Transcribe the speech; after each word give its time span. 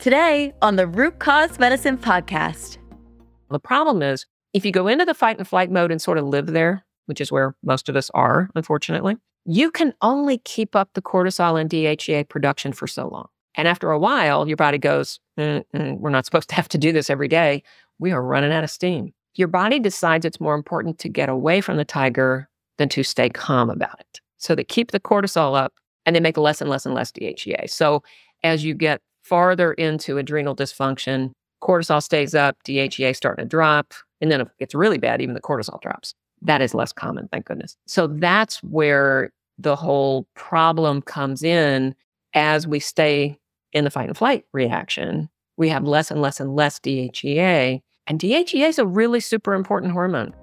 Today 0.00 0.54
on 0.62 0.76
the 0.76 0.86
Root 0.86 1.18
Cause 1.18 1.58
Medicine 1.58 1.98
Podcast. 1.98 2.78
The 3.50 3.58
problem 3.60 4.02
is 4.02 4.24
if 4.54 4.64
you 4.64 4.72
go 4.72 4.88
into 4.88 5.04
the 5.04 5.12
fight 5.12 5.36
and 5.36 5.46
flight 5.46 5.70
mode 5.70 5.92
and 5.92 6.00
sort 6.00 6.16
of 6.16 6.24
live 6.24 6.46
there, 6.46 6.86
which 7.04 7.20
is 7.20 7.30
where 7.30 7.54
most 7.62 7.86
of 7.90 7.96
us 7.96 8.10
are, 8.14 8.48
unfortunately, 8.54 9.18
you 9.44 9.70
can 9.70 9.92
only 10.00 10.38
keep 10.38 10.74
up 10.74 10.88
the 10.94 11.02
cortisol 11.02 11.60
and 11.60 11.68
DHEA 11.68 12.26
production 12.30 12.72
for 12.72 12.86
so 12.86 13.08
long. 13.08 13.26
And 13.56 13.68
after 13.68 13.90
a 13.90 13.98
while, 13.98 14.48
your 14.48 14.56
body 14.56 14.78
goes, 14.78 15.20
mm, 15.38 15.62
mm, 15.76 15.98
We're 15.98 16.08
not 16.08 16.24
supposed 16.24 16.48
to 16.48 16.54
have 16.54 16.68
to 16.70 16.78
do 16.78 16.92
this 16.92 17.10
every 17.10 17.28
day. 17.28 17.62
We 17.98 18.10
are 18.10 18.22
running 18.22 18.52
out 18.52 18.64
of 18.64 18.70
steam. 18.70 19.12
Your 19.34 19.48
body 19.48 19.78
decides 19.78 20.24
it's 20.24 20.40
more 20.40 20.54
important 20.54 20.98
to 21.00 21.10
get 21.10 21.28
away 21.28 21.60
from 21.60 21.76
the 21.76 21.84
tiger 21.84 22.48
than 22.78 22.88
to 22.88 23.02
stay 23.02 23.28
calm 23.28 23.68
about 23.68 24.00
it. 24.00 24.20
So 24.38 24.54
they 24.54 24.64
keep 24.64 24.92
the 24.92 25.00
cortisol 25.00 25.60
up 25.60 25.74
and 26.06 26.16
they 26.16 26.20
make 26.20 26.38
less 26.38 26.62
and 26.62 26.70
less 26.70 26.86
and 26.86 26.94
less 26.94 27.12
DHEA. 27.12 27.68
So 27.68 28.02
as 28.42 28.64
you 28.64 28.72
get 28.72 29.02
farther 29.30 29.72
into 29.74 30.18
adrenal 30.18 30.56
dysfunction, 30.56 31.30
cortisol 31.62 32.02
stays 32.02 32.34
up, 32.34 32.56
DHEA 32.66 33.14
starting 33.14 33.44
to 33.44 33.48
drop, 33.48 33.94
and 34.20 34.28
then 34.28 34.40
if 34.40 34.48
it 34.48 34.58
gets 34.58 34.74
really 34.74 34.98
bad, 34.98 35.22
even 35.22 35.34
the 35.34 35.40
cortisol 35.40 35.80
drops. 35.80 36.14
That 36.42 36.60
is 36.60 36.74
less 36.74 36.92
common, 36.92 37.28
thank 37.28 37.46
goodness. 37.46 37.76
So 37.86 38.08
that's 38.08 38.60
where 38.64 39.30
the 39.56 39.76
whole 39.76 40.26
problem 40.34 41.00
comes 41.00 41.44
in 41.44 41.94
as 42.34 42.66
we 42.66 42.80
stay 42.80 43.38
in 43.72 43.84
the 43.84 43.90
fight 43.90 44.08
and 44.08 44.18
flight 44.18 44.46
reaction. 44.52 45.28
We 45.56 45.68
have 45.68 45.84
less 45.84 46.10
and 46.10 46.20
less 46.20 46.40
and 46.40 46.56
less 46.56 46.80
DHEA. 46.80 47.82
And 48.08 48.18
DHEA 48.18 48.68
is 48.68 48.78
a 48.80 48.86
really 48.86 49.20
super 49.20 49.54
important 49.54 49.92
hormone. 49.92 50.34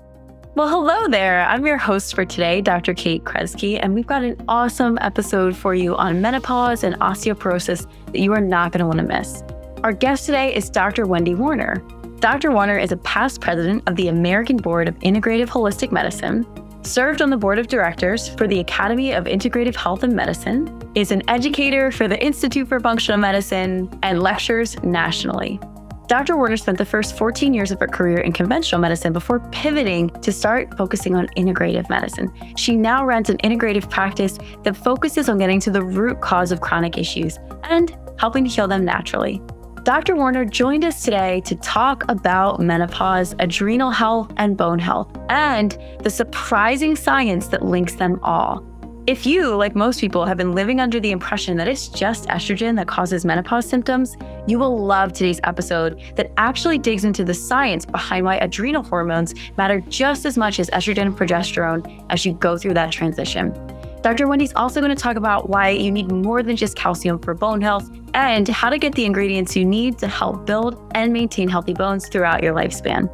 Well, 0.57 0.69
hello 0.69 1.07
there. 1.07 1.45
I'm 1.45 1.67
your 1.67 1.77
host 1.77 2.15
for 2.15 2.25
today, 2.25 2.61
Dr. 2.61 2.95
Kate 2.95 3.23
Kresge, 3.23 3.79
and 3.79 3.93
we've 3.93 4.07
got 4.07 4.23
an 4.23 4.43
awesome 4.47 4.97
episode 5.01 5.55
for 5.55 5.75
you 5.75 5.95
on 5.95 6.19
menopause 6.19 6.83
and 6.83 6.95
osteoporosis 6.95 7.85
that 8.07 8.17
you 8.17 8.33
are 8.33 8.41
not 8.41 8.71
going 8.71 8.79
to 8.79 8.87
want 8.87 8.97
to 8.97 9.03
miss. 9.03 9.43
Our 9.83 9.93
guest 9.93 10.25
today 10.25 10.55
is 10.55 10.71
Dr. 10.71 11.05
Wendy 11.05 11.35
Warner. 11.35 11.75
Dr. 12.21 12.49
Warner 12.49 12.79
is 12.79 12.91
a 12.91 12.97
past 12.97 13.39
president 13.39 13.83
of 13.87 13.97
the 13.97 14.07
American 14.07 14.57
Board 14.57 14.87
of 14.87 14.97
Integrative 15.01 15.45
Holistic 15.45 15.91
Medicine, 15.91 16.43
served 16.83 17.21
on 17.21 17.29
the 17.29 17.37
board 17.37 17.59
of 17.59 17.67
directors 17.67 18.27
for 18.27 18.47
the 18.47 18.59
Academy 18.59 19.11
of 19.11 19.25
Integrative 19.25 19.75
Health 19.75 20.01
and 20.01 20.15
Medicine, 20.15 20.91
is 20.95 21.11
an 21.11 21.21
educator 21.29 21.91
for 21.91 22.07
the 22.07 22.19
Institute 22.19 22.67
for 22.67 22.79
Functional 22.79 23.19
Medicine, 23.19 23.87
and 24.01 24.23
lectures 24.23 24.75
nationally. 24.81 25.59
Dr. 26.07 26.37
Warner 26.37 26.55
spent 26.55 26.77
the 26.77 26.85
first 26.85 27.17
14 27.17 27.53
years 27.53 27.69
of 27.69 27.81
her 27.81 27.87
career 27.87 28.19
in 28.19 28.31
conventional 28.31 28.79
medicine 28.79 29.11
before 29.11 29.41
pivoting 29.51 30.09
to 30.21 30.31
start 30.31 30.75
focusing 30.77 31.15
on 31.15 31.27
integrative 31.35 31.89
medicine. 31.89 32.31
She 32.55 32.77
now 32.77 33.05
runs 33.05 33.29
an 33.29 33.35
integrative 33.39 33.89
practice 33.89 34.37
that 34.63 34.77
focuses 34.77 35.27
on 35.27 35.37
getting 35.37 35.59
to 35.59 35.69
the 35.69 35.83
root 35.83 36.21
cause 36.21 36.53
of 36.53 36.61
chronic 36.61 36.97
issues 36.97 37.37
and 37.63 37.97
helping 38.17 38.45
to 38.45 38.49
heal 38.49 38.69
them 38.69 38.85
naturally. 38.85 39.41
Dr. 39.83 40.15
Warner 40.15 40.45
joined 40.45 40.85
us 40.85 41.03
today 41.03 41.41
to 41.41 41.55
talk 41.57 42.09
about 42.09 42.61
menopause, 42.61 43.35
adrenal 43.39 43.91
health, 43.91 44.31
and 44.37 44.55
bone 44.55 44.79
health, 44.79 45.13
and 45.27 45.77
the 46.03 46.09
surprising 46.09 46.95
science 46.95 47.47
that 47.47 47.65
links 47.65 47.95
them 47.95 48.17
all. 48.23 48.65
If 49.07 49.25
you, 49.25 49.55
like 49.55 49.73
most 49.73 50.01
people, 50.01 50.25
have 50.25 50.35
been 50.35 50.51
living 50.51 50.81
under 50.81 50.99
the 50.99 51.11
impression 51.11 51.55
that 51.55 51.67
it's 51.69 51.87
just 51.87 52.27
estrogen 52.27 52.75
that 52.75 52.89
causes 52.89 53.23
menopause 53.23 53.65
symptoms, 53.65 54.17
you 54.47 54.59
will 54.59 54.85
love 54.85 55.13
today's 55.13 55.39
episode 55.45 56.01
that 56.17 56.33
actually 56.35 56.77
digs 56.77 57.05
into 57.05 57.23
the 57.23 57.33
science 57.33 57.85
behind 57.85 58.25
why 58.25 58.35
adrenal 58.35 58.83
hormones 58.83 59.33
matter 59.57 59.79
just 59.79 60.25
as 60.25 60.37
much 60.37 60.59
as 60.59 60.69
estrogen 60.71 61.03
and 61.03 61.17
progesterone 61.17 62.05
as 62.09 62.25
you 62.25 62.33
go 62.33 62.57
through 62.57 62.73
that 62.73 62.91
transition. 62.91 63.53
Dr. 64.01 64.27
Wendy's 64.27 64.53
also 64.57 64.81
going 64.81 64.93
to 64.93 65.01
talk 65.01 65.15
about 65.15 65.49
why 65.49 65.69
you 65.69 65.89
need 65.89 66.11
more 66.11 66.43
than 66.43 66.57
just 66.57 66.75
calcium 66.75 67.17
for 67.17 67.33
bone 67.33 67.61
health 67.61 67.89
and 68.13 68.45
how 68.49 68.69
to 68.69 68.77
get 68.77 68.93
the 68.93 69.05
ingredients 69.05 69.55
you 69.55 69.63
need 69.63 69.97
to 69.99 70.09
help 70.09 70.45
build 70.45 70.91
and 70.95 71.13
maintain 71.13 71.47
healthy 71.47 71.73
bones 71.73 72.09
throughout 72.09 72.43
your 72.43 72.53
lifespan. 72.53 73.07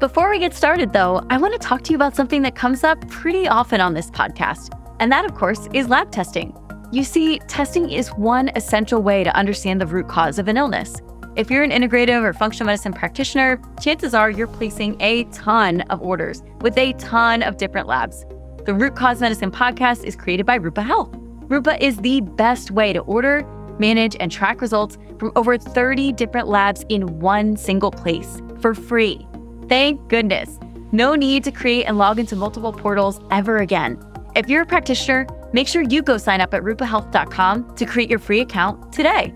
Before 0.00 0.28
we 0.28 0.38
get 0.38 0.52
started, 0.52 0.92
though, 0.92 1.24
I 1.30 1.38
want 1.38 1.54
to 1.54 1.58
talk 1.58 1.80
to 1.84 1.92
you 1.92 1.96
about 1.96 2.14
something 2.14 2.42
that 2.42 2.54
comes 2.54 2.84
up 2.84 3.08
pretty 3.08 3.48
often 3.48 3.80
on 3.80 3.94
this 3.94 4.10
podcast, 4.10 4.78
and 5.04 5.12
that, 5.12 5.26
of 5.26 5.34
course, 5.34 5.68
is 5.74 5.90
lab 5.90 6.10
testing. 6.10 6.56
You 6.90 7.04
see, 7.04 7.38
testing 7.40 7.90
is 7.90 8.08
one 8.12 8.50
essential 8.56 9.02
way 9.02 9.22
to 9.22 9.36
understand 9.36 9.78
the 9.78 9.86
root 9.86 10.08
cause 10.08 10.38
of 10.38 10.48
an 10.48 10.56
illness. 10.56 10.96
If 11.36 11.50
you're 11.50 11.62
an 11.62 11.72
integrative 11.72 12.22
or 12.22 12.32
functional 12.32 12.68
medicine 12.68 12.94
practitioner, 12.94 13.60
chances 13.78 14.14
are 14.14 14.30
you're 14.30 14.46
placing 14.46 14.98
a 15.02 15.24
ton 15.24 15.82
of 15.90 16.00
orders 16.00 16.42
with 16.62 16.78
a 16.78 16.94
ton 16.94 17.42
of 17.42 17.58
different 17.58 17.86
labs. 17.86 18.24
The 18.64 18.72
Root 18.72 18.96
Cause 18.96 19.20
Medicine 19.20 19.50
podcast 19.50 20.04
is 20.04 20.16
created 20.16 20.46
by 20.46 20.54
Rupa 20.54 20.80
Health. 20.80 21.10
Rupa 21.50 21.84
is 21.84 21.98
the 21.98 22.22
best 22.22 22.70
way 22.70 22.94
to 22.94 23.00
order, 23.00 23.44
manage, 23.78 24.16
and 24.20 24.32
track 24.32 24.62
results 24.62 24.96
from 25.18 25.32
over 25.36 25.58
30 25.58 26.12
different 26.12 26.48
labs 26.48 26.82
in 26.88 27.20
one 27.20 27.58
single 27.58 27.90
place 27.90 28.40
for 28.58 28.74
free. 28.74 29.26
Thank 29.68 30.08
goodness. 30.08 30.58
No 30.92 31.14
need 31.14 31.44
to 31.44 31.52
create 31.52 31.84
and 31.84 31.98
log 31.98 32.18
into 32.18 32.36
multiple 32.36 32.72
portals 32.72 33.20
ever 33.30 33.58
again. 33.58 34.02
If 34.34 34.48
you're 34.48 34.62
a 34.62 34.66
practitioner, 34.66 35.28
make 35.52 35.68
sure 35.68 35.82
you 35.82 36.02
go 36.02 36.16
sign 36.18 36.40
up 36.40 36.52
at 36.54 36.62
rupahealth.com 36.64 37.76
to 37.76 37.86
create 37.86 38.10
your 38.10 38.18
free 38.18 38.40
account 38.40 38.92
today. 38.92 39.32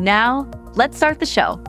Now, 0.00 0.50
let's 0.74 0.96
start 0.96 1.20
the 1.20 1.26
show. 1.26 1.62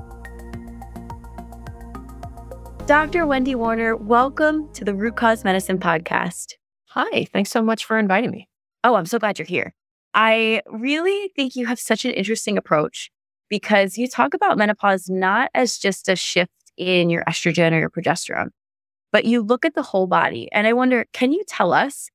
Dr. 2.87 3.27
Wendy 3.27 3.53
Warner, 3.53 3.95
welcome 3.95 4.67
to 4.73 4.83
the 4.83 4.95
Root 4.95 5.15
Cause 5.15 5.43
Medicine 5.43 5.77
podcast. 5.77 6.53
Hi, 6.87 7.25
thanks 7.25 7.51
so 7.51 7.61
much 7.61 7.85
for 7.85 7.99
inviting 7.99 8.31
me. 8.31 8.49
Oh, 8.83 8.95
I'm 8.95 9.05
so 9.05 9.19
glad 9.19 9.37
you're 9.37 9.45
here. 9.45 9.75
I 10.15 10.63
really 10.65 11.31
think 11.35 11.55
you 11.55 11.67
have 11.67 11.79
such 11.79 12.03
an 12.03 12.11
interesting 12.11 12.57
approach 12.57 13.11
because 13.47 13.95
you 13.95 14.07
talk 14.07 14.33
about 14.33 14.57
menopause 14.57 15.07
not 15.07 15.51
as 15.53 15.77
just 15.77 16.09
a 16.09 16.15
shift 16.15 16.71
in 16.77 17.11
your 17.11 17.23
estrogen 17.25 17.73
or 17.73 17.79
your 17.79 17.91
progesterone, 17.91 18.49
but 19.11 19.25
you 19.25 19.43
look 19.43 19.65
at 19.65 19.75
the 19.75 19.83
whole 19.83 20.07
body. 20.07 20.49
And 20.51 20.65
I 20.65 20.73
wonder, 20.73 21.05
can 21.13 21.31
you 21.31 21.43
tell 21.47 21.73
us 21.73 22.09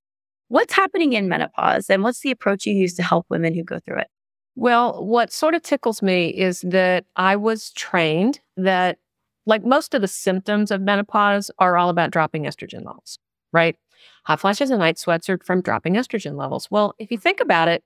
what's 0.48 0.74
happening 0.74 1.12
in 1.12 1.28
menopause 1.28 1.90
and 1.90 2.02
what's 2.02 2.20
the 2.20 2.30
approach 2.30 2.66
you 2.66 2.74
use 2.74 2.94
to 2.94 3.02
help 3.02 3.26
women 3.28 3.54
who 3.54 3.62
go 3.62 3.78
through 3.80 3.98
it? 3.98 4.08
Well, 4.54 5.04
what 5.04 5.32
sort 5.32 5.54
of 5.54 5.62
tickles 5.62 6.02
me 6.02 6.28
is 6.28 6.62
that 6.62 7.04
I 7.16 7.36
was 7.36 7.72
trained 7.72 8.40
that, 8.56 8.98
like 9.44 9.64
most 9.64 9.94
of 9.94 10.00
the 10.00 10.08
symptoms 10.08 10.70
of 10.70 10.80
menopause, 10.80 11.50
are 11.58 11.76
all 11.76 11.90
about 11.90 12.10
dropping 12.10 12.44
estrogen 12.44 12.84
levels, 12.84 13.18
right? 13.52 13.76
Hot 14.24 14.40
flashes 14.40 14.70
and 14.70 14.80
night 14.80 14.98
sweats 14.98 15.28
are 15.28 15.38
from 15.44 15.60
dropping 15.60 15.94
estrogen 15.94 16.36
levels. 16.36 16.70
Well, 16.70 16.94
if 16.98 17.10
you 17.10 17.18
think 17.18 17.40
about 17.40 17.68
it, 17.68 17.84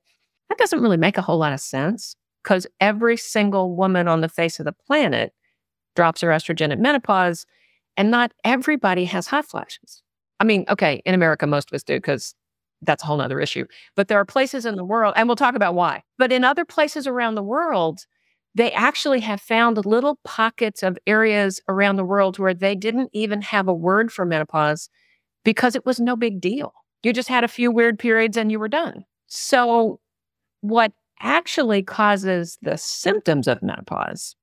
that 0.49 0.59
doesn't 0.59 0.81
really 0.81 0.97
make 0.97 1.19
a 1.19 1.23
whole 1.23 1.39
lot 1.39 1.53
of 1.53 1.61
sense 1.61 2.15
because 2.43 2.67
every 2.81 3.17
single 3.17 3.75
woman 3.75 4.09
on 4.09 4.21
the 4.21 4.29
face 4.29 4.59
of 4.59 4.65
the 4.65 4.73
planet 4.73 5.33
drops 5.97 6.21
her 6.21 6.29
estrogen 6.29 6.73
at 6.73 6.79
menopause, 6.79 7.47
and 7.97 8.11
not 8.11 8.33
everybody 8.45 9.05
has 9.05 9.27
hot 9.27 9.45
flashes. 9.45 10.03
I 10.39 10.45
mean, 10.45 10.65
okay, 10.69 11.03
in 11.05 11.15
America, 11.15 11.47
most 11.47 11.71
of 11.71 11.75
us 11.75 11.83
do 11.83 11.97
because 11.97 12.35
that's 12.83 13.03
a 13.03 13.07
whole 13.07 13.21
other 13.21 13.41
issue. 13.41 13.67
But 13.95 14.09
there 14.09 14.19
are 14.19 14.25
places 14.25 14.67
in 14.67 14.77
the 14.77 14.85
world, 14.85 15.15
and 15.17 15.29
we'll 15.29 15.37
talk 15.37 15.55
about 15.55 15.75
why. 15.75 16.03
But 16.19 16.33
in 16.33 16.45
other 16.45 16.65
places 16.65 17.07
around 17.07 17.35
the 17.35 17.43
world, 17.43 18.07
they 18.55 18.73
actually 18.73 19.21
have 19.21 19.41
found 19.41 19.85
little 19.85 20.19
pockets 20.25 20.83
of 20.83 20.99
areas 21.07 21.61
around 21.69 21.97
the 21.97 22.05
world 22.05 22.39
where 22.39 22.55
they 22.55 22.75
didn't 22.75 23.11
even 23.13 23.43
have 23.43 23.69
a 23.69 23.75
word 23.75 24.13
for 24.13 24.25
menopause 24.25 24.89
because 25.45 25.77
it 25.77 25.87
was 25.87 26.01
no 26.01 26.17
big 26.17 26.41
deal. 26.41 26.73
You 27.03 27.13
just 27.13 27.29
had 27.29 27.45
a 27.45 27.49
few 27.49 27.71
weird 27.71 27.99
periods 27.99 28.37
and 28.37 28.51
you 28.51 28.59
were 28.59 28.69
done. 28.69 29.05
So, 29.27 30.01
what 30.63 30.93
actually 31.21 31.83
causes 31.83 32.59
the 32.63 32.77
symptoms 32.77 33.47
of 33.47 33.63
menopause 33.63 34.35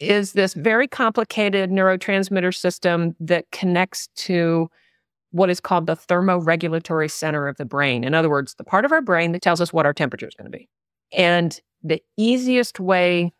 is 0.00 0.32
this 0.32 0.54
very 0.54 0.86
complicated 0.86 1.70
neurotransmitter 1.70 2.54
system 2.54 3.16
that 3.20 3.50
connects 3.52 4.08
to 4.16 4.68
what 5.34 5.50
is 5.50 5.58
called 5.58 5.86
the 5.86 5.96
thermoregulatory 5.96 7.10
center 7.10 7.48
of 7.48 7.56
the 7.56 7.64
brain. 7.64 8.04
In 8.04 8.14
other 8.14 8.30
words, 8.30 8.54
the 8.54 8.62
part 8.62 8.84
of 8.84 8.92
our 8.92 9.02
brain 9.02 9.32
that 9.32 9.42
tells 9.42 9.60
us 9.60 9.72
what 9.72 9.84
our 9.84 9.92
temperature 9.92 10.28
is 10.28 10.34
going 10.34 10.50
to 10.50 10.56
be. 10.56 10.68
And 11.12 11.60
the 11.82 12.00
easiest 12.16 12.78
way 12.78 13.32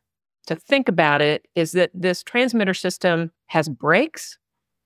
to 0.49 0.57
think 0.57 0.89
about 0.89 1.23
it 1.23 1.47
is 1.55 1.71
that 1.71 1.93
this 1.95 2.25
transmitter 2.25 2.75
system 2.75 3.31
has 3.47 3.69
brakes 3.69 4.39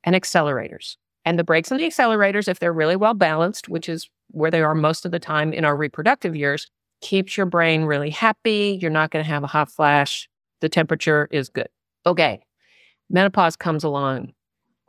and 0.04 0.14
accelerators. 0.14 0.96
And 1.24 1.38
the 1.38 1.44
brakes 1.44 1.70
and 1.70 1.80
the 1.80 1.86
accelerators, 1.86 2.46
if 2.46 2.58
they're 2.58 2.74
really 2.74 2.94
well 2.94 3.14
balanced, 3.14 3.70
which 3.70 3.88
is 3.88 4.10
where 4.32 4.50
they 4.50 4.60
are 4.60 4.74
most 4.74 5.06
of 5.06 5.10
the 5.10 5.18
time 5.18 5.54
in 5.54 5.64
our 5.64 5.74
reproductive 5.74 6.36
years, 6.36 6.70
keeps 7.00 7.38
your 7.38 7.46
brain 7.46 7.84
really 7.84 8.10
happy. 8.10 8.78
You're 8.82 8.90
not 8.90 9.12
going 9.12 9.24
to 9.24 9.30
have 9.30 9.44
a 9.44 9.48
hot 9.48 9.70
flash. 9.70 10.28
The 10.60 10.68
temperature 10.68 11.26
is 11.30 11.48
good. 11.48 11.70
Okay. 12.04 12.42
Menopause 13.08 13.56
comes 13.56 13.82
along. 13.82 14.34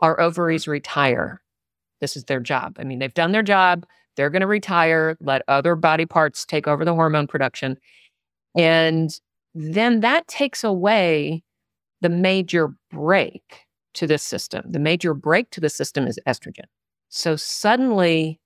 Our 0.01 0.19
ovaries 0.19 0.67
retire. 0.67 1.41
This 2.01 2.15
is 2.15 2.25
their 2.25 2.39
job. 2.39 2.77
I 2.79 2.83
mean, 2.83 2.99
they've 2.99 3.13
done 3.13 3.31
their 3.31 3.43
job. 3.43 3.85
They're 4.15 4.29
going 4.29 4.41
to 4.41 4.47
retire, 4.47 5.17
let 5.21 5.43
other 5.47 5.75
body 5.75 6.05
parts 6.05 6.45
take 6.45 6.67
over 6.67 6.83
the 6.83 6.93
hormone 6.93 7.27
production. 7.27 7.77
And 8.55 9.09
then 9.53 10.01
that 10.01 10.27
takes 10.27 10.63
away 10.63 11.43
the 12.01 12.09
major 12.09 12.69
brake 12.91 13.65
to 13.93 14.07
this 14.07 14.23
system. 14.23 14.63
The 14.69 14.79
major 14.79 15.13
brake 15.13 15.49
to 15.51 15.61
the 15.61 15.69
system 15.69 16.07
is 16.07 16.19
estrogen. 16.27 16.65
So 17.09 17.35
suddenly 17.35 18.39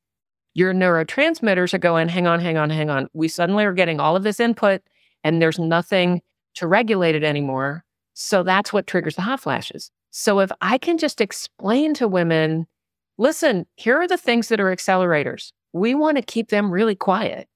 your 0.53 0.73
neurotransmitters 0.73 1.73
are 1.73 1.79
going, 1.79 2.07
hang 2.07 2.27
on, 2.27 2.39
hang 2.39 2.57
on, 2.57 2.69
hang 2.69 2.89
on. 2.89 3.07
We 3.13 3.27
suddenly 3.27 3.65
are 3.65 3.73
getting 3.73 3.99
all 3.99 4.15
of 4.15 4.23
this 4.23 4.39
input 4.39 4.81
and 5.23 5.41
there's 5.41 5.59
nothing 5.59 6.21
to 6.55 6.67
regulate 6.67 7.15
it 7.15 7.23
anymore. 7.23 7.83
So 8.13 8.43
that's 8.43 8.71
what 8.71 8.87
triggers 8.87 9.15
the 9.15 9.23
hot 9.23 9.39
flashes. 9.39 9.89
So 10.11 10.39
if 10.39 10.51
I 10.61 10.77
can 10.77 10.97
just 10.97 11.21
explain 11.21 11.95
to 11.95 12.07
women, 12.07 12.67
listen, 13.17 13.65
here 13.75 13.99
are 13.99 14.07
the 14.07 14.17
things 14.17 14.47
that 14.49 14.59
are 14.59 14.75
accelerators. 14.75 15.51
We 15.73 15.95
want 15.95 16.17
to 16.17 16.23
keep 16.23 16.49
them 16.49 16.71
really 16.71 16.95
quiet. 16.95 17.47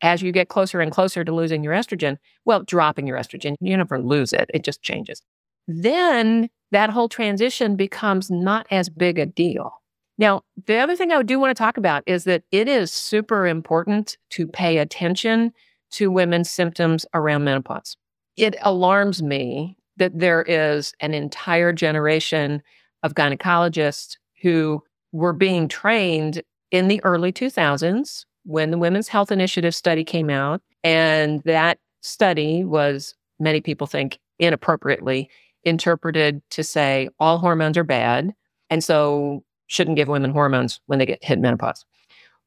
As 0.00 0.22
you 0.22 0.30
get 0.30 0.48
closer 0.48 0.80
and 0.80 0.92
closer 0.92 1.24
to 1.24 1.34
losing 1.34 1.64
your 1.64 1.74
estrogen, 1.74 2.18
well, 2.44 2.62
dropping 2.62 3.06
your 3.06 3.18
estrogen, 3.18 3.56
you 3.60 3.76
never 3.76 3.98
lose 3.98 4.32
it, 4.32 4.48
it 4.54 4.62
just 4.62 4.82
changes. 4.82 5.22
Then 5.66 6.48
that 6.70 6.90
whole 6.90 7.08
transition 7.08 7.74
becomes 7.74 8.30
not 8.30 8.66
as 8.70 8.88
big 8.88 9.18
a 9.18 9.26
deal. 9.26 9.72
Now, 10.18 10.42
the 10.66 10.78
other 10.78 10.96
thing 10.96 11.12
I 11.12 11.22
do 11.22 11.38
want 11.38 11.56
to 11.56 11.60
talk 11.60 11.76
about 11.76 12.02
is 12.06 12.24
that 12.24 12.42
it 12.50 12.68
is 12.68 12.92
super 12.92 13.46
important 13.46 14.18
to 14.30 14.46
pay 14.46 14.78
attention 14.78 15.52
to 15.92 16.10
women's 16.10 16.50
symptoms 16.50 17.06
around 17.14 17.44
menopause. 17.44 17.96
It 18.36 18.56
alarms 18.62 19.22
me 19.22 19.76
that 19.96 20.18
there 20.18 20.42
is 20.42 20.92
an 21.00 21.14
entire 21.14 21.72
generation 21.72 22.62
of 23.02 23.14
gynecologists 23.14 24.16
who 24.40 24.82
were 25.12 25.32
being 25.32 25.68
trained 25.68 26.42
in 26.70 26.88
the 26.88 27.02
early 27.04 27.32
2000s 27.32 28.24
when 28.44 28.70
the 28.70 28.78
Women's 28.78 29.08
Health 29.08 29.32
Initiative 29.32 29.74
study 29.74 30.04
came 30.04 30.30
out. 30.30 30.62
And 30.84 31.42
that 31.44 31.78
study 32.02 32.64
was, 32.64 33.14
many 33.38 33.60
people 33.60 33.86
think, 33.86 34.18
inappropriately 34.38 35.28
interpreted 35.64 36.40
to 36.50 36.62
say 36.62 37.08
all 37.18 37.38
hormones 37.38 37.76
are 37.76 37.84
bad. 37.84 38.32
And 38.70 38.84
so 38.84 39.42
shouldn't 39.66 39.96
give 39.96 40.08
women 40.08 40.30
hormones 40.30 40.80
when 40.86 40.98
they 40.98 41.06
get 41.06 41.22
hit 41.22 41.38
menopause. 41.38 41.84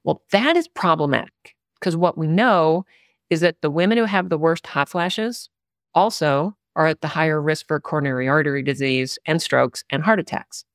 Well, 0.04 0.22
that 0.32 0.56
is 0.58 0.68
problematic 0.68 1.56
because 1.80 1.96
what 1.96 2.18
we 2.18 2.28
know 2.28 2.86
is 3.30 3.42
that 3.42 3.62
the 3.62 3.70
women 3.70 3.98
who 3.98 4.06
have 4.06 4.30
the 4.30 4.38
worst 4.38 4.66
hot 4.66 4.90
flashes 4.90 5.50
also 5.94 6.56
are 6.76 6.88
at 6.88 7.02
the 7.02 7.08
higher 7.08 7.42
risk 7.42 7.68
for 7.68 7.80
coronary 7.80 8.28
artery 8.28 8.64
disease 8.64 9.20
and 9.26 9.42
strokes 9.42 9.84
and 9.90 10.04
heart 10.04 10.20
attacks. 10.20 10.66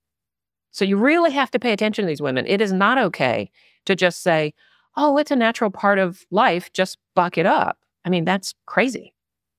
So 0.77 0.85
you 0.85 0.99
really 0.99 1.31
have 1.31 1.51
to 1.53 1.59
pay 1.59 1.73
attention 1.73 2.05
to 2.05 2.07
these 2.07 2.21
women. 2.21 2.47
It 2.47 2.61
is 2.61 2.71
not 2.71 2.99
okay 2.99 3.51
to 3.87 3.97
just 3.97 4.23
say, 4.23 4.53
oh, 4.95 5.17
it's 5.17 5.31
a 5.31 5.37
natural 5.37 5.71
part 5.71 5.99
of 5.99 6.27
life, 6.31 6.71
just 6.75 6.99
buck 7.15 7.39
it 7.39 7.47
up. 7.47 7.79
I 8.05 8.11
mean, 8.11 8.27
that's 8.27 8.53
crazy. 8.67 9.15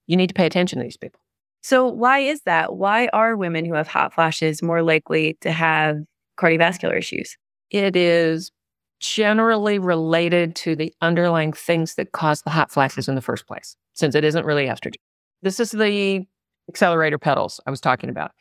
You 0.06 0.16
need 0.16 0.28
to 0.28 0.36
pay 0.36 0.46
attention 0.46 0.78
to 0.78 0.84
these 0.84 0.96
people. 0.96 1.20
So, 1.64 1.88
why 1.88 2.20
is 2.20 2.42
that? 2.42 2.76
Why 2.76 3.08
are 3.14 3.36
women 3.36 3.66
who 3.66 3.74
have 3.74 3.88
hot 3.88 4.14
flashes 4.14 4.62
more 4.62 4.84
likely 4.84 5.40
to 5.42 5.52
have 5.52 5.98
cardiovascular 6.40 6.96
issues? 6.96 7.36
It 7.72 7.96
is 7.96 8.52
generally 9.00 9.80
related 9.80 10.56
to 10.58 10.76
the 10.76 10.94
underlying 11.02 11.52
things 11.52 11.96
that 11.96 12.12
cause 12.12 12.44
the 12.44 12.52
hot 12.52 12.70
flashes 12.70 13.08
in 13.08 13.16
the 13.16 13.22
first 13.22 13.48
place, 13.48 13.76
since 13.94 14.14
it 14.14 14.24
isn't 14.24 14.46
really 14.46 14.68
estrogen. 14.68 15.02
This 15.42 15.60
is 15.60 15.72
the 15.72 16.28
accelerator 16.70 17.18
pedals 17.18 17.60
I 17.66 17.72
was 17.72 17.82
talking 17.82 18.12
about. 18.12 18.34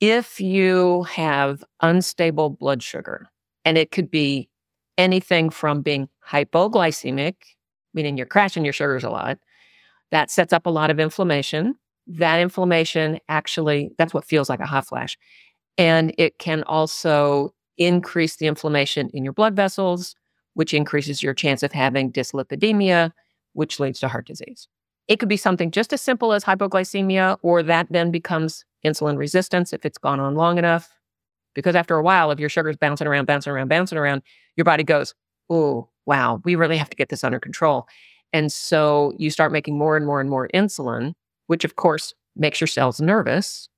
If 0.00 0.40
you 0.40 1.02
have 1.04 1.64
unstable 1.80 2.50
blood 2.50 2.82
sugar, 2.82 3.28
and 3.64 3.76
it 3.76 3.90
could 3.90 4.10
be 4.10 4.48
anything 4.96 5.50
from 5.50 5.82
being 5.82 6.08
hypoglycemic, 6.26 7.34
meaning 7.94 8.16
you're 8.16 8.26
crashing 8.26 8.64
your 8.64 8.72
sugars 8.72 9.04
a 9.04 9.10
lot, 9.10 9.38
that 10.10 10.30
sets 10.30 10.52
up 10.52 10.66
a 10.66 10.70
lot 10.70 10.90
of 10.90 11.00
inflammation. 11.00 11.74
That 12.06 12.40
inflammation 12.40 13.18
actually, 13.28 13.90
that's 13.98 14.14
what 14.14 14.24
feels 14.24 14.48
like 14.48 14.60
a 14.60 14.66
hot 14.66 14.86
flash. 14.86 15.18
And 15.76 16.14
it 16.16 16.38
can 16.38 16.62
also 16.64 17.54
increase 17.76 18.36
the 18.36 18.46
inflammation 18.46 19.10
in 19.12 19.24
your 19.24 19.32
blood 19.32 19.54
vessels, 19.54 20.14
which 20.54 20.74
increases 20.74 21.22
your 21.22 21.34
chance 21.34 21.62
of 21.62 21.72
having 21.72 22.12
dyslipidemia, 22.12 23.12
which 23.52 23.80
leads 23.80 24.00
to 24.00 24.08
heart 24.08 24.26
disease. 24.26 24.68
It 25.08 25.18
could 25.20 25.28
be 25.28 25.36
something 25.36 25.70
just 25.70 25.92
as 25.92 26.00
simple 26.00 26.32
as 26.32 26.44
hypoglycemia, 26.44 27.38
or 27.42 27.62
that 27.62 27.88
then 27.90 28.10
becomes 28.10 28.64
insulin 28.84 29.18
resistance 29.18 29.72
if 29.72 29.84
it's 29.84 29.98
gone 29.98 30.20
on 30.20 30.34
long 30.34 30.58
enough. 30.58 30.90
Because 31.54 31.74
after 31.74 31.96
a 31.96 32.02
while, 32.02 32.30
if 32.30 32.38
your 32.38 32.48
sugar's 32.48 32.76
bouncing 32.76 33.06
around, 33.06 33.26
bouncing 33.26 33.52
around, 33.52 33.68
bouncing 33.68 33.98
around, 33.98 34.22
your 34.56 34.64
body 34.64 34.84
goes, 34.84 35.14
oh, 35.50 35.88
wow, 36.06 36.40
we 36.44 36.54
really 36.54 36.76
have 36.76 36.90
to 36.90 36.96
get 36.96 37.08
this 37.08 37.24
under 37.24 37.40
control. 37.40 37.86
And 38.32 38.52
so 38.52 39.12
you 39.18 39.30
start 39.30 39.52
making 39.52 39.78
more 39.78 39.96
and 39.96 40.06
more 40.06 40.20
and 40.20 40.30
more 40.30 40.48
insulin, 40.54 41.14
which 41.46 41.64
of 41.64 41.76
course 41.76 42.14
makes 42.36 42.60
your 42.60 42.68
cells 42.68 43.00
nervous 43.00 43.68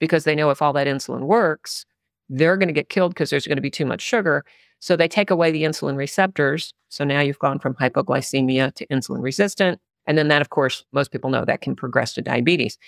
because 0.00 0.24
they 0.24 0.34
know 0.34 0.50
if 0.50 0.62
all 0.62 0.72
that 0.72 0.86
insulin 0.86 1.22
works, 1.22 1.84
they're 2.28 2.56
going 2.56 2.68
to 2.68 2.74
get 2.74 2.88
killed 2.88 3.12
because 3.12 3.30
there's 3.30 3.46
going 3.46 3.56
to 3.56 3.62
be 3.62 3.70
too 3.70 3.86
much 3.86 4.00
sugar. 4.00 4.44
So 4.80 4.96
they 4.96 5.08
take 5.08 5.30
away 5.30 5.50
the 5.50 5.62
insulin 5.62 5.96
receptors. 5.96 6.72
So 6.88 7.04
now 7.04 7.20
you've 7.20 7.38
gone 7.38 7.58
from 7.58 7.74
hypoglycemia 7.74 8.74
to 8.74 8.86
insulin 8.86 9.22
resistant. 9.22 9.78
And 10.06 10.16
then 10.16 10.28
that, 10.28 10.40
of 10.40 10.50
course, 10.50 10.84
most 10.92 11.12
people 11.12 11.30
know 11.30 11.44
that 11.44 11.60
can 11.60 11.76
progress 11.76 12.14
to 12.14 12.22
diabetes. 12.22 12.78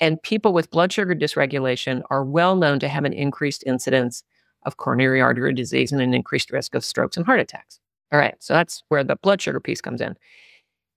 And 0.00 0.22
people 0.22 0.52
with 0.52 0.70
blood 0.70 0.92
sugar 0.92 1.14
dysregulation 1.14 2.02
are 2.10 2.24
well 2.24 2.56
known 2.56 2.80
to 2.80 2.88
have 2.88 3.04
an 3.04 3.12
increased 3.12 3.62
incidence 3.66 4.22
of 4.64 4.76
coronary 4.76 5.20
artery 5.20 5.54
disease 5.54 5.92
and 5.92 6.00
an 6.00 6.14
increased 6.14 6.50
risk 6.50 6.74
of 6.74 6.84
strokes 6.84 7.16
and 7.16 7.26
heart 7.26 7.40
attacks. 7.40 7.78
All 8.12 8.18
right, 8.18 8.34
so 8.38 8.54
that's 8.54 8.82
where 8.88 9.04
the 9.04 9.16
blood 9.16 9.40
sugar 9.40 9.60
piece 9.60 9.80
comes 9.80 10.00
in. 10.00 10.16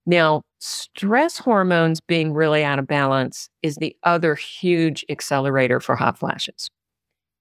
Now, 0.06 0.42
stress 0.58 1.38
hormones 1.38 2.00
being 2.00 2.32
really 2.32 2.64
out 2.64 2.78
of 2.78 2.86
balance 2.86 3.50
is 3.62 3.76
the 3.76 3.94
other 4.04 4.34
huge 4.34 5.04
accelerator 5.08 5.80
for 5.80 5.96
hot 5.96 6.18
flashes. 6.18 6.70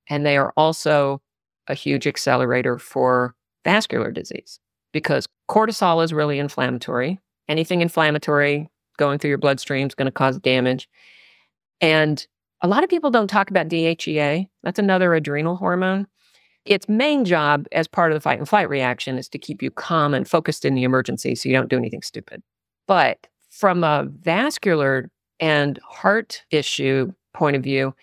And 0.10 0.26
they 0.26 0.38
are 0.38 0.54
also 0.58 1.22
a 1.68 1.74
huge 1.74 2.08
accelerator 2.08 2.78
for 2.78 3.36
vascular 3.64 4.12
disease 4.12 4.60
because 4.92 5.28
cortisol 5.50 6.04
is 6.04 6.14
really 6.14 6.40
inflammatory 6.40 7.20
anything 7.48 7.82
inflammatory 7.82 8.70
going 8.98 9.20
through 9.20 9.30
your 9.30 9.38
bloodstream 9.38 9.88
is 9.88 9.96
going 9.96 10.08
to 10.08 10.12
cause 10.12 10.40
damage. 10.40 10.90
And 11.82 12.26
a 12.62 12.68
lot 12.68 12.84
of 12.84 12.90
people 12.90 13.12
don't 13.12 13.28
talk 13.28 13.50
about 13.50 13.68
DHEA. 13.68 14.48
That's 14.64 14.80
another 14.80 15.14
adrenal 15.14 15.56
hormone. 15.56 16.08
Its 16.66 16.90
main 16.90 17.24
job 17.24 17.66
as 17.72 17.88
part 17.88 18.12
of 18.12 18.16
the 18.16 18.22
fight 18.22 18.40
and 18.40 18.50
flight 18.50 18.70
reaction 18.70 19.18
is 19.18 19.30
to 19.30 19.38
keep 19.38 19.62
you 19.62 19.72
calm 19.72 20.14
and 20.14 20.28
focused 20.28 20.66
in 20.66 20.76
the 20.76 20.84
emergency 20.84 21.36
so 21.36 21.48
you 21.48 21.56
don't 21.56 21.70
do 21.70 21.78
anything 21.78 22.02
stupid. 22.02 22.42
But 22.88 23.28
from 23.50 23.84
a 23.84 24.08
vascular 24.10 25.10
and 25.40 25.80
heart 25.88 26.44
issue 26.52 27.14
point 27.34 27.56
of 27.56 27.64
view, 27.64 27.94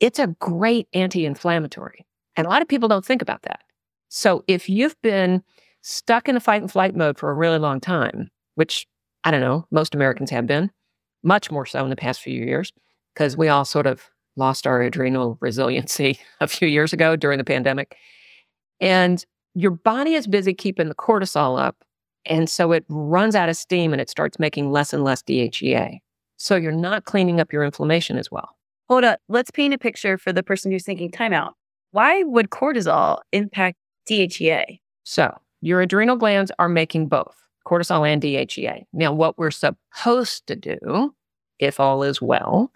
it's 0.00 0.18
a 0.18 0.28
great 0.40 0.88
anti 0.92 1.24
inflammatory. 1.24 2.06
And 2.36 2.46
a 2.46 2.50
lot 2.50 2.62
of 2.62 2.68
people 2.68 2.88
don't 2.88 3.04
think 3.04 3.22
about 3.22 3.42
that. 3.42 3.60
So 4.08 4.44
if 4.48 4.68
you've 4.68 5.00
been 5.02 5.42
stuck 5.82 6.28
in 6.28 6.36
a 6.36 6.40
fight 6.40 6.62
and 6.62 6.72
flight 6.72 6.96
mode 6.96 7.18
for 7.18 7.30
a 7.30 7.34
really 7.34 7.58
long 7.58 7.80
time, 7.80 8.30
which 8.54 8.86
I 9.24 9.30
don't 9.30 9.40
know, 9.40 9.66
most 9.70 9.94
Americans 9.94 10.30
have 10.30 10.46
been, 10.46 10.70
much 11.22 11.50
more 11.50 11.66
so 11.66 11.84
in 11.84 11.90
the 11.90 11.96
past 11.96 12.20
few 12.20 12.42
years, 12.42 12.72
because 13.14 13.36
we 13.36 13.48
all 13.48 13.64
sort 13.64 13.86
of 13.86 14.10
lost 14.36 14.66
our 14.66 14.80
adrenal 14.82 15.36
resiliency 15.40 16.18
a 16.40 16.46
few 16.46 16.68
years 16.68 16.92
ago 16.92 17.16
during 17.16 17.38
the 17.38 17.44
pandemic. 17.44 17.96
And 18.80 19.24
your 19.54 19.72
body 19.72 20.14
is 20.14 20.26
busy 20.26 20.54
keeping 20.54 20.88
the 20.88 20.94
cortisol 20.94 21.60
up. 21.60 21.76
And 22.26 22.48
so 22.48 22.72
it 22.72 22.84
runs 22.88 23.34
out 23.34 23.48
of 23.48 23.56
steam 23.56 23.92
and 23.92 24.00
it 24.00 24.10
starts 24.10 24.38
making 24.38 24.70
less 24.70 24.92
and 24.92 25.04
less 25.04 25.22
DHEA. 25.22 25.98
So 26.36 26.56
you're 26.56 26.72
not 26.72 27.04
cleaning 27.04 27.40
up 27.40 27.52
your 27.52 27.64
inflammation 27.64 28.16
as 28.16 28.30
well. 28.30 28.56
Hold 28.88 29.04
up. 29.04 29.20
Let's 29.28 29.50
paint 29.50 29.74
a 29.74 29.78
picture 29.78 30.18
for 30.18 30.32
the 30.32 30.42
person 30.42 30.70
who's 30.72 30.84
thinking 30.84 31.10
timeout. 31.10 31.52
Why 31.92 32.22
would 32.22 32.50
cortisol 32.50 33.18
impact 33.32 33.76
DHEA? 34.08 34.80
So 35.04 35.36
your 35.60 35.80
adrenal 35.80 36.16
glands 36.16 36.50
are 36.58 36.68
making 36.68 37.08
both 37.08 37.36
cortisol 37.66 38.10
and 38.10 38.22
DHEA. 38.22 38.84
Now, 38.92 39.12
what 39.12 39.38
we're 39.38 39.50
supposed 39.50 40.46
to 40.46 40.56
do, 40.56 41.14
if 41.58 41.78
all 41.78 42.02
is 42.02 42.22
well, 42.22 42.72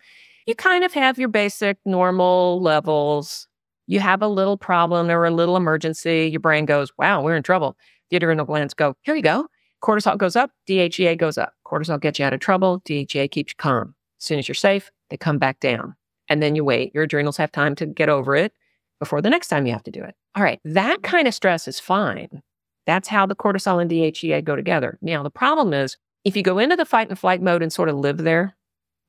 you 0.47 0.55
kind 0.55 0.85
of 0.85 0.93
have 0.93 1.19
your 1.19 1.29
basic 1.29 1.79
normal 1.85 2.61
levels. 2.61 3.49
You 3.87 4.01
have 4.01 4.23
a 4.23 4.29
little 4.29 4.57
problem 4.57 5.11
or 5.11 5.25
a 5.25 5.31
little 5.31 5.57
emergency. 5.57 6.29
Your 6.31 6.41
brain 6.41 6.65
goes, 6.65 6.93
wow, 6.99 7.23
we're 7.23 7.37
in 7.37 7.43
trouble. 7.43 7.77
The 8.11 8.17
adrenal 8.17 8.47
glands 8.47 8.75
go, 8.75 8.95
here 9.03 9.15
you 9.15 9.23
go. 9.23 9.47
Cortisol 9.83 10.17
goes 10.17 10.37
up, 10.37 10.51
DHEA 10.69 11.19
goes 11.19 11.37
up. 11.37 11.53
Cortisol 11.67 12.01
gets 12.01 12.19
you 12.19 12.25
out 12.25 12.33
of 12.33 12.41
trouble, 12.41 12.81
DHEA 12.87 13.31
keeps 13.31 13.53
you 13.53 13.57
calm. 13.59 13.95
As 14.19 14.25
soon 14.25 14.39
as 14.39 14.49
you're 14.49 14.55
safe, 14.55 14.91
they 15.11 15.19
come 15.19 15.39
back 15.39 15.61
down. 15.61 15.95
And 16.29 16.43
then 16.43 16.55
you 16.55 16.65
wait. 16.65 16.95
Your 16.95 17.03
adrenals 17.03 17.37
have 17.37 17.53
time 17.53 17.75
to 17.75 17.87
get 17.87 18.09
over 18.09 18.35
it 18.35 18.53
before 18.99 19.21
the 19.21 19.29
next 19.29 19.49
time 19.49 19.67
you 19.67 19.73
have 19.73 19.83
to 19.83 19.91
do 19.91 20.03
it. 20.03 20.15
All 20.35 20.43
right, 20.43 20.59
that 20.65 21.03
kind 21.03 21.29
of 21.29 21.35
stress 21.35 21.69
is 21.69 21.79
fine. 21.79 22.43
That's 22.87 23.09
how 23.09 23.27
the 23.27 23.37
cortisol 23.37 23.81
and 23.81 23.91
DHEA 23.91 24.43
go 24.43 24.57
together. 24.57 24.99
Now, 25.03 25.23
the 25.23 25.31
problem 25.31 25.75
is 25.75 25.99
if 26.25 26.35
you 26.37 26.43
go 26.43 26.59
into 26.59 26.77
the 26.77 26.87
fight 26.87 27.11
and 27.11 27.19
flight 27.19 27.43
mode 27.43 27.63
and 27.63 27.73
sort 27.73 27.91
of 27.91 27.97
live 27.97 28.19
there, 28.19 28.57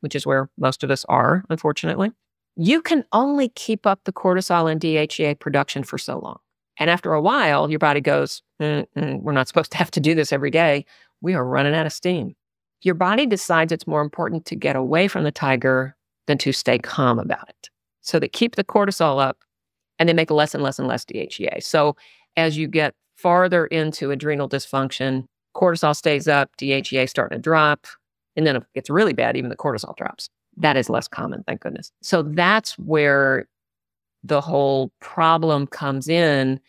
which 0.06 0.14
is 0.14 0.24
where 0.24 0.52
most 0.56 0.84
of 0.84 0.92
us 0.92 1.04
are, 1.10 1.44
unfortunately, 1.50 2.12
you 2.56 2.80
can 2.80 3.04
only 3.12 3.50
keep 3.50 3.88
up 3.88 4.02
the 4.04 4.14
cortisol 4.14 4.72
and 4.72 4.80
DHEA 4.80 5.40
production 5.40 5.82
for 5.82 5.98
so 5.98 6.20
long. 6.20 6.38
And 6.78 6.92
after 6.92 7.12
a 7.12 7.20
while, 7.20 7.72
your 7.72 7.80
body 7.80 8.02
goes, 8.02 8.44
mm, 8.62 8.86
mm, 8.96 9.20
We're 9.24 9.32
not 9.32 9.48
supposed 9.48 9.72
to 9.72 9.80
have 9.80 9.90
to 9.90 10.00
do 10.00 10.14
this 10.14 10.32
every 10.32 10.52
day. 10.52 10.86
We 11.22 11.34
are 11.34 11.44
running 11.44 11.74
out 11.74 11.88
of 11.88 11.92
steam. 11.92 12.36
Your 12.82 12.94
body 12.94 13.26
decides 13.26 13.72
it's 13.72 13.88
more 13.88 14.04
important 14.04 14.46
to 14.46 14.56
get 14.56 14.76
away 14.76 15.08
from 15.08 15.24
the 15.24 15.32
tiger 15.32 15.96
than 16.28 16.38
to 16.38 16.52
stay 16.52 16.78
calm 16.78 17.18
about 17.18 17.50
it. 17.50 17.70
So 18.02 18.20
they 18.20 18.28
keep 18.28 18.58
the 18.58 18.64
cortisol 18.64 19.20
up 19.20 19.40
and 19.98 20.08
they 20.08 20.14
make 20.14 20.30
less 20.30 20.54
and 20.54 20.62
less 20.62 20.78
and 20.78 20.88
less 20.88 21.04
DHEA. 21.04 21.64
So 21.64 21.96
as 22.38 22.60
you 22.60 22.68
get 22.68 22.94
farther 23.16 23.66
into 23.66 24.12
adrenal 24.12 24.48
dysfunction, 24.48 25.26
cortisol 25.56 25.96
stays 25.96 26.28
up, 26.28 26.52
DHEA 26.58 27.10
starting 27.10 27.40
to 27.40 27.42
drop, 27.42 27.88
And 28.36 28.46
then 28.46 28.56
if 28.56 28.64
it 28.64 28.74
gets 28.74 28.90
really 28.90 29.14
bad, 29.14 29.38
even 29.38 29.50
the 29.50 29.56
cortisol 29.56 29.96
drops. 29.96 30.30
That 30.58 30.78
is 30.78 30.90
less 30.90 31.08
common, 31.08 31.44
thank 31.44 31.62
goodness. 31.62 31.92
So 32.02 32.22
that's 32.24 32.78
where 32.80 33.48
the 34.24 34.42
whole 34.42 34.92
problem 35.02 35.68
comes 35.68 36.08
in 36.08 36.60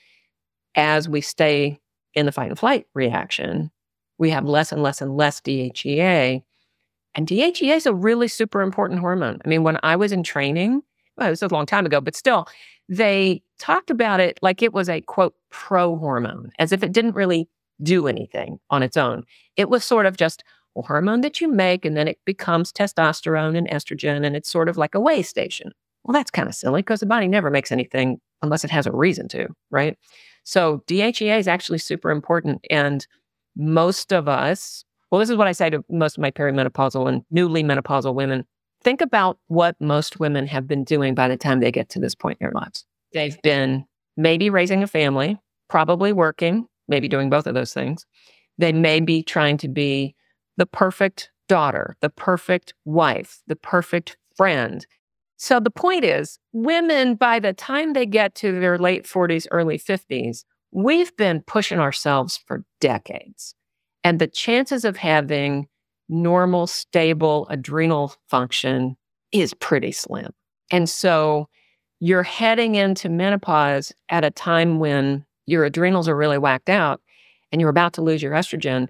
as 0.74 1.08
we 1.08 1.20
stay 1.20 1.80
in 2.14 2.26
the 2.26 2.32
fight 2.32 2.50
and 2.50 2.58
flight 2.58 2.86
reaction. 2.94 3.70
We 4.18 4.30
have 4.30 4.44
less 4.44 4.72
and 4.72 4.82
less 4.82 5.00
and 5.00 5.16
less 5.16 5.40
DHEA. 5.40 6.42
And 7.14 7.26
DHEA 7.26 7.76
is 7.76 7.86
a 7.86 7.94
really 7.94 8.28
super 8.28 8.60
important 8.60 9.00
hormone. 9.00 9.40
I 9.44 9.48
mean, 9.48 9.62
when 9.62 9.78
I 9.82 9.96
was 9.96 10.12
in 10.12 10.22
training, 10.22 10.82
well, 11.16 11.28
it 11.28 11.30
was 11.30 11.42
a 11.42 11.48
long 11.48 11.66
time 11.66 11.86
ago, 11.86 12.00
but 12.00 12.14
still, 12.14 12.46
they 12.88 13.42
talked 13.58 13.90
about 13.90 14.20
it 14.20 14.38
like 14.42 14.62
it 14.62 14.72
was 14.72 14.88
a 14.88 15.00
quote 15.00 15.34
pro 15.50 15.96
hormone, 15.96 16.50
as 16.58 16.72
if 16.72 16.82
it 16.82 16.92
didn't 16.92 17.14
really 17.14 17.48
do 17.82 18.06
anything 18.06 18.58
on 18.70 18.82
its 18.82 18.96
own. 18.96 19.24
It 19.56 19.68
was 19.68 19.84
sort 19.84 20.06
of 20.06 20.16
just 20.16 20.44
hormone 20.82 21.20
that 21.22 21.40
you 21.40 21.48
make, 21.48 21.84
and 21.84 21.96
then 21.96 22.08
it 22.08 22.18
becomes 22.24 22.72
testosterone 22.72 23.56
and 23.56 23.68
estrogen, 23.68 24.24
and 24.24 24.36
it's 24.36 24.50
sort 24.50 24.68
of 24.68 24.76
like 24.76 24.94
a 24.94 25.00
way 25.00 25.22
station. 25.22 25.72
Well, 26.04 26.12
that's 26.12 26.30
kind 26.30 26.48
of 26.48 26.54
silly 26.54 26.82
because 26.82 27.00
the 27.00 27.06
body 27.06 27.26
never 27.26 27.50
makes 27.50 27.72
anything 27.72 28.20
unless 28.42 28.64
it 28.64 28.70
has 28.70 28.86
a 28.86 28.92
reason 28.92 29.28
to, 29.28 29.48
right? 29.70 29.98
So 30.44 30.84
DHEA 30.86 31.38
is 31.38 31.48
actually 31.48 31.78
super 31.78 32.10
important. 32.10 32.64
And 32.70 33.04
most 33.56 34.12
of 34.12 34.28
us, 34.28 34.84
well, 35.10 35.18
this 35.18 35.30
is 35.30 35.36
what 35.36 35.48
I 35.48 35.52
say 35.52 35.70
to 35.70 35.84
most 35.90 36.16
of 36.16 36.22
my 36.22 36.30
perimenopausal 36.30 37.08
and 37.08 37.22
newly 37.30 37.64
menopausal 37.64 38.14
women. 38.14 38.44
Think 38.84 39.00
about 39.00 39.38
what 39.48 39.74
most 39.80 40.20
women 40.20 40.46
have 40.46 40.68
been 40.68 40.84
doing 40.84 41.14
by 41.14 41.26
the 41.26 41.36
time 41.36 41.58
they 41.58 41.72
get 41.72 41.88
to 41.90 41.98
this 41.98 42.14
point 42.14 42.38
in 42.40 42.44
their 42.44 42.52
lives. 42.52 42.84
They've 43.12 43.40
been 43.42 43.84
maybe 44.16 44.48
raising 44.50 44.82
a 44.84 44.86
family, 44.86 45.38
probably 45.68 46.12
working, 46.12 46.66
maybe 46.86 47.08
doing 47.08 47.30
both 47.30 47.48
of 47.48 47.54
those 47.54 47.72
things. 47.72 48.06
They 48.58 48.72
may 48.72 49.00
be 49.00 49.22
trying 49.24 49.56
to 49.58 49.68
be 49.68 50.14
the 50.56 50.66
perfect 50.66 51.30
daughter, 51.48 51.96
the 52.00 52.10
perfect 52.10 52.74
wife, 52.84 53.42
the 53.46 53.56
perfect 53.56 54.16
friend. 54.36 54.86
So 55.36 55.60
the 55.60 55.70
point 55.70 56.04
is, 56.04 56.38
women, 56.52 57.14
by 57.14 57.38
the 57.38 57.52
time 57.52 57.92
they 57.92 58.06
get 58.06 58.34
to 58.36 58.58
their 58.58 58.78
late 58.78 59.04
40s, 59.04 59.46
early 59.50 59.78
50s, 59.78 60.44
we've 60.72 61.14
been 61.16 61.42
pushing 61.46 61.78
ourselves 61.78 62.38
for 62.46 62.64
decades. 62.80 63.54
And 64.02 64.18
the 64.18 64.26
chances 64.26 64.84
of 64.84 64.96
having 64.96 65.68
normal, 66.08 66.66
stable 66.66 67.46
adrenal 67.50 68.14
function 68.28 68.96
is 69.32 69.52
pretty 69.54 69.92
slim. 69.92 70.32
And 70.70 70.88
so 70.88 71.48
you're 72.00 72.22
heading 72.22 72.74
into 72.74 73.08
menopause 73.08 73.92
at 74.08 74.24
a 74.24 74.30
time 74.30 74.78
when 74.78 75.24
your 75.46 75.64
adrenals 75.64 76.08
are 76.08 76.16
really 76.16 76.38
whacked 76.38 76.68
out 76.68 77.00
and 77.50 77.60
you're 77.60 77.70
about 77.70 77.94
to 77.94 78.02
lose 78.02 78.22
your 78.22 78.32
estrogen. 78.32 78.88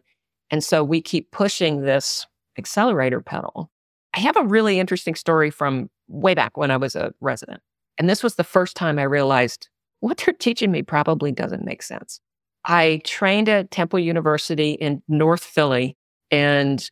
And 0.50 0.62
so 0.62 0.84
we 0.84 1.00
keep 1.00 1.30
pushing 1.30 1.82
this 1.82 2.26
accelerator 2.58 3.20
pedal. 3.20 3.70
I 4.14 4.20
have 4.20 4.36
a 4.36 4.44
really 4.44 4.78
interesting 4.78 5.14
story 5.14 5.50
from 5.50 5.90
way 6.08 6.34
back 6.34 6.56
when 6.56 6.70
I 6.70 6.76
was 6.76 6.96
a 6.96 7.12
resident. 7.20 7.60
And 7.98 8.08
this 8.08 8.22
was 8.22 8.36
the 8.36 8.44
first 8.44 8.76
time 8.76 8.98
I 8.98 9.04
realized 9.04 9.68
what 10.00 10.18
they're 10.18 10.34
teaching 10.34 10.70
me 10.70 10.82
probably 10.82 11.32
doesn't 11.32 11.64
make 11.64 11.82
sense. 11.82 12.20
I 12.64 13.00
trained 13.04 13.48
at 13.48 13.70
Temple 13.70 13.98
University 13.98 14.72
in 14.72 15.02
North 15.08 15.44
Philly 15.44 15.96
and 16.30 16.88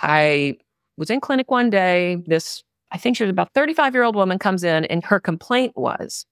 I 0.00 0.56
was 0.96 1.10
in 1.10 1.20
clinic 1.20 1.50
one 1.50 1.70
day. 1.70 2.16
This, 2.26 2.62
I 2.90 2.98
think 2.98 3.16
she 3.16 3.24
was 3.24 3.30
about 3.30 3.52
35 3.54 3.94
year 3.94 4.04
old 4.04 4.16
woman 4.16 4.38
comes 4.38 4.64
in 4.64 4.84
and 4.86 5.04
her 5.04 5.20
complaint 5.20 5.74
was 5.76 6.24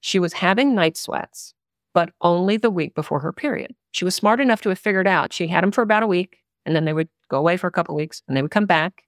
she 0.00 0.18
was 0.18 0.32
having 0.32 0.74
night 0.74 0.96
sweats, 0.96 1.54
but 1.94 2.10
only 2.20 2.56
the 2.56 2.70
week 2.70 2.94
before 2.94 3.20
her 3.20 3.32
period. 3.32 3.74
She 3.92 4.04
was 4.04 4.14
smart 4.14 4.40
enough 4.40 4.62
to 4.62 4.68
have 4.70 4.78
figured 4.78 5.06
out 5.06 5.32
she 5.32 5.46
had 5.46 5.62
them 5.62 5.72
for 5.72 5.82
about 5.82 6.02
a 6.02 6.06
week 6.06 6.38
and 6.64 6.74
then 6.74 6.84
they 6.84 6.92
would 6.92 7.08
go 7.28 7.38
away 7.38 7.56
for 7.56 7.66
a 7.66 7.72
couple 7.72 7.94
weeks 7.94 8.22
and 8.26 8.36
they 8.36 8.42
would 8.42 8.50
come 8.50 8.66
back. 8.66 9.04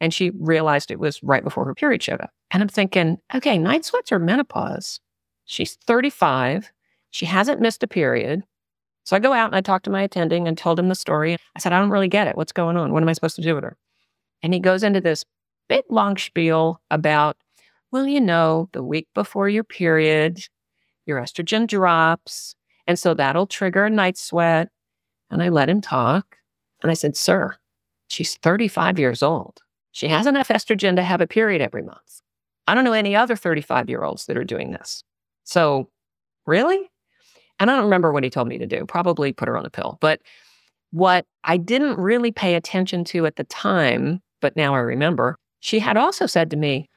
And 0.00 0.12
she 0.12 0.30
realized 0.38 0.90
it 0.90 0.98
was 0.98 1.22
right 1.22 1.42
before 1.42 1.64
her 1.64 1.74
period 1.74 2.02
showed 2.02 2.20
up. 2.20 2.30
And 2.50 2.62
I'm 2.62 2.68
thinking, 2.68 3.16
okay, 3.34 3.56
night 3.56 3.84
sweats 3.84 4.12
are 4.12 4.18
menopause. 4.18 5.00
She's 5.46 5.76
35. 5.86 6.70
She 7.10 7.24
hasn't 7.24 7.62
missed 7.62 7.82
a 7.82 7.86
period. 7.86 8.42
So 9.04 9.16
I 9.16 9.20
go 9.20 9.32
out 9.32 9.46
and 9.46 9.54
I 9.56 9.60
talk 9.60 9.82
to 9.84 9.90
my 9.90 10.02
attending 10.02 10.46
and 10.46 10.58
told 10.58 10.78
him 10.78 10.88
the 10.88 10.94
story. 10.94 11.36
I 11.54 11.60
said, 11.60 11.72
I 11.72 11.78
don't 11.78 11.90
really 11.90 12.08
get 12.08 12.26
it. 12.26 12.36
What's 12.36 12.52
going 12.52 12.76
on? 12.76 12.92
What 12.92 13.02
am 13.02 13.08
I 13.08 13.12
supposed 13.14 13.36
to 13.36 13.42
do 13.42 13.54
with 13.54 13.64
her? 13.64 13.76
And 14.42 14.52
he 14.52 14.60
goes 14.60 14.82
into 14.82 15.00
this 15.00 15.24
big 15.68 15.84
long 15.88 16.16
spiel 16.16 16.80
about, 16.90 17.36
well, 17.92 18.06
you 18.06 18.20
know, 18.20 18.68
the 18.72 18.82
week 18.82 19.08
before 19.14 19.48
your 19.48 19.64
period, 19.64 20.40
your 21.06 21.20
estrogen 21.20 21.66
drops. 21.66 22.54
And 22.86 22.98
so 22.98 23.14
that'll 23.14 23.46
trigger 23.46 23.84
a 23.86 23.90
night 23.90 24.18
sweat. 24.18 24.68
And 25.30 25.42
I 25.42 25.48
let 25.48 25.68
him 25.68 25.80
talk. 25.80 26.36
And 26.82 26.90
I 26.90 26.94
said, 26.94 27.16
Sir, 27.16 27.56
she's 28.08 28.36
35 28.36 28.98
years 28.98 29.22
old. 29.22 29.60
She 29.92 30.08
has 30.08 30.26
enough 30.26 30.48
estrogen 30.48 30.96
to 30.96 31.02
have 31.02 31.20
a 31.20 31.26
period 31.26 31.62
every 31.62 31.82
month. 31.82 32.20
I 32.66 32.74
don't 32.74 32.84
know 32.84 32.92
any 32.92 33.16
other 33.16 33.36
35 33.36 33.88
year 33.88 34.04
olds 34.04 34.26
that 34.26 34.36
are 34.36 34.44
doing 34.44 34.72
this. 34.72 35.02
So, 35.44 35.88
really? 36.44 36.90
And 37.58 37.70
I 37.70 37.76
don't 37.76 37.84
remember 37.84 38.12
what 38.12 38.24
he 38.24 38.30
told 38.30 38.48
me 38.48 38.58
to 38.58 38.66
do, 38.66 38.84
probably 38.84 39.32
put 39.32 39.48
her 39.48 39.56
on 39.56 39.64
a 39.64 39.70
pill. 39.70 39.96
But 40.00 40.20
what 40.90 41.24
I 41.44 41.56
didn't 41.56 41.98
really 41.98 42.30
pay 42.30 42.54
attention 42.54 43.04
to 43.04 43.26
at 43.26 43.36
the 43.36 43.44
time, 43.44 44.20
but 44.40 44.56
now 44.56 44.74
I 44.74 44.78
remember, 44.80 45.38
she 45.60 45.78
had 45.78 45.96
also 45.96 46.26
said 46.26 46.50
to 46.50 46.56
me 46.56 46.88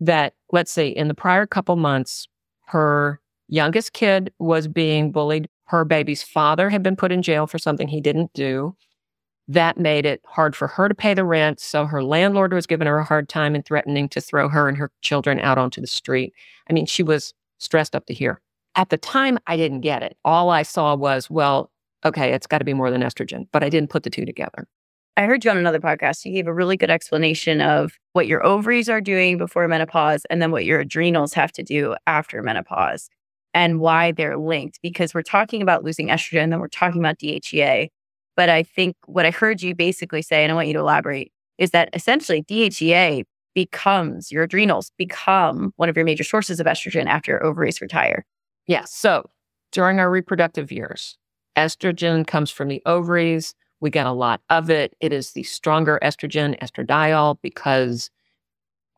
that, 0.00 0.34
let's 0.52 0.70
see, 0.70 0.88
in 0.88 1.08
the 1.08 1.14
prior 1.14 1.46
couple 1.46 1.76
months, 1.76 2.28
her 2.66 3.20
youngest 3.48 3.92
kid 3.92 4.32
was 4.38 4.68
being 4.68 5.12
bullied. 5.12 5.48
Her 5.66 5.84
baby's 5.84 6.22
father 6.22 6.70
had 6.70 6.82
been 6.82 6.96
put 6.96 7.12
in 7.12 7.22
jail 7.22 7.46
for 7.46 7.58
something 7.58 7.88
he 7.88 8.00
didn't 8.00 8.32
do. 8.32 8.76
That 9.48 9.78
made 9.78 10.06
it 10.06 10.20
hard 10.26 10.56
for 10.56 10.66
her 10.68 10.88
to 10.88 10.94
pay 10.94 11.14
the 11.14 11.24
rent. 11.24 11.60
So 11.60 11.86
her 11.86 12.02
landlord 12.02 12.52
was 12.52 12.66
giving 12.66 12.86
her 12.86 12.98
a 12.98 13.04
hard 13.04 13.28
time 13.28 13.54
and 13.54 13.64
threatening 13.64 14.08
to 14.10 14.20
throw 14.20 14.48
her 14.48 14.68
and 14.68 14.76
her 14.76 14.90
children 15.02 15.38
out 15.40 15.58
onto 15.58 15.80
the 15.80 15.86
street. 15.86 16.32
I 16.68 16.72
mean, 16.72 16.86
she 16.86 17.02
was 17.02 17.32
stressed 17.58 17.94
up 17.94 18.06
to 18.06 18.14
here. 18.14 18.40
At 18.74 18.90
the 18.90 18.98
time, 18.98 19.38
I 19.46 19.56
didn't 19.56 19.80
get 19.80 20.02
it. 20.02 20.16
All 20.24 20.50
I 20.50 20.62
saw 20.62 20.94
was, 20.96 21.30
well, 21.30 21.70
okay, 22.04 22.32
it's 22.32 22.46
got 22.46 22.58
to 22.58 22.64
be 22.64 22.74
more 22.74 22.90
than 22.90 23.02
estrogen, 23.02 23.46
but 23.52 23.62
I 23.62 23.68
didn't 23.68 23.90
put 23.90 24.02
the 24.02 24.10
two 24.10 24.26
together. 24.26 24.66
I 25.16 25.24
heard 25.24 25.44
you 25.44 25.50
on 25.50 25.56
another 25.56 25.80
podcast. 25.80 26.26
You 26.26 26.32
gave 26.32 26.46
a 26.46 26.52
really 26.52 26.76
good 26.76 26.90
explanation 26.90 27.62
of 27.62 27.92
what 28.12 28.26
your 28.26 28.44
ovaries 28.44 28.88
are 28.90 29.00
doing 29.00 29.38
before 29.38 29.66
menopause 29.66 30.26
and 30.28 30.42
then 30.42 30.50
what 30.50 30.66
your 30.66 30.80
adrenals 30.80 31.32
have 31.32 31.52
to 31.52 31.62
do 31.62 31.96
after 32.06 32.42
menopause 32.42 33.08
and 33.56 33.80
why 33.80 34.12
they're 34.12 34.36
linked. 34.36 34.78
Because 34.82 35.14
we're 35.14 35.22
talking 35.22 35.62
about 35.62 35.82
losing 35.82 36.08
estrogen, 36.08 36.44
and 36.44 36.52
then 36.52 36.60
we're 36.60 36.68
talking 36.68 37.00
about 37.00 37.18
DHEA. 37.18 37.88
But 38.36 38.50
I 38.50 38.62
think 38.62 38.96
what 39.06 39.24
I 39.24 39.30
heard 39.30 39.62
you 39.62 39.74
basically 39.74 40.20
say, 40.20 40.44
and 40.44 40.52
I 40.52 40.54
want 40.54 40.68
you 40.68 40.74
to 40.74 40.80
elaborate, 40.80 41.32
is 41.56 41.70
that 41.70 41.88
essentially 41.94 42.42
DHEA 42.42 43.24
becomes 43.54 44.30
your 44.30 44.42
adrenals 44.42 44.92
become 44.98 45.72
one 45.76 45.88
of 45.88 45.96
your 45.96 46.04
major 46.04 46.22
sources 46.22 46.60
of 46.60 46.66
estrogen 46.66 47.06
after 47.06 47.32
your 47.32 47.42
ovaries 47.42 47.80
retire. 47.80 48.26
Yes. 48.66 48.92
So 48.92 49.30
during 49.72 49.98
our 49.98 50.10
reproductive 50.10 50.70
years, 50.70 51.16
estrogen 51.56 52.26
comes 52.26 52.50
from 52.50 52.68
the 52.68 52.82
ovaries. 52.84 53.54
We 53.80 53.88
get 53.88 54.06
a 54.06 54.12
lot 54.12 54.42
of 54.50 54.68
it. 54.68 54.94
It 55.00 55.14
is 55.14 55.32
the 55.32 55.44
stronger 55.44 55.98
estrogen, 56.02 56.58
estradiol, 56.60 57.38
because 57.40 58.10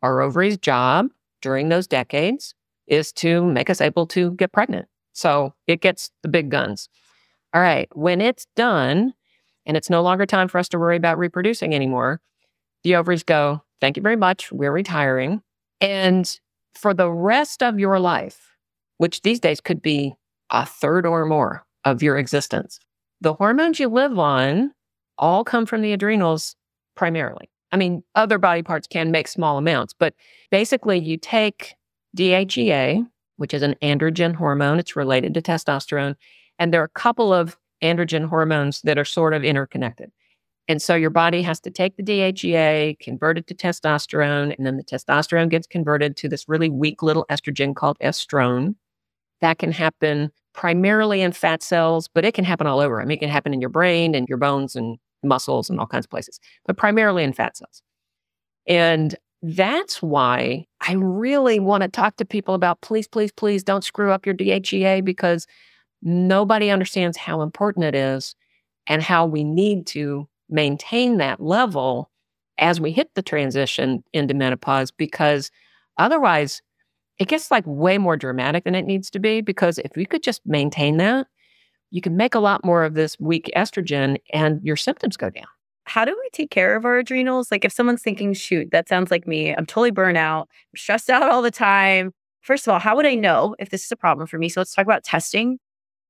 our 0.02 0.20
ovaries' 0.20 0.58
job 0.58 1.10
during 1.40 1.68
those 1.68 1.86
decades 1.86 2.54
is 2.88 3.12
to 3.12 3.44
make 3.44 3.70
us 3.70 3.80
able 3.80 4.06
to 4.08 4.32
get 4.32 4.52
pregnant. 4.52 4.88
So 5.12 5.54
it 5.66 5.80
gets 5.80 6.10
the 6.22 6.28
big 6.28 6.50
guns. 6.50 6.88
All 7.54 7.62
right. 7.62 7.88
When 7.96 8.20
it's 8.20 8.46
done, 8.56 9.14
and 9.66 9.76
it's 9.76 9.90
no 9.90 10.02
longer 10.02 10.26
time 10.26 10.48
for 10.48 10.58
us 10.58 10.68
to 10.70 10.78
worry 10.78 10.96
about 10.96 11.18
reproducing 11.18 11.74
anymore, 11.74 12.20
the 12.82 12.96
ovaries 12.96 13.22
go, 13.22 13.62
Thank 13.80 13.96
you 13.96 14.02
very 14.02 14.16
much. 14.16 14.50
We're 14.50 14.72
retiring. 14.72 15.40
And 15.80 16.38
for 16.74 16.92
the 16.92 17.10
rest 17.10 17.62
of 17.62 17.78
your 17.78 18.00
life, 18.00 18.56
which 18.96 19.22
these 19.22 19.38
days 19.38 19.60
could 19.60 19.80
be 19.80 20.14
a 20.50 20.66
third 20.66 21.06
or 21.06 21.24
more 21.26 21.64
of 21.84 22.02
your 22.02 22.18
existence, 22.18 22.80
the 23.20 23.34
hormones 23.34 23.78
you 23.78 23.88
live 23.88 24.18
on 24.18 24.72
all 25.16 25.44
come 25.44 25.64
from 25.64 25.82
the 25.82 25.92
adrenals 25.92 26.56
primarily. 26.96 27.48
I 27.70 27.76
mean, 27.76 28.02
other 28.14 28.38
body 28.38 28.62
parts 28.62 28.88
can 28.88 29.10
make 29.10 29.28
small 29.28 29.58
amounts, 29.58 29.94
but 29.96 30.14
basically, 30.50 30.98
you 30.98 31.18
take 31.18 31.74
DHEA, 32.18 33.06
which 33.36 33.54
is 33.54 33.62
an 33.62 33.76
androgen 33.80 34.34
hormone, 34.34 34.78
it's 34.78 34.96
related 34.96 35.34
to 35.34 35.42
testosterone, 35.42 36.16
and 36.58 36.74
there 36.74 36.80
are 36.80 36.84
a 36.84 37.00
couple 37.00 37.32
of 37.32 37.56
androgen 37.82 38.28
hormones 38.28 38.82
that 38.82 38.98
are 38.98 39.04
sort 39.04 39.34
of 39.34 39.44
interconnected. 39.44 40.10
And 40.66 40.82
so 40.82 40.94
your 40.94 41.10
body 41.10 41.40
has 41.42 41.60
to 41.60 41.70
take 41.70 41.96
the 41.96 42.02
DHEA, 42.02 42.98
convert 42.98 43.38
it 43.38 43.46
to 43.46 43.54
testosterone, 43.54 44.54
and 44.56 44.66
then 44.66 44.76
the 44.76 44.84
testosterone 44.84 45.48
gets 45.48 45.66
converted 45.66 46.16
to 46.18 46.28
this 46.28 46.48
really 46.48 46.68
weak 46.68 47.02
little 47.02 47.24
estrogen 47.30 47.74
called 47.74 47.96
estrone. 48.00 48.74
That 49.40 49.58
can 49.58 49.72
happen 49.72 50.30
primarily 50.52 51.22
in 51.22 51.32
fat 51.32 51.62
cells, 51.62 52.08
but 52.12 52.24
it 52.24 52.34
can 52.34 52.44
happen 52.44 52.66
all 52.66 52.80
over. 52.80 53.00
I 53.00 53.04
mean, 53.04 53.16
it 53.16 53.20
can 53.20 53.30
happen 53.30 53.54
in 53.54 53.60
your 53.60 53.70
brain 53.70 54.14
and 54.14 54.28
your 54.28 54.38
bones 54.38 54.74
and 54.74 54.98
muscles 55.22 55.70
and 55.70 55.80
all 55.80 55.86
kinds 55.86 56.04
of 56.04 56.10
places, 56.10 56.40
but 56.66 56.76
primarily 56.76 57.22
in 57.22 57.32
fat 57.32 57.56
cells. 57.56 57.82
And 58.66 59.14
that's 59.40 60.02
why 60.02 60.66
I 60.88 60.94
really 60.94 61.60
want 61.60 61.82
to 61.82 61.88
talk 61.88 62.16
to 62.16 62.24
people 62.24 62.54
about 62.54 62.80
please, 62.80 63.06
please, 63.06 63.30
please 63.30 63.62
don't 63.62 63.84
screw 63.84 64.10
up 64.10 64.24
your 64.24 64.34
DHEA 64.34 65.04
because 65.04 65.46
nobody 66.00 66.70
understands 66.70 67.18
how 67.18 67.42
important 67.42 67.84
it 67.84 67.94
is 67.94 68.34
and 68.86 69.02
how 69.02 69.26
we 69.26 69.44
need 69.44 69.86
to 69.88 70.26
maintain 70.48 71.18
that 71.18 71.42
level 71.42 72.10
as 72.56 72.80
we 72.80 72.90
hit 72.90 73.14
the 73.14 73.22
transition 73.22 74.02
into 74.14 74.32
menopause 74.32 74.90
because 74.90 75.50
otherwise 75.98 76.62
it 77.18 77.28
gets 77.28 77.50
like 77.50 77.64
way 77.66 77.98
more 77.98 78.16
dramatic 78.16 78.64
than 78.64 78.74
it 78.74 78.86
needs 78.86 79.10
to 79.10 79.18
be 79.18 79.42
because 79.42 79.78
if 79.80 79.90
we 79.94 80.06
could 80.06 80.22
just 80.22 80.40
maintain 80.46 80.96
that 80.96 81.26
you 81.90 82.00
can 82.00 82.16
make 82.16 82.34
a 82.34 82.40
lot 82.40 82.64
more 82.64 82.82
of 82.84 82.94
this 82.94 83.20
weak 83.20 83.50
estrogen 83.54 84.16
and 84.32 84.62
your 84.62 84.76
symptoms 84.76 85.18
go 85.18 85.28
down 85.28 85.44
how 85.88 86.04
do 86.04 86.16
we 86.16 86.28
take 86.32 86.50
care 86.50 86.76
of 86.76 86.84
our 86.84 86.98
adrenals 86.98 87.50
like 87.50 87.64
if 87.64 87.72
someone's 87.72 88.02
thinking 88.02 88.32
shoot 88.32 88.68
that 88.70 88.88
sounds 88.88 89.10
like 89.10 89.26
me 89.26 89.54
i'm 89.54 89.66
totally 89.66 89.90
burnt 89.90 90.18
out 90.18 90.48
i'm 90.50 90.76
stressed 90.76 91.10
out 91.10 91.30
all 91.30 91.42
the 91.42 91.50
time 91.50 92.12
first 92.42 92.66
of 92.66 92.72
all 92.72 92.78
how 92.78 92.94
would 92.94 93.06
i 93.06 93.14
know 93.14 93.54
if 93.58 93.70
this 93.70 93.84
is 93.84 93.92
a 93.92 93.96
problem 93.96 94.26
for 94.26 94.38
me 94.38 94.48
so 94.48 94.60
let's 94.60 94.74
talk 94.74 94.84
about 94.84 95.04
testing 95.04 95.58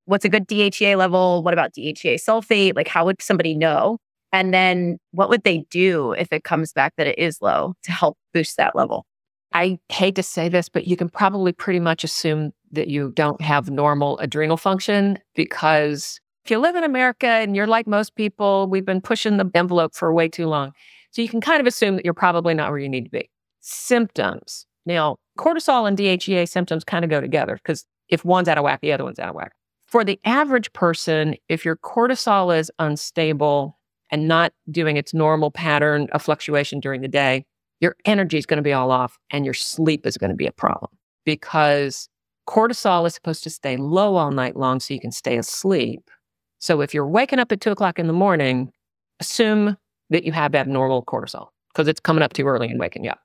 what's 0.09 0.25
a 0.25 0.29
good 0.29 0.49
DHEA 0.49 0.97
level? 0.97 1.43
What 1.43 1.53
about 1.53 1.75
DHEA 1.75 2.15
sulfate? 2.15 2.75
Like, 2.75 2.89
how 2.89 3.05
would 3.05 3.21
somebody 3.21 3.55
know? 3.55 3.99
And 4.33 4.53
then 4.53 4.99
what 5.13 5.29
would 5.29 5.45
they 5.45 5.65
do 5.71 6.13
if 6.13 6.33
it 6.33 6.45
comes 6.45 6.73
back 6.73 6.95
that 6.97 7.07
it 7.07 7.19
is 7.19 7.43
low 7.43 7.75
to 7.83 7.93
help 7.93 8.17
boost 8.33 8.57
that 8.57 8.75
level? 8.75 9.05
I 9.53 9.79
hate 9.91 10.15
to 10.17 10.23
say 10.23 10.49
this, 10.49 10.69
but 10.69 10.87
you 10.87 10.97
can 10.97 11.09
probably 11.09 11.53
pretty 11.53 11.81
much 11.81 12.05
assume 12.05 12.53
that 12.73 12.89
you 12.89 13.13
don't 13.15 13.41
have 13.41 13.71
normal 13.71 14.19
adrenal 14.19 14.57
function 14.57 15.19
because 15.35 16.21
if 16.49 16.51
you 16.51 16.59
live 16.59 16.77
in 16.77 16.85
America 16.85 17.27
and 17.27 17.55
you're 17.55 17.67
like 17.67 17.87
most 17.87 18.15
people, 18.15 18.69
we've 18.71 18.87
been 18.87 19.03
pushing 19.03 19.37
the 19.37 19.51
envelope 19.55 19.95
for 19.95 20.15
way 20.15 20.31
too 20.31 20.47
long. 20.47 20.73
So 21.11 21.21
you 21.21 21.29
can 21.29 21.43
kind 21.43 21.61
of 21.61 21.67
assume 21.67 21.97
that 21.97 22.07
you're 22.07 22.15
probably 22.15 22.55
not 22.55 22.71
where 22.71 22.79
you 22.79 22.89
need 22.89 23.05
to 23.05 23.11
be. 23.11 23.29
Symptoms. 23.61 24.65
Now, 24.87 25.19
cortisol 25.39 25.87
and 25.87 25.99
DHEA 25.99 26.49
symptoms 26.49 26.85
kind 26.85 27.05
of 27.05 27.11
go 27.11 27.21
together 27.21 27.57
because 27.57 27.85
if 28.09 28.25
one's 28.25 28.49
out 28.49 28.57
of 28.57 28.65
whack, 28.65 28.81
the 28.81 28.93
other 28.93 29.05
one's 29.05 29.19
out 29.19 29.29
of 29.29 29.35
whack. 29.35 29.53
For 29.89 30.05
the 30.05 30.19
average 30.25 30.73
person, 30.73 31.35
if 31.51 31.67
your 31.67 31.77
cortisol 31.77 32.59
is 32.59 32.71
unstable 32.79 33.79
and 34.11 34.27
not 34.27 34.55
doing 34.71 34.97
its 34.97 35.13
normal 35.13 35.51
pattern 35.51 36.09
of 36.13 36.23
fluctuation 36.23 36.81
during 36.81 37.03
the 37.03 37.09
day, 37.09 37.45
your 37.81 37.95
energy 38.07 38.39
is 38.39 38.47
going 38.47 38.57
to 38.57 38.63
be 38.63 38.73
all 38.73 38.91
off 38.91 39.19
and 39.31 39.45
your 39.45 39.53
sleep 39.53 40.07
is 40.07 40.17
going 40.17 40.31
to 40.31 40.37
be 40.37 40.47
a 40.47 40.53
problem 40.53 40.91
because 41.27 42.09
cortisol 42.49 43.07
is 43.07 43.13
supposed 43.13 43.45
to 43.45 43.51
stay 43.51 43.77
low 43.77 44.17
all 44.17 44.31
night 44.31 44.57
long 44.57 44.81
so 44.81 44.95
you 44.95 45.01
can 45.01 45.13
stay 45.13 45.37
asleep. 45.37 46.11
So 46.59 46.81
if 46.81 46.93
you're 46.93 47.07
waking 47.07 47.39
up 47.39 47.53
at 47.53 47.61
two 47.61 47.71
o'clock 47.71 47.99
in 47.99 48.07
the 48.07 48.13
morning, 48.13 48.73
assume 49.21 49.77
that 50.11 50.25
you 50.25 50.33
have 50.33 50.55
abnormal 50.55 51.05
cortisol 51.05 51.49
because 51.73 51.89
it's 51.89 52.01
coming 52.01 52.23
up 52.23 52.33
too 52.33 52.47
early 52.47 52.69
and 52.69 52.81
waking 52.81 53.05
you 53.05 53.11
up. 53.11 53.21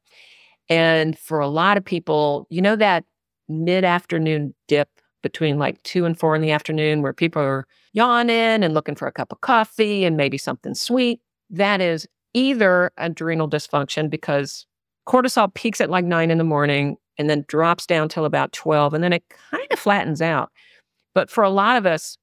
And 0.69 1.17
for 1.17 1.39
a 1.39 1.47
lot 1.47 1.77
of 1.77 1.83
people, 1.83 2.47
you 2.49 2.61
know 2.61 2.75
that 2.75 3.03
mid 3.49 3.83
afternoon 3.83 4.53
dip 4.67 4.89
between 5.21 5.57
like 5.57 5.81
two 5.83 6.05
and 6.05 6.19
four 6.19 6.35
in 6.35 6.41
the 6.41 6.51
afternoon 6.51 7.01
where 7.01 7.13
people 7.13 7.41
are 7.41 7.65
yawning 7.93 8.63
and 8.63 8.73
looking 8.73 8.95
for 8.95 9.07
a 9.07 9.11
cup 9.11 9.31
of 9.31 9.41
coffee 9.41 10.03
and 10.03 10.17
maybe 10.17 10.37
something 10.37 10.75
sweet. 10.75 11.21
That 11.49 11.81
is 11.81 12.07
either 12.33 12.91
adrenal 12.97 13.49
dysfunction 13.49 14.09
because 14.09 14.65
cortisol 15.07 15.53
peaks 15.53 15.81
at 15.81 15.89
like 15.89 16.05
nine 16.05 16.31
in 16.31 16.37
the 16.37 16.43
morning 16.43 16.97
and 17.17 17.29
then 17.29 17.45
drops 17.47 17.85
down 17.85 18.09
till 18.09 18.25
about 18.25 18.51
12 18.53 18.93
and 18.93 19.03
then 19.03 19.13
it 19.13 19.23
kind 19.51 19.67
of 19.71 19.79
flattens 19.79 20.21
out. 20.21 20.51
But 21.13 21.29
for 21.29 21.43
a 21.43 21.49
lot 21.49 21.77
of 21.77 21.85
us, 21.85 22.17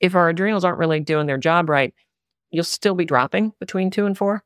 if 0.00 0.14
our 0.14 0.28
adrenals 0.28 0.64
aren't 0.64 0.78
really 0.78 1.00
doing 1.00 1.26
their 1.26 1.38
job 1.38 1.68
right, 1.68 1.94
you'll 2.50 2.64
still 2.64 2.94
be 2.94 3.04
dropping 3.04 3.52
between 3.60 3.90
two 3.90 4.06
and 4.06 4.16
four. 4.16 4.44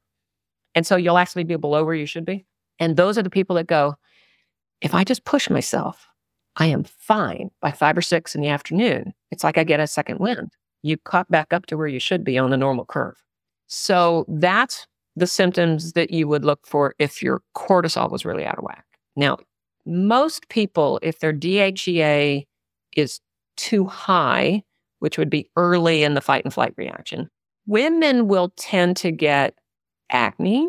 And 0.75 0.87
so 0.87 0.97
you'll 0.97 1.18
actually 1.18 1.44
be 1.44 1.56
below 1.56 1.85
where 1.85 1.94
you 1.94 2.06
should 2.06 2.25
be. 2.25 2.47
And 2.78 2.97
those 2.97 3.18
are 3.18 3.23
the 3.23 3.30
people 3.30 3.56
that 3.56 3.66
go, 3.66 3.97
if 4.80 4.94
I 4.94 5.04
just 5.04 5.25
push 5.25 5.49
myself, 5.50 6.09
I 6.56 6.66
am 6.66 6.85
fine 6.85 7.50
by 7.61 7.71
five 7.73 7.97
or 7.97 8.02
six 8.02 8.35
in 8.35 8.40
the 8.40 8.49
afternoon. 8.49 9.14
It's 9.30 9.44
like 9.44 9.59
I 9.59 9.64
get 9.64 9.80
a 9.80 9.87
second 9.87 10.18
wind. 10.18 10.52
You 10.82 10.97
cut 10.97 11.30
back 11.30 11.52
up 11.52 11.66
to 11.66 11.76
where 11.76 11.87
you 11.87 12.00
should 12.00 12.25
be 12.25 12.38
on 12.38 12.50
the 12.50 12.56
normal 12.56 12.85
curve. 12.85 13.23
So 13.68 14.25
that's 14.28 14.87
the 15.14 15.26
symptoms 15.26 15.92
that 15.92 16.11
you 16.11 16.26
would 16.26 16.44
look 16.44 16.66
for 16.66 16.94
if 16.99 17.23
your 17.23 17.42
cortisol 17.56 18.11
was 18.11 18.25
really 18.25 18.44
out 18.44 18.59
of 18.59 18.64
whack. 18.64 18.85
Now, 19.14 19.38
most 19.87 20.49
people, 20.49 20.99
if 21.02 21.21
their 21.21 21.32
DHEA 21.32 22.47
is 22.97 23.21
too 23.56 23.86
high, 23.86 24.62
which 25.02 25.19
would 25.19 25.28
be 25.28 25.50
early 25.56 26.04
in 26.04 26.15
the 26.15 26.21
fight 26.21 26.45
and 26.45 26.54
flight 26.54 26.73
reaction, 26.76 27.28
women 27.67 28.28
will 28.28 28.52
tend 28.56 28.97
to 28.97 29.10
get 29.10 29.58
acne. 30.10 30.69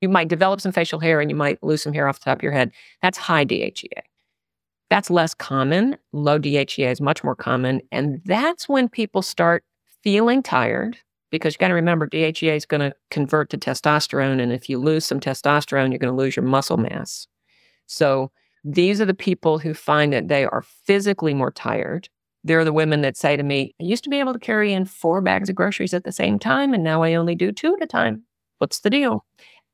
You 0.00 0.08
might 0.08 0.28
develop 0.28 0.62
some 0.62 0.72
facial 0.72 1.00
hair 1.00 1.20
and 1.20 1.30
you 1.30 1.36
might 1.36 1.62
lose 1.62 1.82
some 1.82 1.92
hair 1.92 2.08
off 2.08 2.18
the 2.18 2.24
top 2.24 2.38
of 2.38 2.42
your 2.42 2.52
head. 2.52 2.72
That's 3.02 3.18
high 3.18 3.44
DHEA. 3.44 4.00
That's 4.88 5.10
less 5.10 5.34
common. 5.34 5.98
Low 6.14 6.38
DHEA 6.38 6.90
is 6.90 7.02
much 7.02 7.22
more 7.22 7.36
common. 7.36 7.82
And 7.92 8.22
that's 8.24 8.70
when 8.70 8.88
people 8.88 9.20
start 9.20 9.64
feeling 10.02 10.42
tired 10.42 10.96
because 11.30 11.52
you 11.52 11.58
got 11.58 11.68
to 11.68 11.74
remember 11.74 12.08
DHEA 12.08 12.56
is 12.56 12.64
going 12.64 12.80
to 12.80 12.96
convert 13.10 13.50
to 13.50 13.58
testosterone. 13.58 14.40
And 14.40 14.50
if 14.50 14.70
you 14.70 14.78
lose 14.78 15.04
some 15.04 15.20
testosterone, 15.20 15.90
you're 15.90 15.98
going 15.98 16.10
to 16.10 16.18
lose 16.18 16.36
your 16.36 16.46
muscle 16.46 16.78
mass. 16.78 17.26
So 17.86 18.30
these 18.64 18.98
are 18.98 19.04
the 19.04 19.12
people 19.12 19.58
who 19.58 19.74
find 19.74 20.10
that 20.14 20.28
they 20.28 20.46
are 20.46 20.62
physically 20.62 21.34
more 21.34 21.50
tired. 21.50 22.08
They're 22.44 22.64
the 22.64 22.72
women 22.72 23.02
that 23.02 23.16
say 23.16 23.36
to 23.36 23.42
me, 23.42 23.74
I 23.80 23.84
used 23.84 24.04
to 24.04 24.10
be 24.10 24.20
able 24.20 24.32
to 24.32 24.38
carry 24.38 24.72
in 24.72 24.84
four 24.84 25.20
bags 25.20 25.48
of 25.48 25.56
groceries 25.56 25.94
at 25.94 26.04
the 26.04 26.12
same 26.12 26.38
time, 26.38 26.72
and 26.72 26.84
now 26.84 27.02
I 27.02 27.14
only 27.14 27.34
do 27.34 27.52
two 27.52 27.74
at 27.74 27.82
a 27.82 27.86
time. 27.86 28.22
What's 28.58 28.80
the 28.80 28.90
deal? 28.90 29.24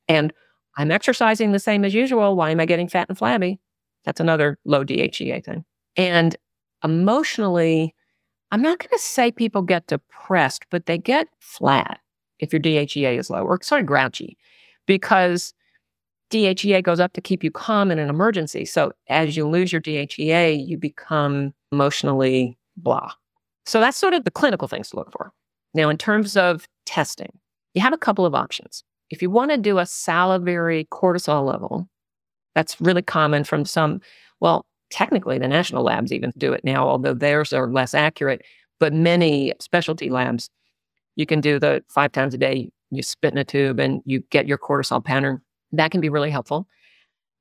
And 0.09 0.33
I'm 0.77 0.90
exercising 0.90 1.53
the 1.53 1.59
same 1.59 1.85
as 1.85 1.94
usual. 1.94 2.37
Why 2.37 2.50
am 2.50 2.61
I 2.61 2.66
getting 2.66 2.88
fat 2.88 3.09
and 3.09 3.16
flabby? 3.16 3.61
That's 4.05 4.20
another 4.20 4.59
low 4.64 4.85
DHEA 4.85 5.44
thing. 5.44 5.64
And 5.96 6.37
emotionally, 6.83 7.94
I'm 8.50 8.62
not 8.62 8.79
going 8.79 8.90
to 8.90 8.98
say 8.98 9.31
people 9.31 9.62
get 9.62 9.87
depressed, 9.87 10.64
but 10.70 10.87
they 10.87 10.98
get 10.98 11.29
flat 11.38 12.00
if 12.38 12.53
your 12.53 12.61
DHEA 12.61 13.18
is 13.18 13.31
low 13.31 13.42
or 13.44 13.59
sort 13.62 13.81
of 13.81 13.87
grouchy 13.87 14.37
because 14.87 15.55
DHEA 16.35 16.83
goes 16.83 16.99
up 16.99 17.12
to 17.12 17.20
keep 17.20 17.44
you 17.44 17.51
calm 17.53 17.92
in 17.92 18.01
an 18.01 18.09
emergency. 18.09 18.64
So 18.64 18.92
as 19.09 19.37
you 19.37 19.49
lose 19.49 19.73
your 19.73 19.81
DHEA, 19.81 20.66
you 20.66 20.77
become 20.77 21.55
emotionally 21.70 22.59
blah. 22.77 23.12
So 23.66 23.81
that's 23.81 23.97
sort 23.97 24.14
of 24.14 24.25
the 24.25 24.33
clinical 24.33 24.66
things 24.66 24.90
to 24.90 24.97
look 24.97 25.12
for. 25.12 25.33
Now, 25.75 25.88
in 25.88 25.97
terms 25.97 26.37
of 26.37 26.66
testing, 26.87 27.38
you 27.75 27.83
have 27.83 27.92
a 27.92 27.99
couple 27.99 28.27
of 28.27 28.35
options. 28.35 28.83
If 29.11 29.23
you 29.23 29.31
want 29.31 29.53
to 29.53 29.57
do 29.57 29.79
a 29.79 29.87
salivary 29.87 30.88
cortisol 30.90 31.47
level, 31.47 31.88
that's 32.57 32.81
really 32.81 33.03
common 33.03 33.44
from 33.44 33.64
some, 33.64 34.01
well, 34.40 34.66
technically 34.90 35.38
the 35.38 35.49
national 35.49 35.85
labs 35.85 36.12
even 36.12 36.33
do 36.37 36.53
it 36.53 36.64
now, 36.64 36.88
although 36.88 37.14
theirs 37.14 37.53
are 37.53 37.70
less 37.70 37.94
accurate. 37.94 38.42
But 38.81 38.92
many 38.92 39.53
specialty 39.61 40.11
labs, 40.11 40.51
you 41.14 41.27
can 41.27 41.40
do 41.40 41.61
the 41.61 41.85
five 41.88 42.11
times 42.11 42.35
a 42.35 42.38
day, 42.38 42.70
you 42.90 43.03
spit 43.03 43.33
in 43.33 43.38
a 43.38 43.44
tube 43.44 43.79
and 43.79 44.03
you 44.05 44.20
get 44.31 44.49
your 44.49 44.59
cortisol 44.59 45.05
pattern. 45.05 45.40
That 45.76 45.90
can 45.90 46.00
be 46.00 46.08
really 46.08 46.30
helpful. 46.30 46.66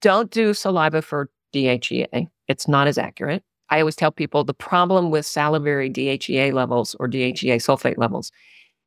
Don't 0.02 0.32
do 0.32 0.54
saliva 0.54 1.02
for 1.02 1.30
DHEA, 1.54 2.28
it's 2.48 2.68
not 2.68 2.88
as 2.88 2.98
accurate. 2.98 3.44
I 3.70 3.80
always 3.80 3.96
tell 3.96 4.12
people 4.12 4.44
the 4.44 4.54
problem 4.54 5.10
with 5.10 5.26
salivary 5.26 5.90
DHEA 5.90 6.54
levels 6.54 6.96
or 7.00 7.08
DHEA 7.08 7.56
sulfate 7.56 7.98
levels 7.98 8.32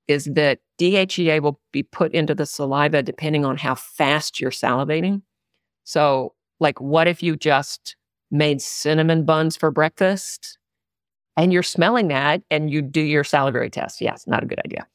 is 0.08 0.26
that 0.26 0.60
DHEA 0.78 1.40
will 1.40 1.60
be 1.72 1.82
put 1.82 2.12
into 2.12 2.34
the 2.34 2.46
saliva 2.46 3.02
depending 3.02 3.44
on 3.44 3.56
how 3.56 3.74
fast 3.74 4.40
you're 4.40 4.50
salivating. 4.50 5.22
So, 5.84 6.34
like, 6.60 6.80
what 6.80 7.08
if 7.08 7.22
you 7.22 7.36
just 7.36 7.96
made 8.30 8.60
cinnamon 8.60 9.24
buns 9.24 9.56
for 9.56 9.70
breakfast 9.70 10.58
and 11.36 11.52
you're 11.52 11.62
smelling 11.62 12.08
that 12.08 12.42
and 12.50 12.70
you 12.70 12.82
do 12.82 13.00
your 13.00 13.24
salivary 13.24 13.70
test? 13.70 14.00
Yes, 14.00 14.26
not 14.26 14.42
a 14.42 14.46
good 14.46 14.60
idea. 14.64 14.86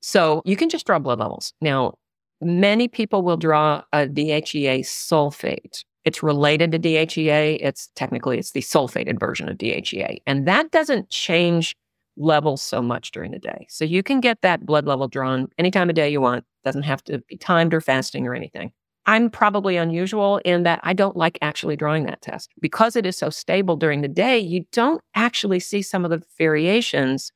So, 0.00 0.42
you 0.44 0.56
can 0.56 0.68
just 0.70 0.86
draw 0.86 0.98
blood 0.98 1.18
levels. 1.18 1.52
Now, 1.60 1.94
many 2.40 2.88
people 2.88 3.22
will 3.22 3.36
draw 3.36 3.82
a 3.92 4.06
DHEA 4.06 4.80
sulfate. 4.80 5.84
It's 6.04 6.22
related 6.22 6.72
to 6.72 6.78
DHEA. 6.78 7.58
It's 7.60 7.90
technically 7.94 8.38
it's 8.38 8.52
the 8.52 8.60
sulfated 8.60 9.20
version 9.20 9.48
of 9.48 9.58
DHEA. 9.58 10.18
And 10.26 10.46
that 10.46 10.70
doesn't 10.70 11.10
change 11.10 11.76
levels 12.16 12.62
so 12.62 12.82
much 12.82 13.10
during 13.10 13.30
the 13.30 13.38
day. 13.38 13.66
So 13.68 13.84
you 13.84 14.02
can 14.02 14.20
get 14.20 14.42
that 14.42 14.66
blood 14.66 14.86
level 14.86 15.08
drawn 15.08 15.48
any 15.58 15.70
time 15.70 15.88
of 15.88 15.94
day 15.94 16.10
you 16.10 16.20
want. 16.20 16.44
Doesn't 16.64 16.82
have 16.82 17.02
to 17.04 17.18
be 17.28 17.36
timed 17.36 17.74
or 17.74 17.80
fasting 17.80 18.26
or 18.26 18.34
anything. 18.34 18.72
I'm 19.06 19.30
probably 19.30 19.76
unusual 19.76 20.38
in 20.44 20.64
that 20.64 20.80
I 20.82 20.92
don't 20.92 21.16
like 21.16 21.38
actually 21.40 21.76
drawing 21.76 22.04
that 22.04 22.20
test. 22.20 22.50
Because 22.60 22.94
it 22.94 23.06
is 23.06 23.16
so 23.16 23.30
stable 23.30 23.76
during 23.76 24.02
the 24.02 24.08
day, 24.08 24.38
you 24.38 24.66
don't 24.72 25.00
actually 25.14 25.60
see 25.60 25.80
some 25.80 26.04
of 26.04 26.10
the 26.10 26.22
variations 26.36 27.32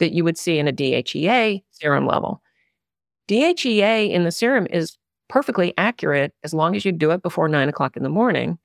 that 0.00 0.12
you 0.12 0.24
would 0.24 0.36
see 0.36 0.58
in 0.58 0.66
a 0.66 0.72
DHEA 0.72 1.62
serum 1.70 2.06
level. 2.06 2.42
DHEA 3.28 4.10
in 4.10 4.24
the 4.24 4.32
serum 4.32 4.66
is 4.70 4.96
perfectly 5.28 5.72
accurate 5.78 6.32
as 6.42 6.52
long 6.52 6.76
as 6.76 6.84
you 6.84 6.92
do 6.92 7.10
it 7.10 7.22
before 7.22 7.48
nine 7.48 7.68
o'clock 7.68 7.96
in 7.96 8.02
the 8.02 8.08
morning 8.08 8.58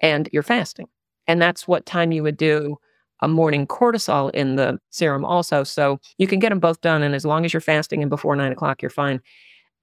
and 0.00 0.28
you're 0.32 0.42
fasting. 0.42 0.86
And 1.26 1.42
that's 1.42 1.68
what 1.68 1.86
time 1.86 2.12
you 2.12 2.22
would 2.22 2.36
do 2.36 2.76
a 3.20 3.28
morning 3.28 3.66
cortisol 3.66 4.30
in 4.32 4.56
the 4.56 4.78
serum 4.90 5.24
also. 5.24 5.64
So 5.64 5.98
you 6.18 6.26
can 6.26 6.38
get 6.38 6.50
them 6.50 6.60
both 6.60 6.80
done. 6.80 7.02
And 7.02 7.14
as 7.14 7.24
long 7.24 7.44
as 7.44 7.52
you're 7.52 7.60
fasting 7.60 8.00
and 8.00 8.10
before 8.10 8.36
nine 8.36 8.52
o'clock, 8.52 8.80
you're 8.80 8.90
fine. 8.90 9.20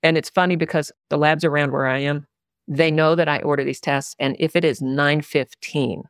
And 0.03 0.17
it's 0.17 0.29
funny 0.29 0.55
because 0.55 0.91
the 1.09 1.17
labs 1.17 1.43
around 1.43 1.71
where 1.71 1.85
I 1.85 1.99
am, 1.99 2.27
they 2.67 2.91
know 2.91 3.15
that 3.15 3.27
I 3.27 3.39
order 3.39 3.63
these 3.63 3.81
tests. 3.81 4.15
And 4.19 4.35
if 4.39 4.55
it 4.55 4.63
is 4.63 4.81
915, 4.81 6.03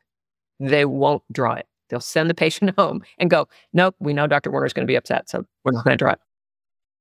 they 0.59 0.85
won't 0.85 1.23
draw 1.31 1.53
it. 1.55 1.65
They'll 1.89 1.99
send 1.99 2.29
the 2.29 2.35
patient 2.35 2.73
home 2.77 3.03
and 3.17 3.29
go, 3.29 3.47
nope, 3.73 3.95
we 3.99 4.13
know 4.13 4.27
Dr. 4.27 4.51
Warner's 4.51 4.73
going 4.73 4.85
to 4.85 4.91
be 4.91 4.95
upset. 4.95 5.29
So 5.29 5.45
we're 5.63 5.71
not 5.71 5.83
going 5.83 5.93
to 5.97 6.03
draw 6.03 6.11
it. 6.11 6.19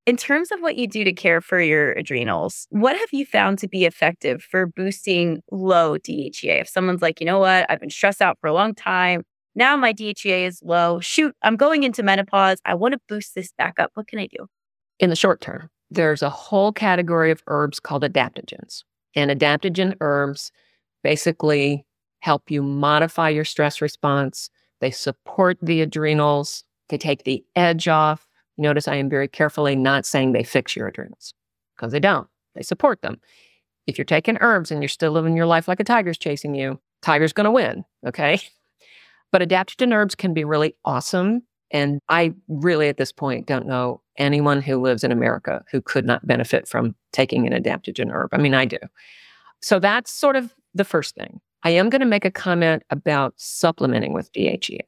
In 0.06 0.18
terms 0.18 0.52
of 0.52 0.60
what 0.60 0.76
you 0.76 0.86
do 0.86 1.02
to 1.02 1.14
care 1.14 1.40
for 1.40 1.60
your 1.60 1.92
adrenals, 1.92 2.66
what 2.68 2.94
have 2.94 3.08
you 3.12 3.24
found 3.24 3.58
to 3.60 3.68
be 3.68 3.86
effective 3.86 4.42
for 4.42 4.66
boosting 4.66 5.42
low 5.50 5.96
DHEA? 5.96 6.60
If 6.60 6.68
someone's 6.68 7.00
like, 7.00 7.20
you 7.20 7.26
know 7.26 7.38
what, 7.38 7.64
I've 7.70 7.80
been 7.80 7.88
stressed 7.88 8.20
out 8.20 8.36
for 8.38 8.46
a 8.48 8.52
long 8.52 8.74
time. 8.74 9.22
Now 9.54 9.76
my 9.76 9.94
DHEA 9.94 10.46
is 10.46 10.60
low. 10.62 11.00
Shoot, 11.00 11.34
I'm 11.42 11.56
going 11.56 11.84
into 11.84 12.02
menopause. 12.02 12.58
I 12.66 12.74
want 12.74 12.92
to 12.92 13.00
boost 13.08 13.34
this 13.34 13.52
back 13.56 13.78
up. 13.78 13.92
What 13.94 14.06
can 14.06 14.18
I 14.18 14.26
do? 14.26 14.46
In 14.98 15.08
the 15.08 15.16
short 15.16 15.40
term, 15.40 15.70
there's 15.90 16.22
a 16.22 16.28
whole 16.28 16.72
category 16.72 17.30
of 17.30 17.42
herbs 17.46 17.80
called 17.80 18.02
adaptogens. 18.02 18.82
And 19.16 19.30
adaptogen 19.30 19.96
herbs 20.02 20.52
basically 21.02 21.86
help 22.20 22.50
you 22.50 22.62
modify 22.62 23.30
your 23.30 23.44
stress 23.46 23.80
response. 23.80 24.50
They 24.80 24.90
support 24.90 25.56
the 25.62 25.80
adrenals, 25.80 26.62
they 26.90 26.98
take 26.98 27.24
the 27.24 27.42
edge 27.56 27.88
off. 27.88 28.23
Notice 28.56 28.88
I 28.88 28.96
am 28.96 29.08
very 29.10 29.28
carefully 29.28 29.76
not 29.76 30.06
saying 30.06 30.32
they 30.32 30.44
fix 30.44 30.76
your 30.76 30.88
adrenals 30.88 31.34
because 31.76 31.92
they 31.92 32.00
don't. 32.00 32.28
They 32.54 32.62
support 32.62 33.02
them. 33.02 33.20
If 33.86 33.98
you're 33.98 34.04
taking 34.04 34.38
herbs 34.40 34.70
and 34.70 34.80
you're 34.80 34.88
still 34.88 35.12
living 35.12 35.36
your 35.36 35.46
life 35.46 35.68
like 35.68 35.80
a 35.80 35.84
tiger's 35.84 36.18
chasing 36.18 36.54
you, 36.54 36.80
tiger's 37.02 37.32
going 37.32 37.44
to 37.44 37.50
win. 37.50 37.84
Okay. 38.06 38.40
But 39.32 39.42
adaptogen 39.42 39.92
herbs 39.92 40.14
can 40.14 40.32
be 40.32 40.44
really 40.44 40.76
awesome. 40.84 41.42
And 41.72 41.98
I 42.08 42.34
really, 42.46 42.88
at 42.88 42.98
this 42.98 43.10
point, 43.10 43.48
don't 43.48 43.66
know 43.66 44.00
anyone 44.16 44.62
who 44.62 44.80
lives 44.80 45.02
in 45.02 45.10
America 45.10 45.64
who 45.72 45.80
could 45.80 46.06
not 46.06 46.24
benefit 46.24 46.68
from 46.68 46.94
taking 47.12 47.44
an 47.44 47.60
adaptogen 47.60 48.12
herb. 48.12 48.28
I 48.32 48.38
mean, 48.38 48.54
I 48.54 48.64
do. 48.64 48.78
So 49.60 49.80
that's 49.80 50.12
sort 50.12 50.36
of 50.36 50.54
the 50.72 50.84
first 50.84 51.16
thing. 51.16 51.40
I 51.64 51.70
am 51.70 51.90
going 51.90 51.98
to 51.98 52.06
make 52.06 52.24
a 52.24 52.30
comment 52.30 52.84
about 52.90 53.34
supplementing 53.36 54.12
with 54.12 54.32
DHEA. 54.32 54.82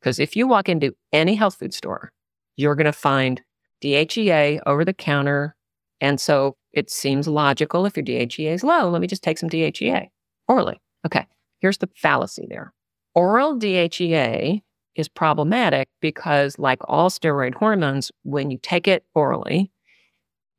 Because 0.00 0.20
if 0.20 0.36
you 0.36 0.46
walk 0.46 0.68
into 0.68 0.94
any 1.12 1.34
health 1.34 1.56
food 1.56 1.74
store, 1.74 2.12
you're 2.56 2.74
going 2.74 2.86
to 2.86 2.92
find 2.92 3.42
DHEA 3.82 4.60
over 4.66 4.84
the 4.84 4.92
counter. 4.92 5.56
And 6.00 6.20
so 6.20 6.56
it 6.72 6.90
seems 6.90 7.28
logical 7.28 7.86
if 7.86 7.96
your 7.96 8.04
DHEA 8.04 8.52
is 8.54 8.64
low, 8.64 8.88
let 8.88 9.00
me 9.00 9.06
just 9.06 9.22
take 9.22 9.38
some 9.38 9.48
DHEA 9.50 10.08
orally. 10.48 10.80
Okay, 11.06 11.26
here's 11.60 11.78
the 11.78 11.88
fallacy 11.96 12.46
there. 12.48 12.72
Oral 13.14 13.58
DHEA 13.58 14.62
is 14.94 15.08
problematic 15.08 15.88
because, 16.00 16.58
like 16.58 16.80
all 16.84 17.10
steroid 17.10 17.54
hormones, 17.54 18.10
when 18.22 18.50
you 18.50 18.58
take 18.58 18.86
it 18.86 19.04
orally, 19.14 19.70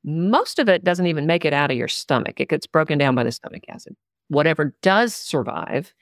most 0.03 0.59
of 0.59 0.67
it 0.67 0.83
doesn't 0.83 1.07
even 1.07 1.25
make 1.25 1.45
it 1.45 1.53
out 1.53 1.71
of 1.71 1.77
your 1.77 1.87
stomach. 1.87 2.39
It 2.39 2.49
gets 2.49 2.67
broken 2.67 2.97
down 2.97 3.15
by 3.15 3.23
the 3.23 3.31
stomach 3.31 3.63
acid. 3.69 3.95
Whatever 4.27 4.75
does 4.81 5.13
survive 5.13 5.93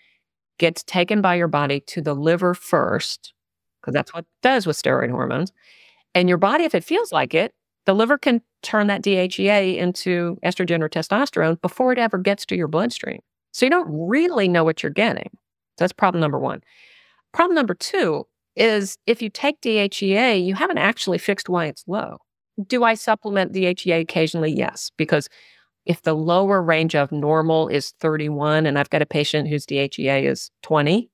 gets 0.58 0.84
taken 0.84 1.22
by 1.22 1.36
your 1.36 1.48
body 1.48 1.80
to 1.82 2.02
the 2.02 2.14
liver 2.14 2.54
first, 2.54 3.34
because 3.82 3.94
that's 3.94 4.14
what 4.14 4.22
it 4.22 4.28
does 4.42 4.68
with 4.68 4.82
steroid 4.82 5.12
hormones. 5.12 5.52
And 6.14 6.30
your 6.30 6.38
body, 6.38 6.64
if 6.64 6.76
it 6.76 6.84
feels 6.84 7.12
like 7.12 7.34
it, 7.34 7.54
the 7.86 7.94
liver 7.94 8.18
can 8.18 8.42
turn 8.62 8.88
that 8.88 9.02
DHEA 9.02 9.78
into 9.78 10.38
estrogen 10.46 10.82
or 10.82 10.90
testosterone 10.90 11.60
before 11.62 11.92
it 11.92 11.98
ever 11.98 12.18
gets 12.18 12.46
to 12.48 12.56
your 12.56 12.68
bloodstream. 12.68 13.20
So 13.54 13.66
you 13.66 13.70
don't 13.70 13.90
really 13.90 14.48
know 14.48 14.64
what 14.64 14.84
you're 14.84 14.92
getting. 14.92 15.30
So 15.34 15.86
that's 15.86 15.94
problem 15.94 16.22
number 16.22 16.40
one. 16.40 16.62
Problem 17.34 17.56
number 17.56 17.74
two 17.74 18.28
is 18.56 18.98
if 19.08 19.22
you 19.22 19.30
take 19.30 19.62
DHEA, 19.62 20.46
you 20.46 20.56
haven't 20.56 20.78
actually 20.78 21.18
fixed 21.18 21.50
why 21.50 21.66
it's 21.66 21.84
low. 21.88 22.18
Do 22.68 22.84
I 22.84 22.94
supplement 22.94 23.54
DHEA 23.54 24.02
occasionally? 24.02 24.52
Yes, 24.52 24.92
because 24.98 25.30
if 25.86 26.04
the 26.04 26.14
lower 26.14 26.62
range 26.62 26.96
of 26.96 27.12
normal 27.12 27.68
is 27.68 27.92
31 28.00 28.66
and 28.66 28.78
I've 28.78 28.90
got 28.90 29.02
a 29.02 29.06
patient 29.06 29.48
whose 29.48 29.66
DHEA 29.66 30.30
is 30.30 30.52
20, 30.62 31.10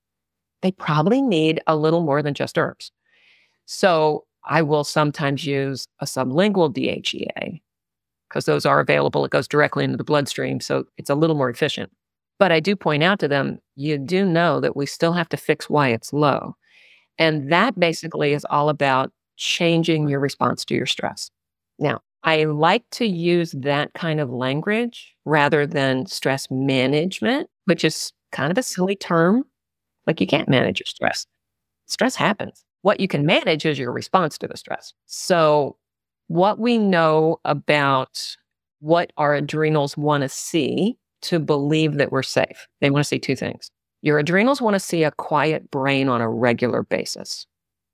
they 0.61 0.71
probably 0.71 1.21
need 1.21 1.61
a 1.67 1.75
little 1.75 2.01
more 2.03 2.21
than 2.21 2.33
just 2.33 2.57
herbs. 2.57 2.91
So 3.65 4.25
I 4.45 4.61
will 4.61 4.83
sometimes 4.83 5.45
use 5.45 5.87
a 5.99 6.05
sublingual 6.05 6.73
DHEA 6.73 7.61
because 8.29 8.45
those 8.45 8.65
are 8.65 8.79
available. 8.79 9.25
It 9.25 9.31
goes 9.31 9.47
directly 9.47 9.83
into 9.83 9.97
the 9.97 10.03
bloodstream. 10.03 10.59
So 10.59 10.85
it's 10.97 11.09
a 11.09 11.15
little 11.15 11.35
more 11.35 11.49
efficient. 11.49 11.91
But 12.39 12.51
I 12.51 12.59
do 12.59 12.75
point 12.75 13.03
out 13.03 13.19
to 13.19 13.27
them, 13.27 13.59
you 13.75 13.97
do 13.97 14.25
know 14.25 14.59
that 14.59 14.75
we 14.75 14.85
still 14.85 15.13
have 15.13 15.29
to 15.29 15.37
fix 15.37 15.69
why 15.69 15.89
it's 15.89 16.13
low. 16.13 16.55
And 17.17 17.51
that 17.51 17.79
basically 17.79 18.33
is 18.33 18.45
all 18.49 18.69
about 18.69 19.11
changing 19.37 20.07
your 20.07 20.19
response 20.19 20.63
to 20.65 20.75
your 20.75 20.85
stress. 20.85 21.31
Now, 21.79 22.01
I 22.23 22.43
like 22.45 22.83
to 22.91 23.05
use 23.05 23.53
that 23.53 23.93
kind 23.93 24.19
of 24.19 24.29
language 24.29 25.15
rather 25.25 25.65
than 25.65 26.05
stress 26.05 26.47
management, 26.51 27.49
which 27.65 27.83
is 27.83 28.11
kind 28.31 28.51
of 28.51 28.57
a 28.57 28.63
silly 28.63 28.95
term. 28.95 29.45
Like 30.07 30.21
you 30.21 30.27
can't 30.27 30.49
manage 30.49 30.79
your 30.79 30.87
stress. 30.87 31.25
Stress 31.85 32.15
happens. 32.15 32.63
What 32.81 32.99
you 32.99 33.07
can 33.07 33.25
manage 33.25 33.65
is 33.65 33.77
your 33.77 33.91
response 33.91 34.37
to 34.39 34.47
the 34.47 34.57
stress. 34.57 34.93
So, 35.05 35.77
what 36.27 36.59
we 36.59 36.77
know 36.77 37.39
about 37.45 38.35
what 38.79 39.11
our 39.17 39.33
adrenals 39.33 39.95
want 39.97 40.21
to 40.23 40.29
see 40.29 40.97
to 41.23 41.39
believe 41.39 41.95
that 41.95 42.11
we're 42.11 42.23
safe, 42.23 42.67
they 42.81 42.89
want 42.89 43.03
to 43.03 43.07
see 43.07 43.19
two 43.19 43.35
things. 43.35 43.71
Your 44.01 44.19
adrenals 44.19 44.61
want 44.61 44.75
to 44.75 44.79
see 44.79 45.03
a 45.03 45.11
quiet 45.11 45.71
brain 45.71 46.07
on 46.09 46.21
a 46.21 46.29
regular 46.29 46.83
basis 46.83 47.47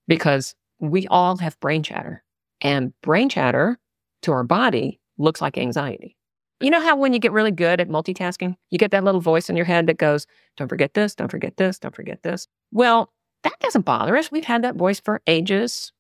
because 0.08 0.56
we 0.80 1.08
all 1.08 1.38
have 1.38 1.60
brain 1.60 1.84
chatter. 1.84 2.24
And 2.62 2.94
brain 3.02 3.30
chatter 3.30 3.80
to 4.24 4.32
our 4.32 4.44
body 4.44 5.00
looks 5.18 5.42
like 5.42 5.58
anxiety. 5.58 6.16
You 6.64 6.70
know 6.70 6.80
how 6.82 6.96
when 6.96 7.12
you 7.12 7.20
get 7.20 7.34
really 7.34 7.52
good 7.52 7.82
at 7.82 7.90
multitasking, 7.90 8.56
you 8.70 8.78
get 8.78 8.92
that 8.92 9.04
little 9.04 9.20
voice 9.20 9.50
in 9.50 9.58
your 9.58 9.66
head 9.66 9.86
that 9.88 9.98
goes, 9.98 10.26
don't 10.56 10.70
forget 10.70 10.94
this, 10.94 11.14
don't 11.14 11.30
forget 11.30 11.58
this, 11.58 11.78
don't 11.78 11.94
forget 11.94 12.24
this. 12.24 12.48
Well, 12.72 13.12
that 13.44 13.60
doesn't 13.60 13.82
bother 13.82 14.16
us. 14.16 14.32
We've 14.32 14.46
had 14.46 14.64
that 14.64 14.78
voice 14.78 15.02
for 15.02 15.22
ages. 15.28 15.92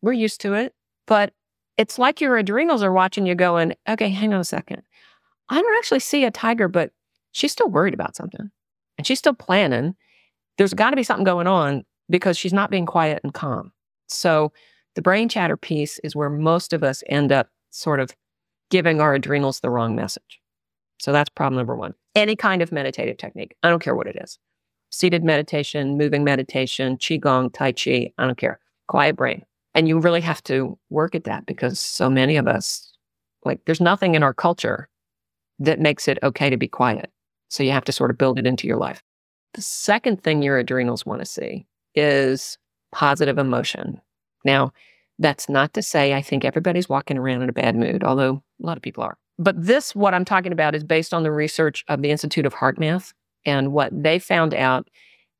We're 0.00 0.14
used 0.14 0.40
to 0.40 0.54
it. 0.54 0.74
But 1.06 1.34
it's 1.76 1.98
like 1.98 2.22
your 2.22 2.38
adrenals 2.38 2.82
are 2.82 2.94
watching 2.94 3.26
you 3.26 3.34
going, 3.34 3.74
okay, 3.86 4.08
hang 4.08 4.32
on 4.32 4.40
a 4.40 4.44
second. 4.44 4.80
I 5.50 5.60
don't 5.60 5.76
actually 5.76 6.00
see 6.00 6.24
a 6.24 6.30
tiger, 6.30 6.66
but 6.66 6.92
she's 7.32 7.52
still 7.52 7.68
worried 7.68 7.92
about 7.92 8.16
something 8.16 8.50
and 8.96 9.06
she's 9.06 9.18
still 9.18 9.34
planning. 9.34 9.96
There's 10.56 10.72
got 10.72 10.90
to 10.90 10.96
be 10.96 11.02
something 11.02 11.24
going 11.24 11.46
on 11.46 11.84
because 12.08 12.38
she's 12.38 12.54
not 12.54 12.70
being 12.70 12.86
quiet 12.86 13.20
and 13.22 13.34
calm. 13.34 13.70
So 14.08 14.50
the 14.94 15.02
brain 15.02 15.28
chatter 15.28 15.58
piece 15.58 15.98
is 15.98 16.16
where 16.16 16.30
most 16.30 16.72
of 16.72 16.82
us 16.82 17.02
end 17.10 17.32
up 17.32 17.50
sort 17.70 18.00
of 18.00 18.16
giving 18.70 19.00
our 19.00 19.14
adrenals 19.14 19.60
the 19.60 19.70
wrong 19.70 19.94
message. 19.94 20.40
So 20.98 21.12
that's 21.12 21.30
problem 21.30 21.58
number 21.58 21.76
one. 21.76 21.94
Any 22.14 22.36
kind 22.36 22.62
of 22.62 22.72
meditative 22.72 23.18
technique, 23.18 23.56
I 23.62 23.68
don't 23.68 23.82
care 23.82 23.94
what 23.94 24.06
it 24.06 24.16
is 24.20 24.38
seated 24.90 25.24
meditation, 25.24 25.98
moving 25.98 26.24
meditation, 26.24 26.96
Qigong, 26.96 27.52
Tai 27.52 27.72
Chi, 27.72 28.12
I 28.18 28.24
don't 28.24 28.38
care. 28.38 28.58
Quiet 28.88 29.16
brain. 29.16 29.44
And 29.74 29.88
you 29.88 29.98
really 29.98 30.22
have 30.22 30.42
to 30.44 30.78
work 30.90 31.14
at 31.14 31.24
that 31.24 31.44
because 31.44 31.78
so 31.78 32.08
many 32.08 32.36
of 32.36 32.48
us, 32.48 32.94
like, 33.44 33.60
there's 33.66 33.80
nothing 33.80 34.14
in 34.14 34.22
our 34.22 34.32
culture 34.32 34.88
that 35.58 35.80
makes 35.80 36.08
it 36.08 36.18
okay 36.22 36.48
to 36.48 36.56
be 36.56 36.68
quiet. 36.68 37.10
So 37.50 37.62
you 37.62 37.72
have 37.72 37.84
to 37.84 37.92
sort 37.92 38.10
of 38.10 38.18
build 38.18 38.38
it 38.38 38.46
into 38.46 38.66
your 38.66 38.78
life. 38.78 39.02
The 39.54 39.62
second 39.62 40.22
thing 40.22 40.42
your 40.42 40.58
adrenals 40.58 41.04
want 41.04 41.20
to 41.20 41.26
see 41.26 41.66
is 41.94 42.58
positive 42.92 43.38
emotion. 43.38 44.00
Now, 44.44 44.72
that's 45.18 45.48
not 45.48 45.74
to 45.74 45.82
say 45.82 46.14
I 46.14 46.22
think 46.22 46.44
everybody's 46.44 46.88
walking 46.88 47.18
around 47.18 47.42
in 47.42 47.48
a 47.48 47.54
bad 47.54 47.76
mood, 47.76 48.04
although 48.04 48.42
a 48.62 48.66
lot 48.66 48.76
of 48.76 48.82
people 48.82 49.02
are. 49.02 49.16
But 49.38 49.54
this, 49.62 49.94
what 49.94 50.14
I'm 50.14 50.24
talking 50.24 50.52
about, 50.52 50.74
is 50.74 50.84
based 50.84 51.12
on 51.12 51.22
the 51.22 51.32
research 51.32 51.84
of 51.88 52.02
the 52.02 52.10
Institute 52.10 52.46
of 52.46 52.54
Heart 52.54 52.78
Math. 52.78 53.12
And 53.44 53.72
what 53.72 53.90
they 53.92 54.18
found 54.18 54.54
out 54.54 54.88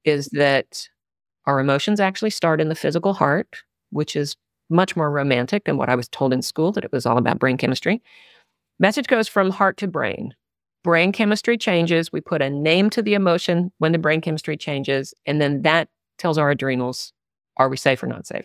is 0.05 0.29
that 0.33 0.89
our 1.47 1.61
emotions 1.61 2.01
actually 2.01 2.31
start 2.31 2.61
in 2.61 2.69
the 2.69 2.75
physical 2.75 3.15
heart, 3.15 3.63
which 3.91 4.17
is 4.17 4.37
much 4.69 4.97
more 4.97 5.11
romantic 5.11 5.65
than 5.65 5.77
what 5.77 5.89
I 5.89 5.95
was 5.95 6.09
told 6.09 6.33
in 6.33 6.43
school, 6.43 6.73
that 6.73 6.85
it 6.85 6.93
was 6.93 7.07
all 7.07 7.19
about 7.19 7.39
brain 7.39 7.57
chemistry. 7.57 8.03
Message 8.79 9.07
goes 9.07 9.29
from 9.29 9.51
heart 9.51 9.77
to 9.79 9.89
brain. 9.89 10.35
Brain 10.85 11.13
chemistry 11.13 11.57
changes. 11.57 12.13
We 12.13 12.21
put 12.21 12.43
a 12.43 12.51
name 12.51 12.91
to 12.91 13.03
the 13.03 13.15
emotion 13.15 13.73
when 13.79 13.93
the 13.93 13.99
brain 13.99 14.21
chemistry 14.21 14.57
changes. 14.57 15.15
And 15.25 15.41
then 15.41 15.63
that 15.63 15.89
tells 16.19 16.39
our 16.39 16.51
adrenals 16.51 17.13
are 17.57 17.69
we 17.69 17.77
safe 17.77 18.03
or 18.03 18.07
not 18.07 18.27
safe? 18.27 18.45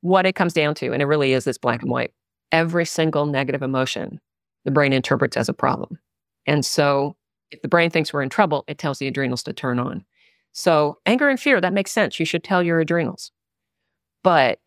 What 0.00 0.26
it 0.26 0.34
comes 0.34 0.52
down 0.52 0.74
to, 0.76 0.92
and 0.92 1.02
it 1.02 1.06
really 1.06 1.32
is 1.32 1.44
this 1.44 1.58
black 1.58 1.82
and 1.82 1.90
white, 1.90 2.12
every 2.52 2.84
single 2.84 3.26
negative 3.26 3.62
emotion 3.62 4.20
the 4.64 4.70
brain 4.70 4.92
interprets 4.92 5.36
as 5.36 5.48
a 5.48 5.52
problem. 5.52 5.98
And 6.46 6.64
so 6.64 7.16
if 7.50 7.62
the 7.62 7.68
brain 7.68 7.90
thinks 7.90 8.12
we're 8.12 8.22
in 8.22 8.28
trouble, 8.28 8.64
it 8.68 8.78
tells 8.78 8.98
the 8.98 9.08
adrenals 9.08 9.42
to 9.44 9.52
turn 9.52 9.78
on. 9.78 10.04
So 10.52 10.98
anger 11.06 11.28
and 11.28 11.40
fear, 11.40 11.60
that 11.60 11.72
makes 11.72 11.90
sense. 11.90 12.20
You 12.20 12.26
should 12.26 12.44
tell 12.44 12.62
your 12.62 12.78
adrenals. 12.78 13.32
But 14.22 14.60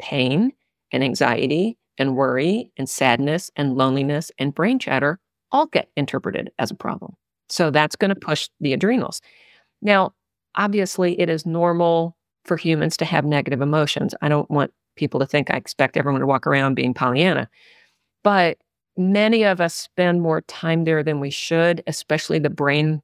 pain 0.00 0.52
and 0.92 1.02
anxiety 1.02 1.78
and 1.96 2.16
worry 2.16 2.70
and 2.76 2.88
sadness 2.88 3.50
and 3.56 3.76
loneliness 3.76 4.30
and 4.38 4.54
brain 4.54 4.78
chatter 4.78 5.18
all 5.50 5.66
get 5.66 5.90
interpreted 5.96 6.50
as 6.58 6.70
a 6.70 6.74
problem. 6.74 7.14
So 7.48 7.70
that's 7.70 7.96
going 7.96 8.10
to 8.10 8.14
push 8.14 8.48
the 8.60 8.72
adrenals. 8.72 9.20
Now, 9.80 10.12
obviously, 10.54 11.18
it 11.18 11.30
is 11.30 11.46
normal 11.46 12.16
for 12.44 12.56
humans 12.56 12.96
to 12.98 13.04
have 13.04 13.24
negative 13.24 13.60
emotions. 13.60 14.14
I 14.20 14.28
don't 14.28 14.50
want 14.50 14.72
people 14.98 15.20
to 15.20 15.26
think 15.26 15.50
I 15.50 15.56
expect 15.56 15.96
everyone 15.96 16.20
to 16.20 16.26
walk 16.26 16.46
around 16.46 16.74
being 16.74 16.92
Pollyanna. 16.92 17.48
But 18.22 18.58
many 18.96 19.44
of 19.44 19.60
us 19.60 19.74
spend 19.74 20.20
more 20.20 20.42
time 20.42 20.84
there 20.84 21.02
than 21.02 21.20
we 21.20 21.30
should, 21.30 21.82
especially 21.86 22.38
the 22.38 22.50
brain 22.50 23.00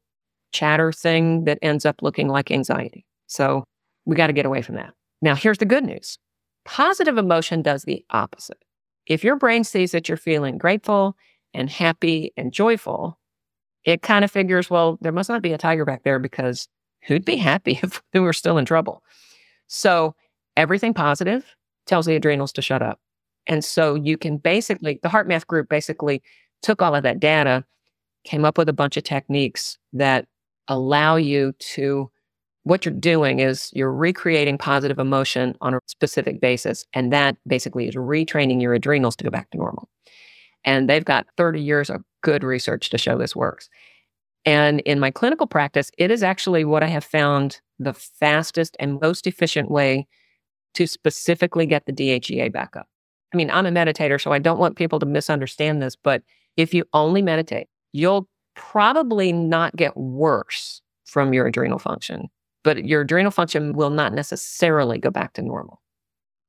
chatter 0.52 0.92
thing 0.92 1.44
that 1.44 1.58
ends 1.62 1.86
up 1.86 2.02
looking 2.02 2.28
like 2.28 2.50
anxiety. 2.50 3.06
So 3.26 3.64
we 4.04 4.16
got 4.16 4.26
to 4.26 4.32
get 4.32 4.46
away 4.46 4.60
from 4.60 4.74
that. 4.74 4.92
Now, 5.22 5.34
here's 5.34 5.58
the 5.58 5.64
good 5.64 5.84
news 5.84 6.18
positive 6.64 7.18
emotion 7.18 7.62
does 7.62 7.84
the 7.84 8.04
opposite. 8.10 8.62
If 9.06 9.22
your 9.22 9.36
brain 9.36 9.64
sees 9.64 9.92
that 9.92 10.08
you're 10.08 10.16
feeling 10.16 10.58
grateful 10.58 11.16
and 11.52 11.68
happy 11.68 12.32
and 12.36 12.52
joyful, 12.52 13.18
it 13.84 14.02
kind 14.02 14.24
of 14.24 14.30
figures, 14.30 14.70
well, 14.70 14.98
there 15.02 15.12
must 15.12 15.28
not 15.28 15.42
be 15.42 15.52
a 15.52 15.58
tiger 15.58 15.84
back 15.84 16.04
there 16.04 16.18
because 16.18 16.68
who'd 17.02 17.24
be 17.24 17.36
happy 17.36 17.78
if 17.82 18.02
we 18.12 18.20
were 18.20 18.32
still 18.32 18.58
in 18.58 18.64
trouble? 18.64 19.02
So 19.66 20.14
everything 20.56 20.94
positive 20.94 21.54
tells 21.86 22.06
the 22.06 22.16
adrenals 22.16 22.52
to 22.52 22.62
shut 22.62 22.82
up. 22.82 23.00
And 23.46 23.64
so 23.64 23.94
you 23.94 24.16
can 24.16 24.38
basically, 24.38 24.98
the 25.02 25.08
HeartMath 25.08 25.46
group 25.46 25.68
basically 25.68 26.22
took 26.62 26.80
all 26.80 26.94
of 26.94 27.02
that 27.02 27.20
data, 27.20 27.64
came 28.24 28.44
up 28.44 28.56
with 28.56 28.68
a 28.68 28.72
bunch 28.72 28.96
of 28.96 29.04
techniques 29.04 29.78
that 29.92 30.26
allow 30.68 31.16
you 31.16 31.52
to, 31.58 32.10
what 32.62 32.86
you're 32.86 32.94
doing 32.94 33.40
is 33.40 33.70
you're 33.74 33.92
recreating 33.92 34.56
positive 34.56 34.98
emotion 34.98 35.54
on 35.60 35.74
a 35.74 35.80
specific 35.86 36.40
basis. 36.40 36.86
And 36.94 37.12
that 37.12 37.36
basically 37.46 37.86
is 37.86 37.94
retraining 37.94 38.62
your 38.62 38.72
adrenals 38.72 39.16
to 39.16 39.24
go 39.24 39.30
back 39.30 39.50
to 39.50 39.58
normal. 39.58 39.88
And 40.64 40.88
they've 40.88 41.04
got 41.04 41.26
30 41.36 41.60
years 41.60 41.90
of 41.90 42.02
good 42.22 42.42
research 42.42 42.88
to 42.88 42.96
show 42.96 43.18
this 43.18 43.36
works. 43.36 43.68
And 44.46 44.80
in 44.80 44.98
my 44.98 45.10
clinical 45.10 45.46
practice, 45.46 45.90
it 45.98 46.10
is 46.10 46.22
actually 46.22 46.64
what 46.64 46.82
I 46.82 46.86
have 46.86 47.04
found 47.04 47.60
the 47.78 47.92
fastest 47.92 48.76
and 48.78 48.98
most 49.00 49.26
efficient 49.26 49.70
way 49.70 50.06
to 50.74 50.86
specifically 50.86 51.66
get 51.66 51.86
the 51.86 51.92
DHEA 51.92 52.52
back 52.52 52.76
up. 52.76 52.88
I 53.32 53.36
mean, 53.36 53.50
I'm 53.50 53.66
a 53.66 53.70
meditator, 53.70 54.20
so 54.20 54.32
I 54.32 54.38
don't 54.38 54.58
want 54.58 54.76
people 54.76 54.98
to 55.00 55.06
misunderstand 55.06 55.82
this, 55.82 55.96
but 55.96 56.22
if 56.56 56.72
you 56.72 56.84
only 56.92 57.22
meditate, 57.22 57.66
you'll 57.92 58.28
probably 58.54 59.32
not 59.32 59.74
get 59.76 59.96
worse 59.96 60.80
from 61.04 61.32
your 61.32 61.46
adrenal 61.46 61.78
function, 61.78 62.28
but 62.62 62.84
your 62.84 63.02
adrenal 63.02 63.30
function 63.30 63.72
will 63.72 63.90
not 63.90 64.12
necessarily 64.12 64.98
go 64.98 65.10
back 65.10 65.32
to 65.34 65.42
normal. 65.42 65.80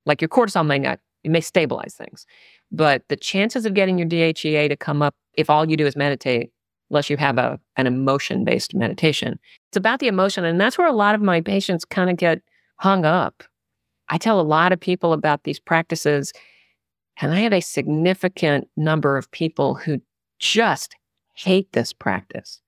Like 0.06 0.22
your 0.22 0.30
cortisol 0.30 0.66
may 0.66 0.80
not, 0.80 1.00
it 1.24 1.32
may 1.32 1.42
stabilize 1.42 1.96
things, 1.96 2.26
but 2.72 3.04
the 3.10 3.16
chances 3.16 3.66
of 3.66 3.74
getting 3.74 3.98
your 3.98 4.08
DHEA 4.08 4.70
to 4.70 4.76
come 4.76 5.02
up 5.02 5.16
if 5.34 5.50
all 5.50 5.70
you 5.70 5.76
do 5.76 5.86
is 5.86 5.96
meditate, 5.96 6.52
unless 6.90 7.10
you 7.10 7.18
have 7.18 7.38
a, 7.38 7.60
an 7.78 7.88
emotion 7.88 8.44
based 8.44 8.76
meditation, 8.76 9.40
it's 9.70 9.78
about 9.78 10.00
the 10.00 10.08
emotion. 10.08 10.46
And 10.46 10.62
that's 10.62 10.78
where 10.78 10.88
a 10.88 10.94
lot 10.94 11.16
of 11.16 11.22
my 11.22 11.42
patients 11.42 11.84
kind 11.84 12.10
of 12.10 12.18
get 12.18 12.42
hung 12.78 13.06
up. 13.06 13.44
I 14.10 14.18
tell 14.18 14.40
a 14.40 14.44
lot 14.44 14.72
of 14.72 14.80
people 14.80 15.14
about 15.14 15.44
these 15.44 15.60
practices, 15.60 16.32
and 17.18 17.34
I 17.34 17.40
have 17.40 17.54
a 17.54 17.62
significant 17.62 18.68
number 18.78 19.18
of 19.18 19.32
people 19.32 19.76
who 19.76 20.02
just 20.40 20.96
hate 21.36 21.72
this 21.72 21.94
practice 21.94 22.62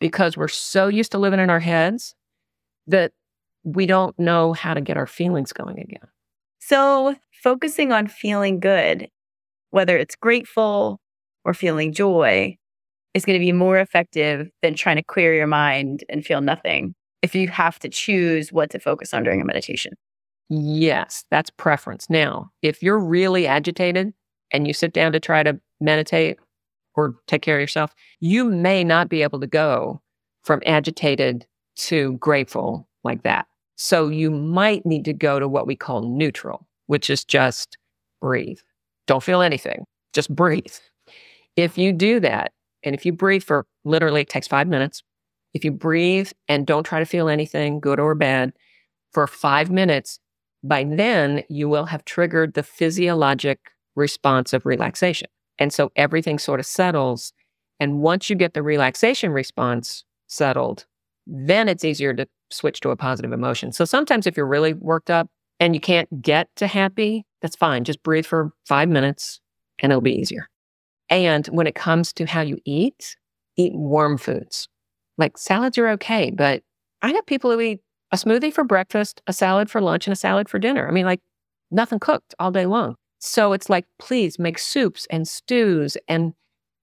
because 0.00 0.36
we're 0.36 0.48
so 0.48 0.88
used 0.88 1.12
to 1.12 1.18
living 1.18 1.40
in 1.40 1.50
our 1.50 1.60
heads 1.60 2.14
that 2.86 3.12
we 3.64 3.86
don't 3.86 4.18
know 4.18 4.52
how 4.52 4.74
to 4.74 4.80
get 4.80 4.96
our 4.96 5.06
feelings 5.06 5.52
going 5.52 5.78
again. 5.78 6.06
So, 6.60 7.16
focusing 7.42 7.92
on 7.92 8.06
feeling 8.06 8.60
good, 8.60 9.08
whether 9.70 9.96
it's 9.96 10.16
grateful 10.16 11.00
or 11.44 11.54
feeling 11.54 11.92
joy, 11.92 12.56
is 13.14 13.24
going 13.24 13.38
to 13.38 13.44
be 13.44 13.52
more 13.52 13.78
effective 13.78 14.48
than 14.62 14.74
trying 14.74 14.96
to 14.96 15.02
clear 15.02 15.34
your 15.34 15.46
mind 15.46 16.04
and 16.08 16.24
feel 16.24 16.40
nothing 16.40 16.94
if 17.22 17.34
you 17.34 17.48
have 17.48 17.78
to 17.80 17.88
choose 17.88 18.52
what 18.52 18.70
to 18.70 18.78
focus 18.78 19.14
on 19.14 19.24
during 19.24 19.40
a 19.40 19.44
meditation. 19.44 19.92
Yes, 20.48 21.24
that's 21.30 21.50
preference. 21.50 22.08
Now, 22.08 22.50
if 22.62 22.82
you're 22.82 22.98
really 22.98 23.46
agitated 23.46 24.12
and 24.52 24.66
you 24.66 24.72
sit 24.72 24.92
down 24.92 25.12
to 25.12 25.20
try 25.20 25.42
to 25.42 25.58
meditate 25.80 26.38
or 26.94 27.16
take 27.26 27.42
care 27.42 27.56
of 27.56 27.60
yourself, 27.60 27.94
you 28.20 28.44
may 28.44 28.84
not 28.84 29.08
be 29.08 29.22
able 29.22 29.40
to 29.40 29.46
go 29.46 30.00
from 30.44 30.62
agitated 30.64 31.46
to 31.76 32.12
grateful 32.14 32.88
like 33.02 33.22
that. 33.24 33.46
So 33.76 34.08
you 34.08 34.30
might 34.30 34.86
need 34.86 35.04
to 35.04 35.12
go 35.12 35.38
to 35.38 35.48
what 35.48 35.66
we 35.66 35.76
call 35.76 36.02
neutral, 36.02 36.66
which 36.86 37.10
is 37.10 37.24
just 37.24 37.76
breathe. 38.22 38.58
Don't 39.06 39.22
feel 39.22 39.42
anything, 39.42 39.84
just 40.12 40.34
breathe. 40.34 40.74
If 41.56 41.76
you 41.76 41.92
do 41.92 42.20
that, 42.20 42.52
and 42.82 42.94
if 42.94 43.04
you 43.04 43.12
breathe 43.12 43.42
for 43.42 43.66
literally, 43.84 44.22
it 44.22 44.28
takes 44.28 44.46
five 44.46 44.68
minutes. 44.68 45.02
If 45.54 45.64
you 45.64 45.72
breathe 45.72 46.30
and 46.48 46.66
don't 46.66 46.84
try 46.84 47.00
to 47.00 47.04
feel 47.06 47.28
anything, 47.28 47.80
good 47.80 47.98
or 47.98 48.14
bad, 48.14 48.52
for 49.12 49.26
five 49.26 49.70
minutes, 49.70 50.20
by 50.68 50.84
then 50.84 51.42
you 51.48 51.68
will 51.68 51.86
have 51.86 52.04
triggered 52.04 52.54
the 52.54 52.62
physiologic 52.62 53.58
response 53.94 54.52
of 54.52 54.66
relaxation. 54.66 55.28
And 55.58 55.72
so 55.72 55.90
everything 55.96 56.38
sort 56.38 56.60
of 56.60 56.66
settles. 56.66 57.32
And 57.80 58.00
once 58.00 58.28
you 58.30 58.36
get 58.36 58.54
the 58.54 58.62
relaxation 58.62 59.30
response 59.30 60.04
settled, 60.26 60.86
then 61.26 61.68
it's 61.68 61.84
easier 61.84 62.14
to 62.14 62.26
switch 62.50 62.80
to 62.80 62.90
a 62.90 62.96
positive 62.96 63.32
emotion. 63.32 63.72
So 63.72 63.84
sometimes 63.84 64.26
if 64.26 64.36
you're 64.36 64.46
really 64.46 64.74
worked 64.74 65.10
up 65.10 65.28
and 65.58 65.74
you 65.74 65.80
can't 65.80 66.22
get 66.22 66.48
to 66.56 66.66
happy, 66.66 67.24
that's 67.42 67.56
fine. 67.56 67.84
Just 67.84 68.02
breathe 68.02 68.26
for 68.26 68.52
five 68.66 68.88
minutes 68.88 69.40
and 69.80 69.92
it'll 69.92 70.02
be 70.02 70.14
easier. 70.14 70.48
And 71.08 71.46
when 71.48 71.66
it 71.66 71.74
comes 71.74 72.12
to 72.14 72.26
how 72.26 72.42
you 72.42 72.58
eat, 72.64 73.16
eat 73.56 73.74
warm 73.74 74.18
foods. 74.18 74.68
Like 75.18 75.38
salads 75.38 75.78
are 75.78 75.88
okay, 75.90 76.30
but 76.30 76.62
I 77.02 77.12
have 77.12 77.26
people 77.26 77.50
who 77.50 77.60
eat 77.60 77.80
a 78.12 78.16
smoothie 78.16 78.52
for 78.52 78.64
breakfast, 78.64 79.20
a 79.26 79.32
salad 79.32 79.70
for 79.70 79.80
lunch, 79.80 80.06
and 80.06 80.12
a 80.12 80.16
salad 80.16 80.48
for 80.48 80.58
dinner. 80.58 80.86
I 80.86 80.90
mean, 80.90 81.06
like 81.06 81.20
nothing 81.70 81.98
cooked 81.98 82.34
all 82.38 82.50
day 82.50 82.66
long. 82.66 82.96
So 83.18 83.52
it's 83.52 83.68
like, 83.68 83.86
please 83.98 84.38
make 84.38 84.58
soups 84.58 85.06
and 85.10 85.26
stews 85.26 85.96
and 86.08 86.34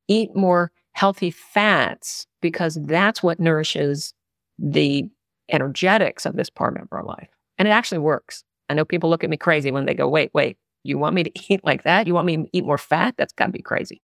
eat 0.08 0.36
more 0.36 0.72
healthy 0.94 1.32
fats 1.32 2.28
because 2.42 2.78
that's 2.84 3.24
what 3.24 3.40
nourishes 3.40 4.14
the 4.60 5.10
energetics 5.50 6.26
of 6.26 6.36
this 6.36 6.50
part 6.50 6.78
of 6.78 6.88
our 6.92 7.04
life. 7.04 7.30
And 7.58 7.68
it 7.68 7.72
actually 7.72 8.00
works. 8.00 8.44
I 8.70 8.74
know 8.74 8.86
people 8.86 9.10
look 9.10 9.24
at 9.24 9.30
me 9.30 9.38
crazy 9.38 9.72
when 9.72 9.86
they 9.86 9.94
go, 9.94 10.08
wait, 10.08 10.32
wait, 10.34 10.58
you 10.84 10.98
want 10.98 11.16
me 11.16 11.24
to 11.24 11.32
eat 11.54 11.64
like 11.64 11.84
that? 11.84 12.08
You 12.08 12.14
want 12.14 12.28
me 12.28 12.38
to 12.38 12.46
eat 12.54 12.66
more 12.66 12.78
fat? 12.78 13.16
That's 13.18 13.34
got 13.34 13.48
to 13.48 13.52
be 13.52 13.62
crazy. 13.62 14.02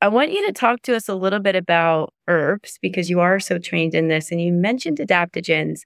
I 0.00 0.08
want 0.08 0.32
you 0.32 0.44
to 0.46 0.52
talk 0.52 0.82
to 0.82 0.96
us 0.96 1.08
a 1.08 1.14
little 1.14 1.38
bit 1.38 1.54
about 1.54 2.12
herbs 2.26 2.78
because 2.82 3.08
you 3.08 3.20
are 3.20 3.38
so 3.38 3.58
trained 3.58 3.94
in 3.94 4.08
this. 4.08 4.32
And 4.32 4.40
you 4.40 4.52
mentioned 4.52 4.98
adaptogens. 4.98 5.82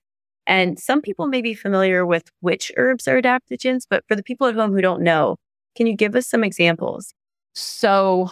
And 0.46 0.78
some 0.78 1.02
people 1.02 1.26
may 1.26 1.42
be 1.42 1.54
familiar 1.54 2.06
with 2.06 2.30
which 2.40 2.70
herbs 2.76 3.08
are 3.08 3.20
adaptogens, 3.20 3.82
but 3.88 4.04
for 4.06 4.14
the 4.14 4.22
people 4.22 4.46
at 4.46 4.54
home 4.54 4.72
who 4.72 4.80
don't 4.80 5.02
know, 5.02 5.36
can 5.76 5.86
you 5.86 5.96
give 5.96 6.14
us 6.14 6.26
some 6.26 6.44
examples? 6.44 7.12
So, 7.54 8.30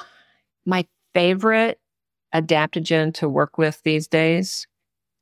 my 0.65 0.87
favorite 1.13 1.79
adaptogen 2.35 3.13
to 3.15 3.29
work 3.29 3.59
with 3.59 3.83
these 3.83 4.07
days 4.07 4.67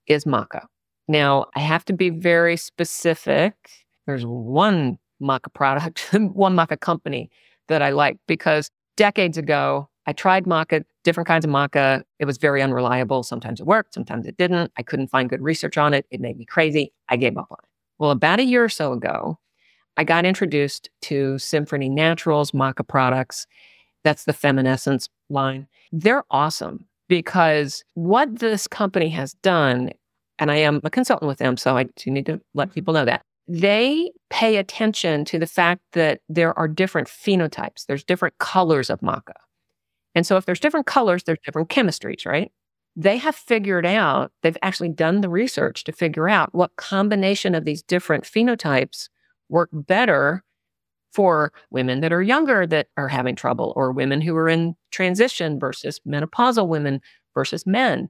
is 0.07 0.24
maca. 0.24 0.66
Now, 1.09 1.46
I 1.57 1.61
have 1.61 1.85
to 1.87 1.92
be 1.92 2.11
very 2.11 2.57
specific. 2.57 3.55
There's 4.07 4.24
one 4.24 4.98
maca 5.22 5.52
product, 5.52 6.09
one 6.12 6.57
maca 6.57 6.78
company 6.78 7.31
that 7.68 7.83
I 7.83 7.90
like 7.90 8.18
because 8.26 8.70
decades 8.96 9.38
ago, 9.38 9.88
I 10.07 10.12
tried 10.12 10.45
maca, 10.45 10.85
different 11.05 11.29
kinds 11.29 11.45
of 11.45 11.51
maca. 11.51 12.03
It 12.19 12.25
was 12.25 12.38
very 12.38 12.62
unreliable. 12.62 13.23
Sometimes 13.23 13.61
it 13.61 13.67
worked, 13.67 13.95
sometimes 13.95 14.27
it 14.27 14.37
didn't. 14.37 14.73
I 14.77 14.83
couldn't 14.83 15.09
find 15.09 15.31
good 15.31 15.43
research 15.43 15.79
on 15.79 15.95
it. 15.95 16.07
It 16.11 16.21
made 16.21 16.37
me 16.37 16.45
crazy. 16.45 16.93
I 17.09 17.17
gave 17.17 17.37
up 17.37 17.47
on 17.51 17.59
it. 17.62 17.69
Well, 17.99 18.11
about 18.11 18.41
a 18.41 18.45
year 18.45 18.65
or 18.65 18.69
so 18.69 18.93
ago, 18.93 19.38
I 19.97 20.05
got 20.05 20.25
introduced 20.25 20.91
to 21.03 21.38
Symphony 21.38 21.88
Naturals 21.88 22.53
maca 22.53 22.87
products. 22.87 23.47
That's 24.05 24.25
the 24.25 24.33
Femmenessence 24.33 25.09
line. 25.29 25.69
They're 25.93 26.25
awesome 26.31 26.87
because 27.09 27.85
what 27.95 28.38
this 28.38 28.67
company 28.67 29.09
has 29.11 29.35
done, 29.35 29.91
and 30.38 30.51
I 30.51 30.57
am 30.57 30.81
a 30.83 30.91
consultant 30.91 31.29
with 31.29 31.38
them, 31.38 31.57
so 31.57 31.77
I 31.77 31.85
do 31.85 32.11
need 32.11 32.27
to 32.27 32.41
let 32.55 32.69
mm-hmm. 32.69 32.75
people 32.75 32.95
know 32.95 33.05
that 33.05 33.23
they 33.49 34.11
pay 34.31 34.57
attention 34.57 35.25
to 35.27 35.38
the 35.38 35.47
fact 35.47 35.83
that 35.93 36.21
there 36.29 36.57
are 36.59 36.69
different 36.69 37.09
phenotypes, 37.09 37.87
there's 37.87 38.05
different 38.05 38.38
colors 38.38 38.88
of 38.88 39.01
maca. 39.01 39.35
And 40.14 40.27
so 40.27 40.37
if 40.37 40.44
there's 40.44 40.61
different 40.61 40.87
colors, 40.87 41.25
there's 41.25 41.38
different 41.44 41.68
chemistries, 41.68 42.27
right? 42.27 42.53
They 42.94 43.16
have 43.16 43.35
figured 43.35 43.87
out, 43.87 44.33
they've 44.42 44.57
actually 44.62 44.90
done 44.90 45.22
the 45.22 45.29
research 45.29 45.85
to 45.85 45.92
figure 45.92 46.29
out 46.29 46.55
what 46.55 46.77
combination 46.77 47.55
of 47.55 47.64
these 47.64 47.83
different 47.83 48.25
phenotypes 48.25 49.09
work 49.48 49.70
better 49.72 50.44
for 51.12 51.53
women 51.70 52.01
that 52.01 52.12
are 52.12 52.22
younger 52.22 52.66
that 52.66 52.88
are 52.96 53.09
having 53.09 53.37
trouble 53.37 53.72
or 53.77 53.92
women 53.92 54.20
who 54.20 54.35
are 54.37 54.48
in 54.48 54.75
transition 54.90 55.59
versus 55.59 56.01
menopausal 56.07 56.68
women 56.68 57.01
versus 57.35 57.66
men. 57.66 58.09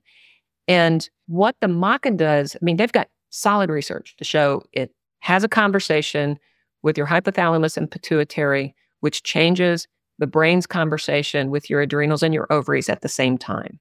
And 0.69 1.09
what 1.27 1.57
the 1.61 1.67
maca 1.67 2.17
does, 2.17 2.57
I 2.57 2.65
mean, 2.65 2.77
they've 2.77 2.93
got 2.93 3.09
solid 3.31 3.71
research 3.71 4.17
to 4.19 4.25
show 4.25 4.63
it 4.73 4.93
has 5.21 5.43
a 5.45 5.49
conversation 5.49 6.39
with 6.83 6.97
your 6.97 7.07
hypothalamus 7.07 7.77
and 7.77 7.91
pituitary, 7.91 8.75
which 9.01 9.23
changes 9.23 9.87
the 10.23 10.27
brain's 10.29 10.69
conversation 10.69 11.51
with 11.51 11.69
your 11.69 11.81
adrenals 11.81 12.23
and 12.23 12.33
your 12.33 12.47
ovaries 12.49 12.89
at 12.89 13.01
the 13.01 13.09
same 13.09 13.37
time. 13.37 13.81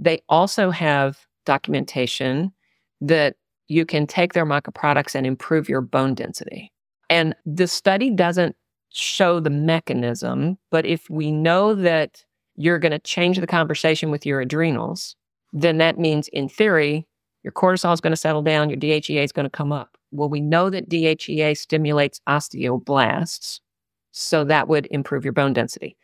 They 0.00 0.20
also 0.28 0.70
have 0.70 1.24
documentation 1.44 2.52
that 3.00 3.36
you 3.68 3.86
can 3.86 4.04
take 4.04 4.32
their 4.32 4.44
maca 4.44 4.74
products 4.74 5.14
and 5.14 5.24
improve 5.24 5.68
your 5.68 5.80
bone 5.80 6.12
density. 6.14 6.72
And 7.08 7.36
the 7.46 7.68
study 7.68 8.10
doesn't 8.10 8.56
show 8.90 9.38
the 9.38 9.48
mechanism, 9.48 10.58
but 10.72 10.84
if 10.86 11.08
we 11.08 11.30
know 11.30 11.72
that 11.76 12.24
you're 12.56 12.80
going 12.80 12.90
to 12.90 12.98
change 12.98 13.38
the 13.38 13.46
conversation 13.46 14.10
with 14.10 14.26
your 14.26 14.40
adrenals, 14.40 15.14
then 15.52 15.78
that 15.78 16.00
means, 16.00 16.26
in 16.32 16.48
theory, 16.48 17.06
your 17.44 17.52
cortisol 17.52 17.94
is 17.94 18.00
going 18.00 18.10
to 18.10 18.16
settle 18.16 18.42
down, 18.42 18.70
your 18.70 18.78
DHEA 18.78 19.22
is 19.22 19.30
going 19.30 19.46
to 19.46 19.50
come 19.50 19.70
up. 19.70 19.96
Well, 20.10 20.28
we 20.28 20.40
know 20.40 20.68
that 20.68 20.88
DHEA 20.88 21.56
stimulates 21.56 22.20
osteoblasts, 22.28 23.60
So 24.16 24.44
that 24.44 24.66
would 24.68 24.88
improve 24.90 25.24
your 25.24 25.32
bone 25.32 25.52
density. 25.52 25.96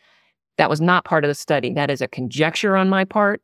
That 0.58 0.68
was 0.68 0.80
not 0.80 1.04
part 1.04 1.24
of 1.24 1.28
the 1.28 1.34
study. 1.34 1.72
That 1.72 1.90
is 1.90 2.02
a 2.02 2.08
conjecture 2.08 2.76
on 2.76 2.90
my 2.90 3.04
part, 3.04 3.42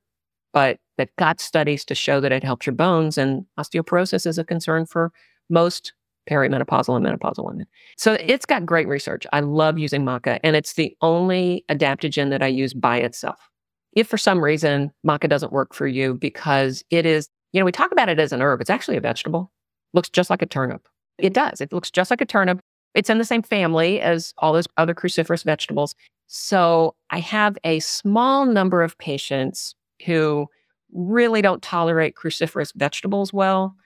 but 0.52 0.78
that 0.98 1.14
got 1.16 1.40
studies 1.40 1.84
to 1.86 1.94
show 1.94 2.20
that 2.20 2.32
it 2.32 2.44
helps 2.44 2.66
your 2.66 2.74
bones. 2.74 3.16
And 3.16 3.46
osteoporosis 3.58 4.26
is 4.26 4.36
a 4.36 4.44
concern 4.44 4.84
for 4.84 5.10
most 5.48 5.94
perimenopausal 6.30 6.94
and 6.94 7.06
menopausal 7.06 7.46
women. 7.46 7.66
So 7.96 8.18
it's 8.20 8.44
got 8.44 8.66
great 8.66 8.86
research. 8.86 9.26
I 9.32 9.40
love 9.40 9.78
using 9.78 10.04
maca, 10.04 10.38
and 10.44 10.54
it's 10.54 10.74
the 10.74 10.94
only 11.00 11.64
adaptogen 11.70 12.28
that 12.28 12.42
I 12.42 12.48
use 12.48 12.74
by 12.74 12.98
itself. 12.98 13.48
If 13.94 14.06
for 14.06 14.18
some 14.18 14.44
reason 14.44 14.92
maca 15.06 15.30
doesn't 15.30 15.52
work 15.52 15.72
for 15.72 15.86
you 15.86 16.12
because 16.12 16.84
it 16.90 17.06
is, 17.06 17.30
you 17.52 17.60
know, 17.60 17.64
we 17.64 17.72
talk 17.72 17.90
about 17.90 18.10
it 18.10 18.20
as 18.20 18.32
an 18.32 18.42
herb, 18.42 18.60
it's 18.60 18.68
actually 18.68 18.98
a 18.98 19.00
vegetable. 19.00 19.50
Looks 19.94 20.10
just 20.10 20.28
like 20.28 20.42
a 20.42 20.46
turnip. 20.46 20.86
It 21.16 21.32
does. 21.32 21.62
It 21.62 21.72
looks 21.72 21.90
just 21.90 22.10
like 22.10 22.20
a 22.20 22.26
turnip. 22.26 22.60
It's 22.98 23.08
in 23.08 23.18
the 23.18 23.24
same 23.24 23.42
family 23.42 24.00
as 24.00 24.34
all 24.38 24.52
those 24.52 24.66
other 24.76 24.92
cruciferous 24.92 25.44
vegetables. 25.44 25.94
So 26.26 26.96
I 27.10 27.20
have 27.20 27.56
a 27.62 27.78
small 27.78 28.44
number 28.44 28.82
of 28.82 28.98
patients 28.98 29.76
who 30.04 30.48
really 30.92 31.40
don't 31.40 31.62
tolerate 31.62 32.16
cruciferous 32.16 32.72
vegetables 32.74 33.32
well. 33.32 33.76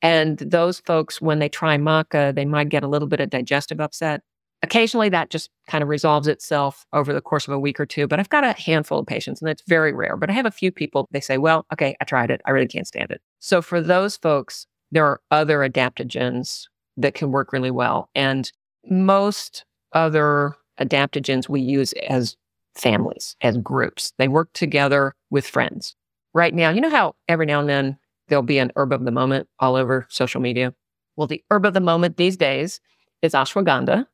And 0.00 0.38
those 0.38 0.78
folks, 0.78 1.20
when 1.20 1.40
they 1.40 1.48
try 1.48 1.76
maca, 1.76 2.32
they 2.32 2.44
might 2.44 2.68
get 2.68 2.84
a 2.84 2.88
little 2.88 3.08
bit 3.08 3.18
of 3.18 3.30
digestive 3.30 3.80
upset. 3.80 4.20
Occasionally, 4.62 5.08
that 5.08 5.30
just 5.30 5.50
kind 5.66 5.82
of 5.82 5.88
resolves 5.88 6.28
itself 6.28 6.86
over 6.92 7.12
the 7.12 7.20
course 7.20 7.48
of 7.48 7.54
a 7.54 7.58
week 7.58 7.80
or 7.80 7.86
two. 7.86 8.06
But 8.06 8.20
I've 8.20 8.30
got 8.30 8.44
a 8.44 8.52
handful 8.52 9.00
of 9.00 9.06
patients, 9.06 9.40
and 9.40 9.50
it's 9.50 9.64
very 9.66 9.92
rare. 9.92 10.16
But 10.16 10.30
I 10.30 10.34
have 10.34 10.46
a 10.46 10.52
few 10.52 10.70
people, 10.70 11.08
they 11.10 11.20
say, 11.20 11.36
well, 11.36 11.66
okay, 11.72 11.96
I 12.00 12.04
tried 12.04 12.30
it. 12.30 12.40
I 12.46 12.52
really 12.52 12.68
can't 12.68 12.86
stand 12.86 13.10
it. 13.10 13.22
So 13.40 13.60
for 13.60 13.80
those 13.80 14.16
folks, 14.18 14.68
there 14.92 15.04
are 15.04 15.20
other 15.32 15.68
adaptogens 15.68 16.68
that 16.96 17.14
can 17.14 17.30
work 17.30 17.52
really 17.52 17.70
well. 17.70 18.08
And 18.14 18.50
most 18.88 19.64
other 19.92 20.54
adaptogens 20.80 21.48
we 21.48 21.60
use 21.60 21.92
as 22.08 22.36
families, 22.74 23.36
as 23.40 23.58
groups. 23.58 24.12
They 24.18 24.28
work 24.28 24.52
together 24.52 25.14
with 25.30 25.46
friends. 25.46 25.94
Right 26.34 26.54
now, 26.54 26.70
you 26.70 26.80
know 26.80 26.90
how 26.90 27.14
every 27.28 27.46
now 27.46 27.60
and 27.60 27.68
then 27.68 27.98
there'll 28.28 28.42
be 28.42 28.58
an 28.58 28.72
herb 28.76 28.92
of 28.92 29.04
the 29.04 29.10
moment 29.10 29.48
all 29.60 29.76
over 29.76 30.06
social 30.08 30.40
media? 30.40 30.74
Well, 31.16 31.26
the 31.26 31.44
herb 31.50 31.66
of 31.66 31.74
the 31.74 31.80
moment 31.80 32.16
these 32.16 32.36
days 32.36 32.80
is 33.20 33.32
ashwagandha. 33.32 34.06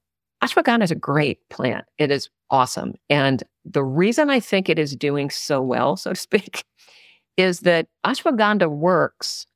Ashwagandha 0.43 0.83
is 0.85 0.91
a 0.91 0.97
great 0.97 1.49
plant. 1.49 1.85
It 1.99 2.11
is 2.11 2.29
awesome. 2.51 2.95
And 3.09 3.43
the 3.65 3.85
reason 3.85 4.31
I 4.31 4.41
think 4.41 4.69
it 4.69 4.79
is 4.79 4.97
doing 4.97 5.31
so 5.31 5.61
well, 5.61 5.97
so 5.97 6.11
to 6.11 6.17
speak, 6.17 6.65
is 7.37 7.61
that 7.61 7.87
ashwagandha 8.05 8.69
works 8.69 9.47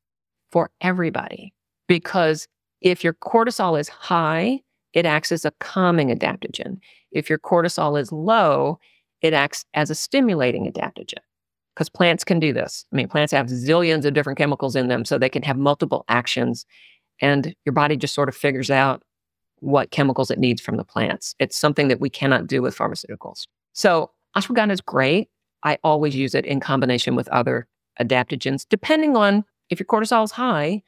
for 0.51 0.71
everybody 0.81 1.53
because 1.89 2.47
if 2.83 3.03
your 3.03 3.15
cortisol 3.15 3.79
is 3.79 3.89
high, 3.89 4.61
it 4.93 5.07
acts 5.07 5.33
as 5.33 5.45
a 5.45 5.53
calming 5.53 6.09
adaptogen. 6.09 6.79
If 7.13 7.31
your 7.31 7.39
cortisol 7.39 7.99
is 7.99 8.13
low, 8.13 8.79
it 9.23 9.33
acts 9.33 9.65
as 9.75 9.89
a 9.89 9.95
stimulating 9.95 10.71
adaptogen 10.71 11.23
because 11.75 11.89
plants 11.89 12.25
can 12.25 12.39
do 12.39 12.53
this. 12.53 12.85
I 12.93 12.97
mean, 12.97 13.09
plants 13.09 13.33
have 13.33 13.47
zillions 13.47 14.05
of 14.05 14.15
different 14.15 14.39
chemicals 14.39 14.77
in 14.77 14.89
them, 14.89 15.05
so 15.05 15.17
they 15.17 15.29
can 15.29 15.43
have 15.43 15.57
multiple 15.57 16.05
actions. 16.09 16.67
And 17.21 17.55
your 17.65 17.73
body 17.73 17.97
just 17.97 18.15
sort 18.15 18.29
of 18.29 18.37
figures 18.37 18.71
out 18.71 19.03
what 19.61 19.91
chemicals 19.91 20.31
it 20.31 20.39
needs 20.39 20.61
from 20.61 20.77
the 20.77 20.85
plants. 20.85 21.35
It's 21.39 21.57
something 21.57 21.89
that 21.89 22.01
we 22.01 22.11
cannot 22.11 22.47
do 22.47 22.61
with 22.63 22.77
pharmaceuticals. 22.77 23.47
So, 23.73 24.11
ashwagandha 24.37 24.73
is 24.73 24.81
great. 24.81 25.29
I 25.63 25.79
always 25.85 26.17
use 26.17 26.35
it 26.35 26.45
in 26.45 26.59
combination 26.59 27.15
with 27.15 27.29
other 27.29 27.69
adaptogens. 28.01 28.67
Depending 28.69 29.17
on 29.17 29.45
if 29.71 29.79
your 29.79 29.87
cortisol 29.87 30.25
is 30.25 30.33
high, 30.33 30.83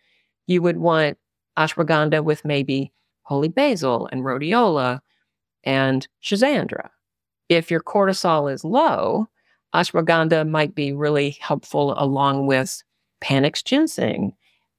you 0.47 0.61
would 0.61 0.79
want 0.79 1.17
ashwagandha 1.59 2.23
with 2.25 2.45
maybe 2.45 2.93
holy 3.23 3.49
basil 3.49 4.09
and 4.13 4.23
rhodiola 4.23 5.01
and 5.65 6.07
schizandra. 6.23 6.91
If 7.49 7.71
your 7.71 7.81
cortisol 7.81 8.53
is 8.53 8.65
low, 8.65 9.29
ashwagandha 9.75 10.49
might 10.49 10.75
be 10.75 10.93
really 10.93 11.37
helpful 11.41 11.95
along 11.99 12.47
with 12.47 12.83
panax 13.23 13.65
ginseng 13.65 14.33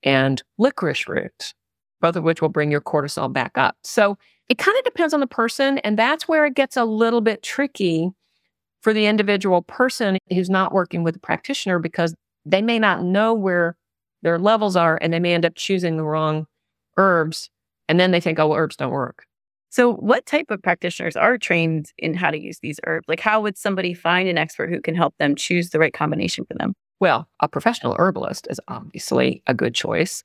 and 0.03 0.41
licorice 0.57 1.07
root, 1.07 1.53
both 2.01 2.15
of 2.15 2.23
which 2.23 2.41
will 2.41 2.49
bring 2.49 2.71
your 2.71 2.81
cortisol 2.81 3.31
back 3.31 3.57
up. 3.57 3.75
So 3.83 4.17
it 4.49 4.57
kind 4.57 4.77
of 4.77 4.83
depends 4.83 5.13
on 5.13 5.19
the 5.19 5.27
person. 5.27 5.79
And 5.79 5.97
that's 5.97 6.27
where 6.27 6.45
it 6.45 6.53
gets 6.53 6.77
a 6.77 6.85
little 6.85 7.21
bit 7.21 7.41
tricky 7.41 8.11
for 8.81 8.93
the 8.93 9.07
individual 9.07 9.63
person 9.63 10.17
who's 10.29 10.49
not 10.49 10.71
working 10.71 11.03
with 11.03 11.15
a 11.15 11.19
practitioner 11.19 11.79
because 11.79 12.13
they 12.45 12.61
may 12.61 12.77
not 12.77 13.03
know 13.03 13.33
where 13.33 13.75
their 14.21 14.37
levels 14.37 14.75
are 14.75 14.99
and 15.01 15.11
they 15.11 15.19
may 15.19 15.33
end 15.33 15.45
up 15.45 15.55
choosing 15.55 15.97
the 15.97 16.03
wrong 16.03 16.45
herbs. 16.97 17.49
And 17.87 17.99
then 17.99 18.11
they 18.11 18.19
think, 18.19 18.39
oh, 18.39 18.47
well, 18.47 18.57
herbs 18.57 18.75
don't 18.75 18.91
work. 18.91 19.25
So, 19.69 19.93
what 19.93 20.25
type 20.25 20.51
of 20.51 20.61
practitioners 20.61 21.15
are 21.15 21.37
trained 21.37 21.91
in 21.97 22.13
how 22.13 22.31
to 22.31 22.39
use 22.39 22.59
these 22.59 22.79
herbs? 22.85 23.05
Like, 23.07 23.19
how 23.19 23.41
would 23.41 23.57
somebody 23.57 23.93
find 23.93 24.29
an 24.29 24.37
expert 24.37 24.69
who 24.69 24.81
can 24.81 24.95
help 24.95 25.15
them 25.17 25.35
choose 25.35 25.71
the 25.71 25.79
right 25.79 25.93
combination 25.93 26.45
for 26.45 26.53
them? 26.53 26.73
Well, 26.99 27.27
a 27.41 27.49
professional 27.49 27.95
herbalist 27.99 28.47
is 28.49 28.61
obviously 28.67 29.43
a 29.47 29.53
good 29.53 29.75
choice 29.75 30.23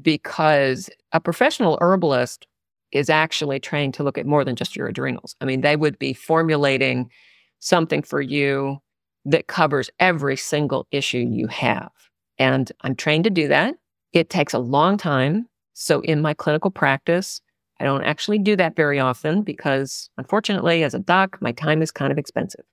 because 0.00 0.88
a 1.12 1.20
professional 1.20 1.78
herbalist 1.80 2.46
is 2.92 3.10
actually 3.10 3.58
trained 3.58 3.94
to 3.94 4.04
look 4.04 4.16
at 4.16 4.26
more 4.26 4.44
than 4.44 4.54
just 4.54 4.76
your 4.76 4.86
adrenals. 4.86 5.34
I 5.40 5.44
mean, 5.44 5.62
they 5.62 5.76
would 5.76 5.98
be 5.98 6.12
formulating 6.12 7.10
something 7.58 8.02
for 8.02 8.20
you 8.20 8.78
that 9.24 9.48
covers 9.48 9.90
every 9.98 10.36
single 10.36 10.86
issue 10.90 11.18
you 11.18 11.48
have. 11.48 11.90
And 12.38 12.70
I'm 12.82 12.94
trained 12.94 13.24
to 13.24 13.30
do 13.30 13.48
that. 13.48 13.74
It 14.12 14.30
takes 14.30 14.52
a 14.52 14.58
long 14.58 14.96
time. 14.96 15.48
So, 15.74 16.00
in 16.00 16.22
my 16.22 16.34
clinical 16.34 16.70
practice, 16.70 17.40
I 17.80 17.84
don't 17.84 18.04
actually 18.04 18.38
do 18.38 18.56
that 18.56 18.76
very 18.76 18.98
often 18.98 19.42
because, 19.42 20.08
unfortunately, 20.16 20.84
as 20.84 20.94
a 20.94 20.98
doc, 21.00 21.38
my 21.40 21.52
time 21.52 21.82
is 21.82 21.90
kind 21.90 22.12
of 22.12 22.18
expensive. 22.18 22.64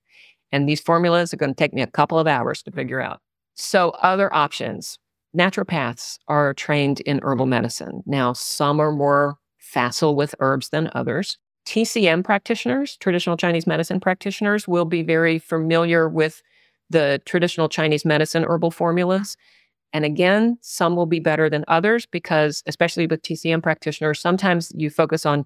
And 0.52 0.68
these 0.68 0.80
formulas 0.80 1.32
are 1.32 1.38
going 1.38 1.52
to 1.54 1.56
take 1.56 1.74
me 1.74 1.82
a 1.82 1.86
couple 1.86 2.18
of 2.18 2.26
hours 2.26 2.62
to 2.62 2.70
figure 2.70 3.00
out. 3.00 3.20
So, 3.54 3.90
other 3.90 4.32
options 4.32 4.98
naturopaths 5.36 6.18
are 6.28 6.54
trained 6.54 7.00
in 7.00 7.20
herbal 7.22 7.46
medicine. 7.46 8.02
Now, 8.06 8.32
some 8.32 8.80
are 8.80 8.92
more 8.92 9.38
facile 9.58 10.14
with 10.14 10.34
herbs 10.40 10.68
than 10.68 10.90
others. 10.94 11.38
TCM 11.66 12.24
practitioners, 12.24 12.96
traditional 12.96 13.36
Chinese 13.36 13.66
medicine 13.66 14.00
practitioners, 14.00 14.68
will 14.68 14.84
be 14.84 15.02
very 15.02 15.38
familiar 15.38 16.08
with 16.08 16.42
the 16.90 17.20
traditional 17.24 17.68
Chinese 17.68 18.04
medicine 18.04 18.44
herbal 18.44 18.70
formulas. 18.70 19.36
And 19.92 20.04
again, 20.04 20.58
some 20.62 20.96
will 20.96 21.06
be 21.06 21.20
better 21.20 21.50
than 21.50 21.64
others 21.68 22.06
because, 22.06 22.62
especially 22.66 23.06
with 23.06 23.22
TCM 23.22 23.62
practitioners, 23.62 24.20
sometimes 24.20 24.72
you 24.74 24.88
focus 24.90 25.26
on 25.26 25.44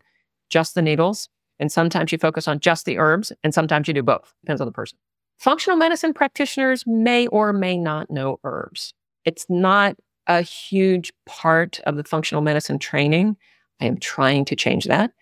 just 0.50 0.74
the 0.74 0.82
needles 0.82 1.28
and 1.58 1.72
sometimes 1.72 2.12
you 2.12 2.18
focus 2.18 2.46
on 2.46 2.60
just 2.60 2.84
the 2.84 2.98
herbs 2.98 3.32
and 3.42 3.52
sometimes 3.52 3.88
you 3.88 3.94
do 3.94 4.02
both. 4.02 4.32
Depends 4.44 4.60
on 4.60 4.66
the 4.66 4.72
person. 4.72 4.98
Functional 5.38 5.76
medicine 5.76 6.14
practitioners 6.14 6.84
may 6.86 7.26
or 7.26 7.52
may 7.52 7.76
not 7.76 8.10
know 8.10 8.38
herbs. 8.44 8.94
It's 9.24 9.46
not 9.48 9.96
a 10.26 10.42
huge 10.42 11.12
part 11.26 11.80
of 11.80 11.96
the 11.96 12.04
functional 12.04 12.42
medicine 12.42 12.78
training. 12.78 13.36
I 13.80 13.86
am 13.86 13.98
trying 13.98 14.44
to 14.46 14.56
change 14.56 14.84
that 14.86 15.12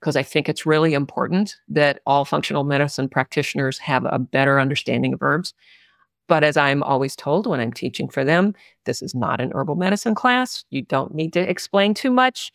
because 0.00 0.16
I 0.16 0.22
think 0.22 0.48
it's 0.48 0.66
really 0.66 0.92
important 0.92 1.56
that 1.68 2.00
all 2.06 2.24
functional 2.24 2.64
medicine 2.64 3.08
practitioners 3.08 3.78
have 3.78 4.04
a 4.04 4.18
better 4.18 4.60
understanding 4.60 5.14
of 5.14 5.22
herbs. 5.22 5.54
But 6.26 6.42
as 6.44 6.56
I'm 6.56 6.82
always 6.82 7.14
told 7.14 7.46
when 7.46 7.60
I'm 7.60 7.72
teaching 7.72 8.08
for 8.08 8.24
them, 8.24 8.54
this 8.86 9.02
is 9.02 9.14
not 9.14 9.40
an 9.40 9.52
herbal 9.54 9.76
medicine 9.76 10.14
class. 10.14 10.64
You 10.70 10.82
don't 10.82 11.14
need 11.14 11.32
to 11.34 11.40
explain 11.40 11.92
too 11.94 12.10
much, 12.10 12.50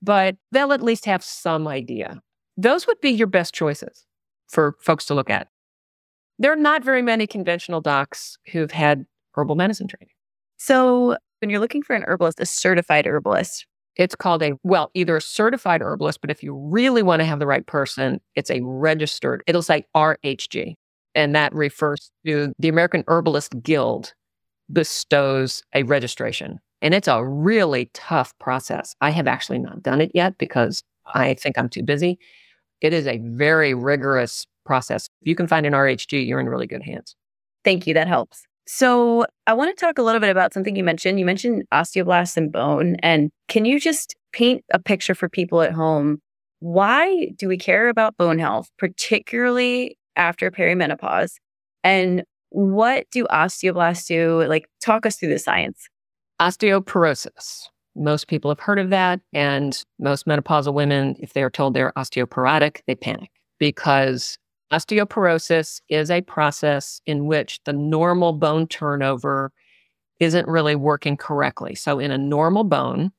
but 0.00 0.36
they'll 0.52 0.72
at 0.72 0.82
least 0.82 1.04
have 1.06 1.24
some 1.24 1.66
idea. 1.66 2.20
Those 2.56 2.86
would 2.86 3.00
be 3.00 3.10
your 3.10 3.26
best 3.26 3.54
choices 3.54 4.06
for 4.48 4.76
folks 4.80 5.04
to 5.06 5.14
look 5.14 5.30
at. 5.30 5.48
There 6.38 6.52
are 6.52 6.56
not 6.56 6.84
very 6.84 7.02
many 7.02 7.26
conventional 7.26 7.80
docs 7.80 8.38
who've 8.52 8.70
had 8.70 9.04
herbal 9.34 9.56
medicine 9.56 9.88
training. 9.88 10.14
So, 10.56 11.16
when 11.40 11.50
you're 11.50 11.60
looking 11.60 11.82
for 11.82 11.94
an 11.94 12.02
herbalist, 12.06 12.40
a 12.40 12.46
certified 12.46 13.06
herbalist, 13.06 13.66
it's 13.96 14.14
called 14.14 14.42
a, 14.42 14.52
well, 14.62 14.90
either 14.94 15.16
a 15.16 15.20
certified 15.20 15.82
herbalist, 15.82 16.20
but 16.20 16.30
if 16.30 16.42
you 16.42 16.54
really 16.54 17.02
want 17.02 17.20
to 17.20 17.26
have 17.26 17.38
the 17.38 17.46
right 17.46 17.66
person, 17.66 18.20
it's 18.34 18.50
a 18.50 18.60
registered, 18.62 19.42
it'll 19.46 19.62
say 19.62 19.84
RHG 19.96 20.74
and 21.18 21.34
that 21.34 21.52
refers 21.52 22.12
to 22.24 22.52
the 22.60 22.68
American 22.68 23.02
Herbalist 23.08 23.60
Guild 23.60 24.14
bestows 24.72 25.64
a 25.74 25.82
registration. 25.82 26.60
And 26.80 26.94
it's 26.94 27.08
a 27.08 27.24
really 27.24 27.90
tough 27.92 28.38
process. 28.38 28.94
I 29.00 29.10
have 29.10 29.26
actually 29.26 29.58
not 29.58 29.82
done 29.82 30.00
it 30.00 30.12
yet 30.14 30.38
because 30.38 30.84
I 31.12 31.34
think 31.34 31.58
I'm 31.58 31.68
too 31.68 31.82
busy. 31.82 32.20
It 32.80 32.92
is 32.92 33.08
a 33.08 33.18
very 33.18 33.74
rigorous 33.74 34.46
process. 34.64 35.08
If 35.20 35.26
you 35.26 35.34
can 35.34 35.48
find 35.48 35.66
an 35.66 35.72
RHG, 35.72 36.24
you're 36.24 36.38
in 36.38 36.48
really 36.48 36.68
good 36.68 36.84
hands. 36.84 37.16
Thank 37.64 37.88
you. 37.88 37.94
That 37.94 38.06
helps. 38.06 38.44
So, 38.68 39.26
I 39.46 39.54
want 39.54 39.76
to 39.76 39.80
talk 39.80 39.98
a 39.98 40.02
little 40.02 40.20
bit 40.20 40.30
about 40.30 40.52
something 40.52 40.76
you 40.76 40.84
mentioned. 40.84 41.18
You 41.18 41.24
mentioned 41.24 41.64
osteoblasts 41.72 42.36
and 42.36 42.52
bone. 42.52 42.96
And 42.96 43.30
can 43.48 43.64
you 43.64 43.80
just 43.80 44.14
paint 44.32 44.62
a 44.72 44.78
picture 44.78 45.14
for 45.16 45.28
people 45.28 45.62
at 45.62 45.72
home? 45.72 46.20
Why 46.60 47.30
do 47.36 47.48
we 47.48 47.56
care 47.56 47.88
about 47.88 48.16
bone 48.18 48.38
health, 48.38 48.68
particularly 48.78 49.97
after 50.18 50.50
perimenopause. 50.50 51.36
And 51.82 52.24
what 52.50 53.06
do 53.10 53.26
osteoblasts 53.26 54.06
do? 54.06 54.44
Like, 54.44 54.68
talk 54.82 55.06
us 55.06 55.16
through 55.16 55.30
the 55.30 55.38
science. 55.38 55.88
Osteoporosis, 56.40 57.68
Most 57.96 58.28
people 58.28 58.50
have 58.50 58.60
heard 58.60 58.78
of 58.78 58.90
that. 58.90 59.20
And 59.32 59.82
most 59.98 60.26
menopausal 60.26 60.74
women, 60.74 61.16
if 61.18 61.32
they're 61.32 61.50
told 61.50 61.74
they're 61.74 61.92
osteoporotic, 61.96 62.80
they 62.86 62.94
panic 62.94 63.30
because 63.58 64.38
osteoporosis 64.72 65.80
is 65.88 66.10
a 66.10 66.20
process 66.22 67.00
in 67.06 67.26
which 67.26 67.60
the 67.64 67.72
normal 67.72 68.32
bone 68.32 68.66
turnover 68.66 69.52
isn't 70.20 70.48
really 70.48 70.74
working 70.74 71.16
correctly. 71.16 71.74
So, 71.74 71.98
in 71.98 72.10
a 72.10 72.18
normal 72.18 72.64
bone, 72.64 73.12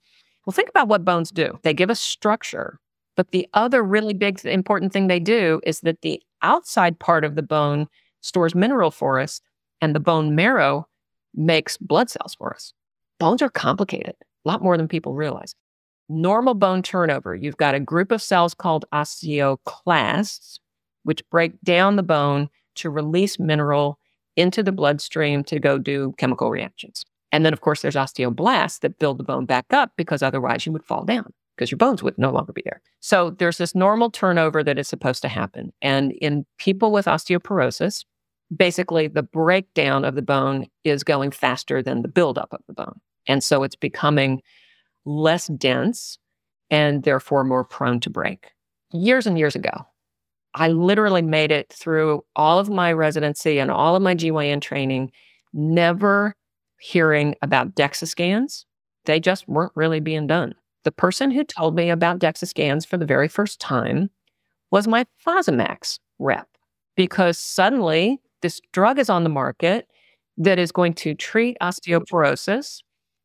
well, 0.45 0.54
think 0.54 0.70
about 0.70 0.88
what 0.88 1.06
bones 1.06 1.32
do. 1.32 1.60
They 1.64 1.74
give 1.74 1.89
us 1.89 2.00
structure, 2.00 2.80
but 3.16 3.32
the 3.32 3.47
other 3.54 3.84
really 3.84 4.14
big 4.14 4.43
important 4.45 4.91
thing 4.93 5.08
they 5.08 5.20
do 5.20 5.62
is 5.64 5.82
that 5.82 6.02
the 6.02 6.22
outside 6.42 7.00
part 7.00 7.24
of 7.24 7.36
the 7.36 7.44
bone 7.44 7.88
stores 8.22 8.56
mineral 8.56 8.92
for 8.92 9.20
us, 9.20 9.42
and 9.82 9.96
the 9.96 10.00
bone 10.00 10.36
marrow 10.36 10.88
makes 11.34 11.78
blood 11.78 12.10
cells 12.10 12.36
for 12.36 12.54
us. 12.54 12.74
Bones 13.20 13.42
are 13.42 13.50
complicated, 13.50 14.16
a 14.46 14.50
lot 14.50 14.62
more 14.62 14.78
than 14.78 14.88
people 14.88 15.14
realize. 15.14 15.56
Normal 16.10 16.54
bone 16.54 16.82
turnover, 16.82 17.36
you've 17.36 17.58
got 17.58 17.76
a 17.76 17.80
group 17.80 18.12
of 18.12 18.22
cells 18.22 18.54
called 18.54 18.86
osteoclasts, 18.94 20.60
which 21.04 21.28
break 21.30 21.60
down 21.62 21.96
the 21.96 22.04
bone 22.04 22.50
to 22.76 22.90
release 22.90 23.40
mineral 23.40 24.00
into 24.36 24.64
the 24.64 24.72
bloodstream 24.72 25.44
to 25.44 25.60
go 25.60 25.78
do 25.78 26.14
chemical 26.18 26.50
reactions. 26.50 27.06
And 27.32 27.46
then, 27.46 27.54
of 27.54 27.62
course, 27.62 27.82
there's 27.82 27.96
osteoblasts 27.96 28.80
that 28.80 28.98
build 28.98 29.20
the 29.20 29.24
bone 29.24 29.46
back 29.46 29.66
up 29.72 29.92
because 29.98 30.24
otherwise 30.24 30.66
you 30.66 30.72
would 30.72 30.86
fall 30.86 31.04
down 31.04 31.32
because 31.60 31.72
your 31.72 31.78
bones 31.78 32.01
would 32.01 32.18
no 32.18 32.32
longer 32.32 32.53
be 32.53 32.62
there. 32.64 32.82
So 33.01 33.32
there's 33.32 33.57
this 33.57 33.76
normal 33.76 34.10
turnover 34.10 34.64
that 34.64 34.80
is 34.80 34.88
supposed 34.88 35.22
to 35.24 35.28
happen. 35.28 35.74
And 35.82 36.14
in 36.14 36.45
people 36.57 36.93
with 36.93 37.05
osteoporosis, 37.05 38.05
basically 38.55 39.07
the 39.07 39.24
breakdown 39.24 40.05
of 40.05 40.16
the 40.16 40.22
bone 40.22 40.68
is 40.86 41.03
going 41.03 41.32
faster 41.32 41.84
than 41.84 42.01
the 42.01 42.07
buildup 42.07 42.53
of 42.53 42.62
the 42.68 42.74
bone. 42.74 43.01
And 43.28 43.43
so 43.43 43.64
it's 43.64 43.76
becoming 43.76 44.41
less 45.03 45.47
dense 45.47 46.18
and 46.72 47.03
therefore 47.03 47.43
more 47.43 47.66
prone 47.66 47.99
to 48.01 48.10
break. 48.10 48.51
Years 48.93 49.28
and 49.28 49.38
years 49.38 49.55
ago, 49.55 49.86
I 50.55 50.70
literally 50.70 51.22
made 51.22 51.51
it 51.51 51.74
through 51.74 52.24
all 52.38 52.57
of 52.57 52.70
my 52.70 52.93
residency 52.93 53.60
and 53.60 53.70
all 53.70 53.97
of 53.97 54.01
my 54.01 54.16
GYN 54.16 54.62
training, 54.62 55.12
never 55.51 56.38
hearing 56.80 57.36
about 57.41 57.76
DEXA 57.76 58.07
scans. 58.07 58.66
They 59.03 59.20
just 59.20 59.45
weren't 59.49 59.74
really 59.76 59.99
being 59.99 60.26
done. 60.26 60.55
The 60.90 60.94
person 60.94 61.30
who 61.30 61.44
told 61.44 61.76
me 61.76 61.92
about 61.92 62.18
DEXA 62.18 62.48
scans 62.48 62.84
for 62.84 62.98
the 62.98 63.06
very 63.06 63.28
first 63.28 63.62
time 63.62 64.10
was 64.72 64.88
my 64.88 65.06
Fosamax 65.24 66.00
rep, 66.18 66.48
because 66.98 67.38
suddenly 67.38 68.20
this 68.42 68.60
drug 68.74 68.98
is 68.98 69.08
on 69.08 69.24
the 69.24 69.30
market 69.30 69.88
that 70.38 70.58
is 70.58 70.72
going 70.72 70.96
to 70.96 71.14
treat 71.14 71.58
osteoporosis. 71.62 72.82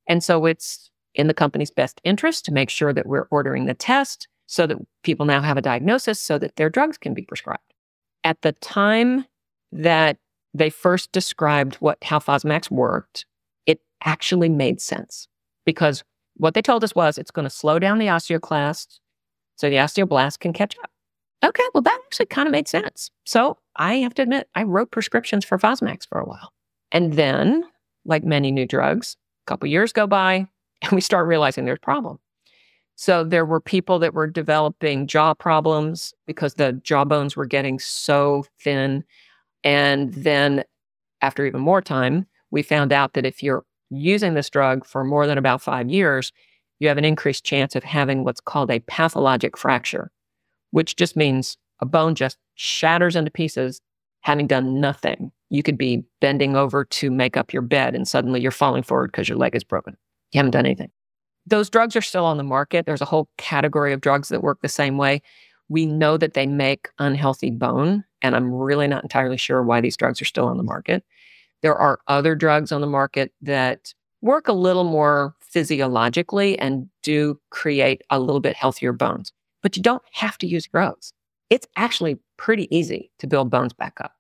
And 0.06 0.22
so 0.22 0.44
it's 0.44 0.90
in 1.14 1.26
the 1.26 1.32
company's 1.32 1.70
best 1.70 2.02
interest 2.04 2.44
to 2.44 2.52
make 2.52 2.68
sure 2.68 2.92
that 2.92 3.06
we're 3.06 3.28
ordering 3.30 3.64
the 3.64 3.72
test 3.72 4.28
so 4.44 4.66
that 4.66 4.76
people 5.02 5.24
now 5.24 5.40
have 5.40 5.56
a 5.56 5.62
diagnosis 5.62 6.20
so 6.20 6.36
that 6.36 6.56
their 6.56 6.68
drugs 6.68 6.98
can 6.98 7.14
be 7.14 7.22
prescribed. 7.22 7.72
At 8.24 8.42
the 8.42 8.52
time 8.52 9.24
that 9.72 10.18
they 10.52 10.68
first 10.68 11.12
described 11.12 11.76
what 11.76 11.96
how 12.04 12.18
Fosamax 12.18 12.70
worked, 12.70 13.24
it 13.64 13.80
actually 14.04 14.50
made 14.50 14.82
sense 14.82 15.28
because 15.64 16.04
what 16.36 16.54
they 16.54 16.62
told 16.62 16.84
us 16.84 16.94
was 16.94 17.18
it's 17.18 17.30
going 17.30 17.44
to 17.44 17.50
slow 17.50 17.78
down 17.78 17.98
the 17.98 18.06
osteoclast 18.06 18.98
so 19.56 19.68
the 19.68 19.76
osteoblast 19.76 20.40
can 20.40 20.52
catch 20.52 20.76
up. 20.82 20.90
Okay, 21.44 21.62
well, 21.74 21.82
that 21.82 22.00
actually 22.06 22.26
kind 22.26 22.48
of 22.48 22.52
made 22.52 22.68
sense. 22.68 23.10
So 23.24 23.58
I 23.76 23.96
have 23.96 24.14
to 24.14 24.22
admit, 24.22 24.48
I 24.54 24.62
wrote 24.62 24.90
prescriptions 24.90 25.44
for 25.44 25.58
Fosamax 25.58 26.08
for 26.08 26.18
a 26.18 26.24
while. 26.24 26.52
And 26.90 27.14
then, 27.14 27.64
like 28.04 28.24
many 28.24 28.50
new 28.50 28.66
drugs, 28.66 29.16
a 29.46 29.50
couple 29.50 29.68
years 29.68 29.92
go 29.92 30.06
by 30.06 30.46
and 30.82 30.92
we 30.92 31.00
start 31.00 31.26
realizing 31.26 31.64
there's 31.64 31.78
a 31.78 31.84
problem. 31.84 32.18
So 32.96 33.24
there 33.24 33.44
were 33.44 33.60
people 33.60 33.98
that 33.98 34.14
were 34.14 34.28
developing 34.28 35.06
jaw 35.06 35.34
problems 35.34 36.14
because 36.26 36.54
the 36.54 36.72
jaw 36.72 37.04
bones 37.04 37.36
were 37.36 37.46
getting 37.46 37.78
so 37.78 38.46
thin. 38.60 39.04
And 39.64 40.14
then 40.14 40.64
after 41.20 41.44
even 41.44 41.60
more 41.60 41.82
time, 41.82 42.26
we 42.50 42.62
found 42.62 42.92
out 42.92 43.14
that 43.14 43.26
if 43.26 43.42
you're 43.42 43.64
using 43.90 44.34
this 44.34 44.50
drug 44.50 44.84
for 44.84 45.04
more 45.04 45.26
than 45.26 45.38
about 45.38 45.62
five 45.62 45.88
years, 45.88 46.32
you 46.80 46.88
have 46.88 46.98
an 46.98 47.04
increased 47.04 47.44
chance 47.44 47.76
of 47.76 47.84
having 47.84 48.24
what's 48.24 48.40
called 48.40 48.70
a 48.70 48.80
pathologic 48.80 49.56
fracture, 49.56 50.10
which 50.70 50.96
just 50.96 51.16
means 51.16 51.56
a 51.80 51.86
bone 51.86 52.14
just 52.14 52.38
shatters 52.54 53.16
into 53.16 53.30
pieces, 53.30 53.80
having 54.20 54.46
done 54.46 54.80
nothing. 54.80 55.30
You 55.50 55.62
could 55.62 55.78
be 55.78 56.04
bending 56.20 56.56
over 56.56 56.84
to 56.84 57.10
make 57.10 57.36
up 57.36 57.52
your 57.52 57.62
bed 57.62 57.94
and 57.94 58.08
suddenly 58.08 58.40
you're 58.40 58.50
falling 58.50 58.82
forward 58.82 59.12
because 59.12 59.28
your 59.28 59.38
leg 59.38 59.54
is 59.54 59.64
broken. 59.64 59.96
You 60.32 60.38
haven't 60.38 60.52
done 60.52 60.66
anything. 60.66 60.90
Those 61.46 61.70
drugs 61.70 61.94
are 61.94 62.02
still 62.02 62.24
on 62.24 62.38
the 62.38 62.42
market. 62.42 62.86
There's 62.86 63.02
a 63.02 63.06
whole 63.06 63.28
category 63.36 63.92
of 63.92 64.00
drugs 64.00 64.28
that 64.30 64.42
work 64.42 64.60
the 64.62 64.68
same 64.68 64.96
way. 64.96 65.22
We 65.68 65.86
know 65.86 66.16
that 66.16 66.34
they 66.34 66.46
make 66.46 66.88
unhealthy 66.98 67.50
bone, 67.50 68.04
and 68.22 68.34
I'm 68.34 68.52
really 68.52 68.86
not 68.86 69.02
entirely 69.02 69.36
sure 69.36 69.62
why 69.62 69.80
these 69.80 69.96
drugs 69.96 70.20
are 70.20 70.26
still 70.26 70.46
on 70.46 70.56
the 70.56 70.62
market. 70.62 71.04
There 71.64 71.74
are 71.74 71.98
other 72.08 72.34
drugs 72.34 72.72
on 72.72 72.82
the 72.82 72.86
market 72.86 73.32
that 73.40 73.94
work 74.20 74.48
a 74.48 74.52
little 74.52 74.84
more 74.84 75.34
physiologically 75.40 76.58
and 76.58 76.90
do 77.02 77.40
create 77.48 78.02
a 78.10 78.20
little 78.20 78.40
bit 78.40 78.54
healthier 78.54 78.92
bones, 78.92 79.32
but 79.62 79.74
you 79.74 79.82
don't 79.82 80.02
have 80.12 80.36
to 80.38 80.46
use 80.46 80.66
drugs. 80.66 81.14
It's 81.48 81.66
actually 81.74 82.18
pretty 82.36 82.68
easy 82.70 83.10
to 83.18 83.26
build 83.26 83.48
bones 83.48 83.72
back 83.72 83.94
up. 84.02 84.12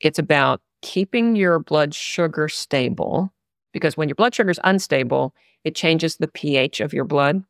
It's 0.00 0.18
about 0.18 0.60
keeping 0.82 1.36
your 1.36 1.58
blood 1.58 1.94
sugar 1.94 2.50
stable 2.50 3.32
because 3.72 3.96
when 3.96 4.10
your 4.10 4.14
blood 4.14 4.34
sugar 4.34 4.50
is 4.50 4.60
unstable, 4.62 5.34
it 5.64 5.74
changes 5.74 6.16
the 6.16 6.28
pH 6.28 6.80
of 6.80 6.92
your 6.92 7.06
blood. 7.06 7.42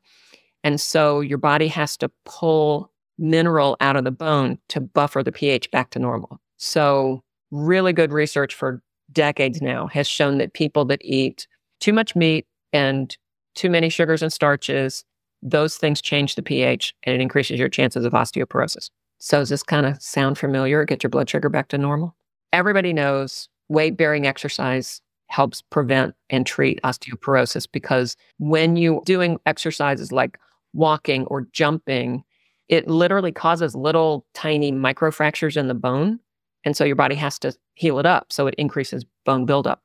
And 0.62 0.80
so 0.80 1.18
your 1.18 1.38
body 1.38 1.66
has 1.66 1.96
to 1.96 2.10
pull 2.24 2.92
mineral 3.18 3.76
out 3.80 3.96
of 3.96 4.04
the 4.04 4.12
bone 4.12 4.58
to 4.68 4.80
buffer 4.80 5.24
the 5.24 5.32
pH 5.32 5.72
back 5.72 5.90
to 5.90 5.98
normal. 5.98 6.40
So, 6.56 7.24
really 7.50 7.92
good 7.92 8.12
research 8.12 8.54
for 8.54 8.80
decades 9.12 9.60
now 9.60 9.86
has 9.88 10.06
shown 10.06 10.38
that 10.38 10.54
people 10.54 10.84
that 10.86 11.00
eat 11.02 11.46
too 11.80 11.92
much 11.92 12.14
meat 12.14 12.46
and 12.72 13.16
too 13.54 13.70
many 13.70 13.88
sugars 13.88 14.22
and 14.22 14.32
starches, 14.32 15.04
those 15.42 15.76
things 15.76 16.00
change 16.00 16.34
the 16.34 16.42
pH 16.42 16.94
and 17.02 17.14
it 17.14 17.20
increases 17.20 17.58
your 17.58 17.68
chances 17.68 18.04
of 18.04 18.12
osteoporosis. 18.12 18.90
So, 19.18 19.40
does 19.40 19.48
this 19.50 19.62
kind 19.62 19.86
of 19.86 20.00
sound 20.02 20.38
familiar? 20.38 20.84
Get 20.84 21.02
your 21.02 21.10
blood 21.10 21.28
sugar 21.28 21.48
back 21.48 21.68
to 21.68 21.78
normal? 21.78 22.14
Everybody 22.52 22.92
knows 22.92 23.48
weight 23.68 23.96
bearing 23.96 24.26
exercise 24.26 25.00
helps 25.28 25.62
prevent 25.62 26.14
and 26.28 26.44
treat 26.46 26.80
osteoporosis 26.82 27.66
because 27.70 28.16
when 28.38 28.76
you 28.76 29.02
doing 29.04 29.38
exercises 29.46 30.10
like 30.10 30.38
walking 30.72 31.24
or 31.26 31.46
jumping, 31.52 32.24
it 32.68 32.88
literally 32.88 33.32
causes 33.32 33.74
little 33.74 34.26
tiny 34.34 34.72
microfractures 34.72 35.56
in 35.56 35.68
the 35.68 35.74
bone. 35.74 36.18
And 36.64 36.76
so 36.76 36.84
your 36.84 36.96
body 36.96 37.14
has 37.14 37.38
to 37.40 37.54
heal 37.74 37.98
it 37.98 38.06
up. 38.06 38.32
So 38.32 38.46
it 38.46 38.54
increases 38.56 39.04
bone 39.24 39.46
buildup. 39.46 39.82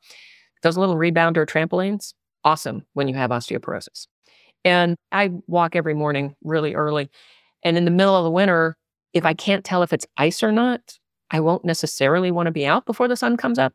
Those 0.61 0.77
little 0.77 0.95
rebounder 0.95 1.45
trampolines, 1.45 2.13
awesome 2.43 2.85
when 2.93 3.07
you 3.07 3.15
have 3.15 3.29
osteoporosis. 3.29 4.07
And 4.63 4.95
I 5.11 5.31
walk 5.47 5.75
every 5.75 5.93
morning 5.93 6.35
really 6.43 6.73
early. 6.73 7.09
And 7.63 7.77
in 7.77 7.85
the 7.85 7.91
middle 7.91 8.15
of 8.15 8.23
the 8.23 8.31
winter, 8.31 8.75
if 9.13 9.25
I 9.25 9.33
can't 9.33 9.63
tell 9.63 9.83
if 9.83 9.93
it's 9.93 10.07
ice 10.17 10.43
or 10.43 10.51
not, 10.51 10.97
I 11.31 11.39
won't 11.39 11.65
necessarily 11.65 12.31
want 12.31 12.47
to 12.47 12.51
be 12.51 12.65
out 12.65 12.85
before 12.85 13.07
the 13.07 13.15
sun 13.15 13.37
comes 13.37 13.59
up. 13.59 13.73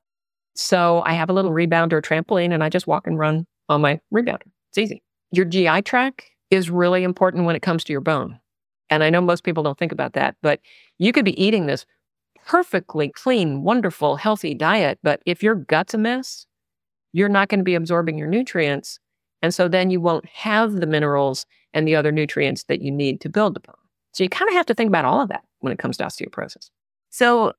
So 0.54 1.02
I 1.06 1.14
have 1.14 1.30
a 1.30 1.32
little 1.32 1.52
rebounder 1.52 2.02
trampoline 2.02 2.52
and 2.52 2.62
I 2.62 2.68
just 2.68 2.86
walk 2.86 3.06
and 3.06 3.18
run 3.18 3.46
on 3.68 3.80
my 3.80 4.00
rebounder. 4.12 4.48
It's 4.70 4.78
easy. 4.78 5.02
Your 5.32 5.44
GI 5.44 5.82
tract 5.82 6.24
is 6.50 6.70
really 6.70 7.04
important 7.04 7.44
when 7.44 7.56
it 7.56 7.62
comes 7.62 7.84
to 7.84 7.92
your 7.92 8.00
bone. 8.00 8.38
And 8.90 9.04
I 9.04 9.10
know 9.10 9.20
most 9.20 9.44
people 9.44 9.62
don't 9.62 9.78
think 9.78 9.92
about 9.92 10.14
that, 10.14 10.36
but 10.42 10.60
you 10.98 11.12
could 11.12 11.24
be 11.24 11.40
eating 11.40 11.66
this 11.66 11.86
perfectly 12.46 13.08
clean, 13.08 13.62
wonderful, 13.62 14.16
healthy 14.16 14.54
diet. 14.54 14.98
But 15.02 15.22
if 15.26 15.42
your 15.42 15.54
gut's 15.54 15.94
a 15.94 15.98
mess, 15.98 16.46
you're 17.12 17.28
not 17.28 17.48
going 17.48 17.60
to 17.60 17.64
be 17.64 17.74
absorbing 17.74 18.18
your 18.18 18.28
nutrients. 18.28 18.98
And 19.42 19.54
so 19.54 19.68
then 19.68 19.90
you 19.90 20.00
won't 20.00 20.26
have 20.26 20.76
the 20.76 20.86
minerals 20.86 21.46
and 21.72 21.86
the 21.86 21.96
other 21.96 22.12
nutrients 22.12 22.64
that 22.64 22.82
you 22.82 22.90
need 22.90 23.20
to 23.22 23.28
build 23.28 23.62
bone. 23.62 23.74
So 24.12 24.24
you 24.24 24.28
kind 24.28 24.48
of 24.48 24.54
have 24.54 24.66
to 24.66 24.74
think 24.74 24.88
about 24.88 25.04
all 25.04 25.20
of 25.20 25.28
that 25.28 25.44
when 25.60 25.72
it 25.72 25.78
comes 25.78 25.96
to 25.98 26.04
osteoporosis. 26.04 26.70
So 27.10 27.52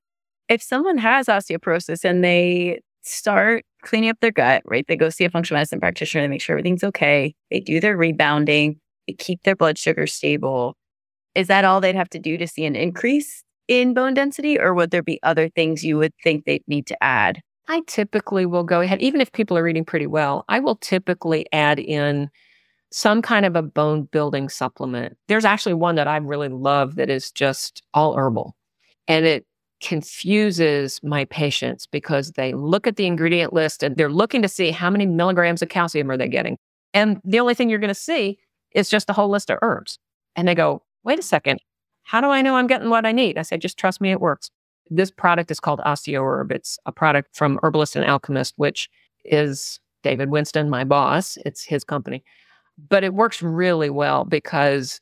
if 0.49 0.61
someone 0.61 0.97
has 0.97 1.27
osteoporosis 1.27 2.03
and 2.03 2.23
they 2.23 2.81
start 3.03 3.65
cleaning 3.81 4.09
up 4.09 4.19
their 4.19 4.31
gut, 4.31 4.61
right? 4.65 4.85
They 4.87 4.95
go 4.95 5.09
see 5.09 5.25
a 5.25 5.29
functional 5.29 5.59
medicine 5.59 5.79
practitioner, 5.79 6.23
they 6.23 6.27
make 6.27 6.41
sure 6.41 6.53
everything's 6.53 6.83
okay. 6.83 7.33
They 7.49 7.59
do 7.59 7.79
their 7.79 7.97
rebounding, 7.97 8.79
they 9.07 9.13
keep 9.13 9.43
their 9.43 9.55
blood 9.55 9.77
sugar 9.77 10.07
stable. 10.07 10.75
Is 11.33 11.47
that 11.47 11.65
all 11.65 11.79
they'd 11.79 11.95
have 11.95 12.09
to 12.09 12.19
do 12.19 12.37
to 12.37 12.47
see 12.47 12.65
an 12.65 12.75
increase 12.75 13.43
in 13.67 13.93
bone 13.93 14.13
density, 14.13 14.59
or 14.59 14.73
would 14.73 14.91
there 14.91 15.03
be 15.03 15.19
other 15.23 15.49
things 15.49 15.83
you 15.83 15.97
would 15.97 16.13
think 16.23 16.45
they'd 16.45 16.63
need 16.67 16.87
to 16.87 17.03
add? 17.03 17.41
I 17.67 17.81
typically 17.87 18.45
will 18.45 18.63
go 18.63 18.81
ahead, 18.81 19.01
even 19.01 19.21
if 19.21 19.31
people 19.31 19.57
are 19.57 19.67
eating 19.67 19.85
pretty 19.85 20.07
well, 20.07 20.43
I 20.49 20.59
will 20.59 20.75
typically 20.75 21.45
add 21.53 21.79
in 21.79 22.29
some 22.91 23.21
kind 23.21 23.45
of 23.45 23.55
a 23.55 23.61
bone 23.61 24.03
building 24.11 24.49
supplement. 24.49 25.17
There's 25.27 25.45
actually 25.45 25.75
one 25.75 25.95
that 25.95 26.07
I 26.07 26.17
really 26.17 26.49
love 26.49 26.95
that 26.95 27.09
is 27.09 27.31
just 27.31 27.81
all 27.93 28.15
herbal. 28.15 28.55
And 29.07 29.25
it 29.25 29.45
confuses 29.81 30.99
my 31.01 31.25
patients 31.25 31.87
because 31.87 32.33
they 32.33 32.53
look 32.53 32.85
at 32.87 32.97
the 32.97 33.05
ingredient 33.05 33.53
list 33.53 33.81
and 33.83 33.95
they're 33.95 34.11
looking 34.11 34.41
to 34.41 34.47
see 34.47 34.71
how 34.71 34.89
many 34.89 35.05
milligrams 35.05 35.61
of 35.61 35.69
calcium 35.69 36.11
are 36.11 36.17
they 36.17 36.27
getting. 36.27 36.57
And 36.93 37.19
the 37.23 37.39
only 37.39 37.53
thing 37.53 37.69
you're 37.69 37.79
going 37.79 37.87
to 37.87 37.95
see 37.95 38.37
is 38.71 38.89
just 38.89 39.09
a 39.09 39.13
whole 39.13 39.29
list 39.29 39.49
of 39.49 39.57
herbs. 39.61 39.97
And 40.35 40.47
they 40.47 40.55
go, 40.55 40.83
wait 41.03 41.19
a 41.19 41.23
second. 41.23 41.59
How 42.03 42.21
do 42.21 42.27
I 42.27 42.41
know 42.41 42.55
I'm 42.55 42.67
getting 42.67 42.89
what 42.89 43.05
I 43.05 43.11
need? 43.11 43.37
I 43.37 43.43
said, 43.43 43.61
just 43.61 43.77
trust 43.77 44.01
me, 44.01 44.11
it 44.11 44.21
works. 44.21 44.49
This 44.89 45.11
product 45.11 45.51
is 45.51 45.59
called 45.59 45.79
OsteoHerb. 45.85 46.51
It's 46.51 46.77
a 46.85 46.91
product 46.91 47.35
from 47.35 47.59
Herbalist 47.63 47.95
and 47.95 48.05
Alchemist, 48.05 48.53
which 48.57 48.89
is 49.23 49.79
David 50.03 50.29
Winston, 50.29 50.69
my 50.69 50.83
boss. 50.83 51.37
It's 51.45 51.63
his 51.63 51.83
company. 51.83 52.23
But 52.89 53.03
it 53.03 53.13
works 53.13 53.41
really 53.41 53.89
well 53.89 54.25
because 54.25 54.99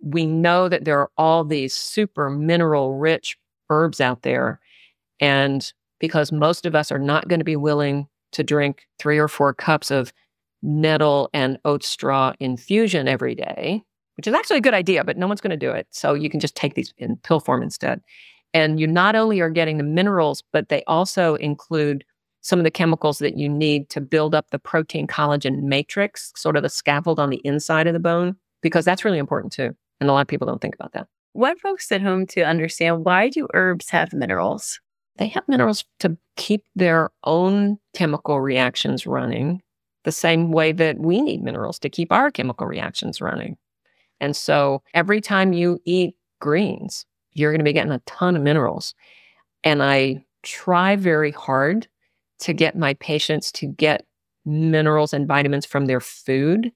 we 0.00 0.26
know 0.26 0.68
that 0.68 0.84
there 0.84 1.00
are 1.00 1.10
all 1.16 1.44
these 1.44 1.74
super 1.74 2.28
mineral 2.28 2.94
rich 2.94 3.38
herbs 3.70 4.00
out 4.00 4.22
there. 4.22 4.60
And 5.20 5.72
because 5.98 6.32
most 6.32 6.66
of 6.66 6.74
us 6.74 6.92
are 6.92 6.98
not 6.98 7.28
going 7.28 7.40
to 7.40 7.44
be 7.44 7.56
willing 7.56 8.08
to 8.32 8.42
drink 8.42 8.86
three 8.98 9.18
or 9.18 9.28
four 9.28 9.54
cups 9.54 9.90
of 9.90 10.12
nettle 10.62 11.30
and 11.32 11.58
oat 11.64 11.84
straw 11.84 12.32
infusion 12.40 13.08
every 13.08 13.34
day, 13.34 13.82
which 14.16 14.26
is 14.26 14.34
actually 14.34 14.58
a 14.58 14.62
good 14.62 14.74
idea, 14.74 15.04
but 15.04 15.16
no 15.16 15.26
one's 15.26 15.40
going 15.40 15.50
to 15.50 15.56
do 15.56 15.70
it. 15.70 15.86
So 15.90 16.14
you 16.14 16.30
can 16.30 16.40
just 16.40 16.54
take 16.54 16.74
these 16.74 16.92
in 16.98 17.16
pill 17.16 17.40
form 17.40 17.62
instead. 17.62 18.00
And 18.54 18.78
you 18.78 18.86
not 18.86 19.14
only 19.14 19.40
are 19.40 19.50
getting 19.50 19.78
the 19.78 19.84
minerals, 19.84 20.42
but 20.52 20.68
they 20.68 20.82
also 20.86 21.36
include 21.36 22.04
some 22.42 22.58
of 22.58 22.64
the 22.64 22.70
chemicals 22.70 23.18
that 23.18 23.38
you 23.38 23.48
need 23.48 23.88
to 23.90 24.00
build 24.00 24.34
up 24.34 24.50
the 24.50 24.58
protein 24.58 25.06
collagen 25.06 25.62
matrix, 25.62 26.32
sort 26.36 26.56
of 26.56 26.62
the 26.62 26.68
scaffold 26.68 27.20
on 27.20 27.30
the 27.30 27.40
inside 27.44 27.86
of 27.86 27.94
the 27.94 28.00
bone, 28.00 28.36
because 28.62 28.84
that's 28.84 29.04
really 29.04 29.18
important 29.18 29.52
too. 29.52 29.70
And 30.00 30.10
a 30.10 30.12
lot 30.12 30.22
of 30.22 30.28
people 30.28 30.46
don't 30.46 30.60
think 30.60 30.74
about 30.74 30.92
that. 30.92 31.06
Want 31.34 31.60
folks 31.60 31.90
at 31.92 32.02
home 32.02 32.26
to 32.28 32.42
understand 32.42 33.04
why 33.04 33.30
do 33.30 33.48
herbs 33.54 33.88
have 33.90 34.12
minerals? 34.12 34.80
They 35.16 35.28
have 35.28 35.46
minerals 35.48 35.84
to 36.00 36.16
keep 36.36 36.64
their 36.74 37.10
own 37.24 37.78
chemical 37.94 38.40
reactions 38.40 39.06
running 39.06 39.62
the 40.04 40.12
same 40.12 40.50
way 40.50 40.72
that 40.72 40.98
we 40.98 41.20
need 41.20 41.42
minerals 41.42 41.78
to 41.78 41.88
keep 41.88 42.10
our 42.12 42.30
chemical 42.30 42.66
reactions 42.66 43.20
running. 43.20 43.56
And 44.22 44.36
so 44.36 44.82
every 44.94 45.20
time 45.20 45.52
you 45.52 45.80
eat 45.84 46.14
greens, 46.40 47.04
you're 47.32 47.50
going 47.50 47.58
to 47.58 47.64
be 47.64 47.72
getting 47.72 47.92
a 47.92 47.98
ton 48.06 48.36
of 48.36 48.42
minerals. 48.42 48.94
And 49.64 49.82
I 49.82 50.24
try 50.44 50.96
very 50.96 51.32
hard 51.32 51.88
to 52.38 52.52
get 52.52 52.76
my 52.78 52.94
patients 52.94 53.50
to 53.52 53.66
get 53.66 54.06
minerals 54.46 55.12
and 55.12 55.26
vitamins 55.26 55.66
from 55.66 55.86
their 55.86 56.00
food 56.00 56.72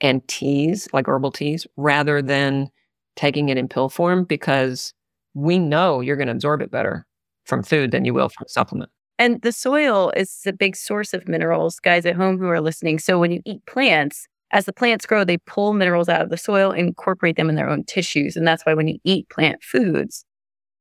and 0.00 0.26
teas, 0.28 0.86
like 0.92 1.08
herbal 1.08 1.32
teas, 1.32 1.66
rather 1.76 2.20
than 2.20 2.70
taking 3.16 3.48
it 3.48 3.56
in 3.56 3.68
pill 3.68 3.88
form 3.88 4.24
because 4.24 4.92
we 5.34 5.58
know 5.58 6.00
you're 6.00 6.16
going 6.16 6.28
to 6.28 6.32
absorb 6.32 6.60
it 6.60 6.70
better 6.70 7.06
from 7.44 7.62
food 7.62 7.90
than 7.90 8.04
you 8.04 8.12
will 8.12 8.28
from 8.28 8.44
a 8.44 8.48
supplement. 8.48 8.90
And 9.18 9.40
the 9.42 9.52
soil 9.52 10.12
is 10.16 10.42
a 10.46 10.52
big 10.52 10.76
source 10.76 11.14
of 11.14 11.28
minerals, 11.28 11.78
guys 11.80 12.04
at 12.04 12.16
home 12.16 12.38
who 12.38 12.48
are 12.48 12.60
listening. 12.60 12.98
So 12.98 13.18
when 13.18 13.30
you 13.30 13.40
eat 13.44 13.64
plants, 13.66 14.26
as 14.52 14.66
the 14.66 14.72
plants 14.72 15.06
grow, 15.06 15.24
they 15.24 15.38
pull 15.38 15.72
minerals 15.72 16.08
out 16.08 16.20
of 16.22 16.30
the 16.30 16.36
soil 16.36 16.72
incorporate 16.72 17.36
them 17.36 17.48
in 17.48 17.56
their 17.56 17.68
own 17.70 17.84
tissues. 17.84 18.36
And 18.36 18.46
that's 18.46 18.64
why 18.64 18.74
when 18.74 18.88
you 18.88 18.98
eat 19.04 19.28
plant 19.30 19.62
foods, 19.62 20.24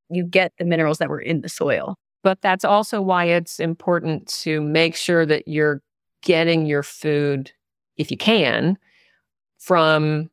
you 0.10 0.26
get 0.26 0.54
the 0.58 0.66
minerals 0.66 0.98
that 0.98 1.10
were 1.10 1.22
in 1.22 1.42
the 1.42 1.50
soil. 1.50 1.96
But 2.24 2.42
that's 2.42 2.66
also 2.66 3.02
why 3.02 3.26
it's 3.26 3.60
important 3.60 4.28
to 4.42 4.62
make 4.62 4.96
sure 4.96 5.26
that 5.26 5.48
you're 5.48 5.82
getting 6.22 6.66
your 6.66 6.84
food, 6.84 7.52
if 7.98 8.12
you 8.12 8.18
can, 8.18 8.78
from 9.60 10.30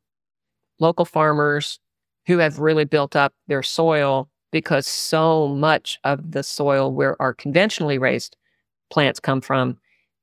local 0.79 1.05
farmers 1.05 1.79
who 2.27 2.37
have 2.39 2.59
really 2.59 2.85
built 2.85 3.15
up 3.15 3.33
their 3.47 3.63
soil 3.63 4.29
because 4.51 4.87
so 4.87 5.47
much 5.49 5.99
of 6.03 6.31
the 6.31 6.43
soil 6.43 6.91
where 6.93 7.19
our 7.21 7.33
conventionally 7.33 7.97
raised 7.97 8.35
plants 8.91 9.19
come 9.19 9.41
from 9.41 9.77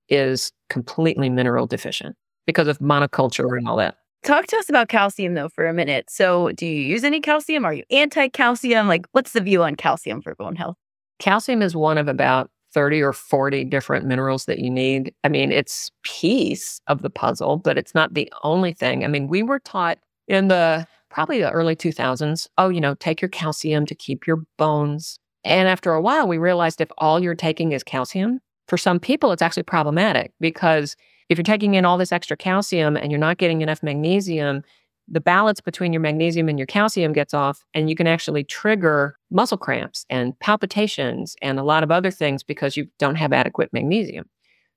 is 0.09 0.53
completely 0.69 1.31
mineral 1.31 1.67
deficient 1.67 2.17
because 2.47 2.69
of 2.69 2.79
monoculture 2.79 3.57
and 3.57 3.69
all 3.69 3.77
that. 3.77 3.97
Talk 4.23 4.47
to 4.49 4.57
us 4.57 4.69
about 4.69 4.89
calcium 4.89 5.35
though 5.35 5.49
for 5.49 5.67
a 5.67 5.73
minute. 5.73 6.11
So, 6.11 6.51
do 6.53 6.67
you 6.67 6.81
use 6.81 7.05
any 7.05 7.21
calcium? 7.21 7.65
Are 7.65 7.75
you 7.75 7.85
anti 7.91 8.29
calcium? 8.29 8.89
Like, 8.89 9.07
what's 9.13 9.33
the 9.33 9.41
view 9.41 9.63
on 9.63 9.77
calcium 9.77 10.21
for 10.21 10.35
bone 10.35 10.57
health? 10.57 10.77
Calcium 11.19 11.63
is 11.63 11.77
one 11.77 11.99
of 11.99 12.09
about 12.09 12.51
30 12.75 13.03
or 13.03 13.13
40 13.13 13.65
different 13.65 14.05
minerals 14.05 14.45
that 14.47 14.59
you 14.59 14.69
need. 14.69 15.15
I 15.25 15.29
mean, 15.29 15.53
it's 15.53 15.91
piece 16.03 16.81
of 16.89 17.03
the 17.03 17.09
puzzle, 17.09 17.57
but 17.57 17.79
it's 17.79 17.95
not 17.95 18.15
the 18.15 18.31
only 18.43 18.73
thing. 18.73 19.05
I 19.05 19.09
mean, 19.09 19.29
we 19.29 19.43
were 19.43 19.61
taught 19.61 19.99
in 20.29 20.49
the 20.49 20.87
probably 21.09 21.41
the 21.41 21.51
early 21.51 21.77
2000s. 21.77 22.49
Oh, 22.59 22.69
you 22.69 22.81
know, 22.81 22.95
take 22.95 23.23
your 23.23 23.29
calcium 23.29 23.87
to 23.87 23.95
keep 23.95 24.27
your 24.27 24.43
bones. 24.59 25.19
And 25.45 25.69
after 25.69 25.93
a 25.93 26.03
while, 26.03 26.27
we 26.27 26.37
realized 26.37 26.81
if 26.81 26.91
all 26.99 27.21
you're 27.21 27.35
taking 27.35 27.73
is 27.73 27.85
calcium, 27.85 28.41
for 28.69 28.77
some 28.77 28.99
people, 28.99 29.33
it's 29.33 29.43
actually 29.43 29.63
problematic 29.63 30.33
because 30.41 30.97
if 31.29 31.39
you're 31.39 31.45
taking 31.45 31.75
in 31.75 31.85
all 31.85 31.99
this 31.99 32.13
extra 32.13 32.37
calcium 32.37 32.97
and 32.97 33.11
you're 33.11 33.19
not 33.19 33.39
getting 33.39 33.63
enough 33.63 33.83
magnesium, 33.83 34.63
the 35.09 35.21
balance 35.21 35.61
between 35.61 35.93
your 35.93 36.01
magnesium 36.01 36.49
and 36.49 36.59
your 36.59 36.67
calcium 36.67 37.13
gets 37.13 37.33
off, 37.33 37.65
and 37.75 37.89
you 37.89 37.95
can 37.95 38.07
actually 38.07 38.45
trigger 38.45 39.17
muscle 39.31 39.59
cramps 39.59 40.05
and 40.11 40.39
palpitations 40.41 41.37
and 41.43 41.59
a 41.59 41.65
lot 41.65 41.83
of 41.83 41.91
other 41.91 42.11
things 42.11 42.43
because 42.43 42.77
you 42.77 42.89
don't 42.99 43.15
have 43.17 43.33
adequate 43.33 43.73
magnesium. 43.73 44.29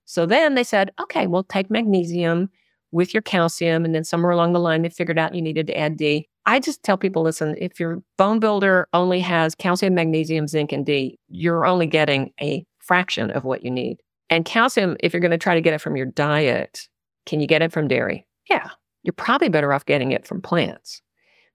So 0.06 0.26
then 0.26 0.56
they 0.56 0.64
said, 0.64 0.92
okay, 1.02 1.28
we'll 1.28 1.44
take 1.44 1.70
magnesium 1.70 2.50
with 2.92 3.14
your 3.14 3.22
calcium. 3.22 3.86
And 3.86 3.94
then 3.94 4.04
somewhere 4.04 4.32
along 4.32 4.54
the 4.54 4.60
line, 4.60 4.82
they 4.82 4.90
figured 4.90 5.20
out 5.20 5.36
you 5.36 5.42
needed 5.42 5.68
to 5.68 5.78
add 5.78 5.98
D. 5.98 6.28
I 6.46 6.60
just 6.60 6.82
tell 6.82 6.98
people 6.98 7.22
listen, 7.22 7.56
if 7.60 7.80
your 7.80 8.02
bone 8.18 8.40
builder 8.40 8.88
only 8.94 9.20
has 9.20 9.54
calcium, 9.54 9.94
magnesium, 9.94 10.48
zinc, 10.48 10.72
and 10.72 10.86
D, 10.86 11.20
you're 11.28 11.66
only 11.66 11.86
getting 11.86 12.34
a 12.42 12.66
fraction 12.80 13.30
of 13.30 13.44
what 13.44 13.64
you 13.64 13.70
need. 13.70 14.02
And 14.30 14.46
calcium, 14.46 14.96
if 15.00 15.14
you're 15.14 15.22
going 15.22 15.32
to 15.32 15.38
try 15.38 15.56
to 15.56 15.62
get 15.62 15.74
it 15.74 15.82
from 15.82 15.96
your 15.96 16.06
diet, 16.06 16.88
can 17.26 17.40
you 17.40 17.48
get 17.48 17.62
it 17.62 17.72
from 17.72 17.88
dairy? 17.88 18.26
Yeah, 18.50 18.70
you're 19.04 19.14
probably 19.14 19.50
better 19.50 19.74
off 19.74 19.86
getting 19.86 20.12
it 20.12 20.28
from 20.28 20.42
plants. 20.42 21.02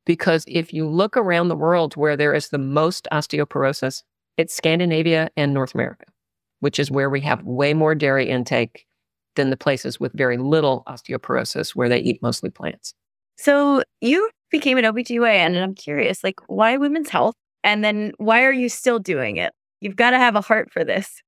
Because 0.06 0.44
if 0.46 0.72
you 0.72 0.86
look 0.86 1.16
around 1.16 1.48
the 1.48 1.56
world 1.56 1.96
where 1.96 2.16
there 2.16 2.34
is 2.34 2.48
the 2.48 2.58
most 2.58 3.08
osteoporosis, 3.10 4.02
it's 4.36 4.54
Scandinavia 4.54 5.30
and 5.36 5.54
North 5.54 5.74
America, 5.74 6.04
which 6.60 6.78
is 6.78 6.90
where 6.90 7.08
we 7.08 7.20
have 7.20 7.42
way 7.44 7.72
more 7.72 7.94
dairy 7.94 8.28
intake 8.28 8.86
than 9.36 9.50
the 9.50 9.56
places 9.56 9.98
with 9.98 10.12
very 10.12 10.36
little 10.36 10.82
osteoporosis 10.86 11.70
where 11.70 11.88
they 11.88 11.98
eat 11.98 12.22
mostly 12.22 12.50
plants. 12.50 12.94
So 13.36 13.82
you 14.00 14.30
became 14.50 14.78
an 14.78 14.84
OBGYN 14.84 15.26
and 15.26 15.58
I'm 15.58 15.74
curious, 15.74 16.22
like 16.22 16.38
why 16.46 16.76
women's 16.76 17.10
health? 17.10 17.34
And 17.64 17.82
then 17.82 18.12
why 18.18 18.44
are 18.44 18.52
you 18.52 18.68
still 18.68 18.98
doing 18.98 19.36
it? 19.38 19.52
You've 19.80 19.96
got 19.96 20.10
to 20.10 20.18
have 20.18 20.36
a 20.36 20.40
heart 20.40 20.70
for 20.70 20.84
this. 20.84 21.22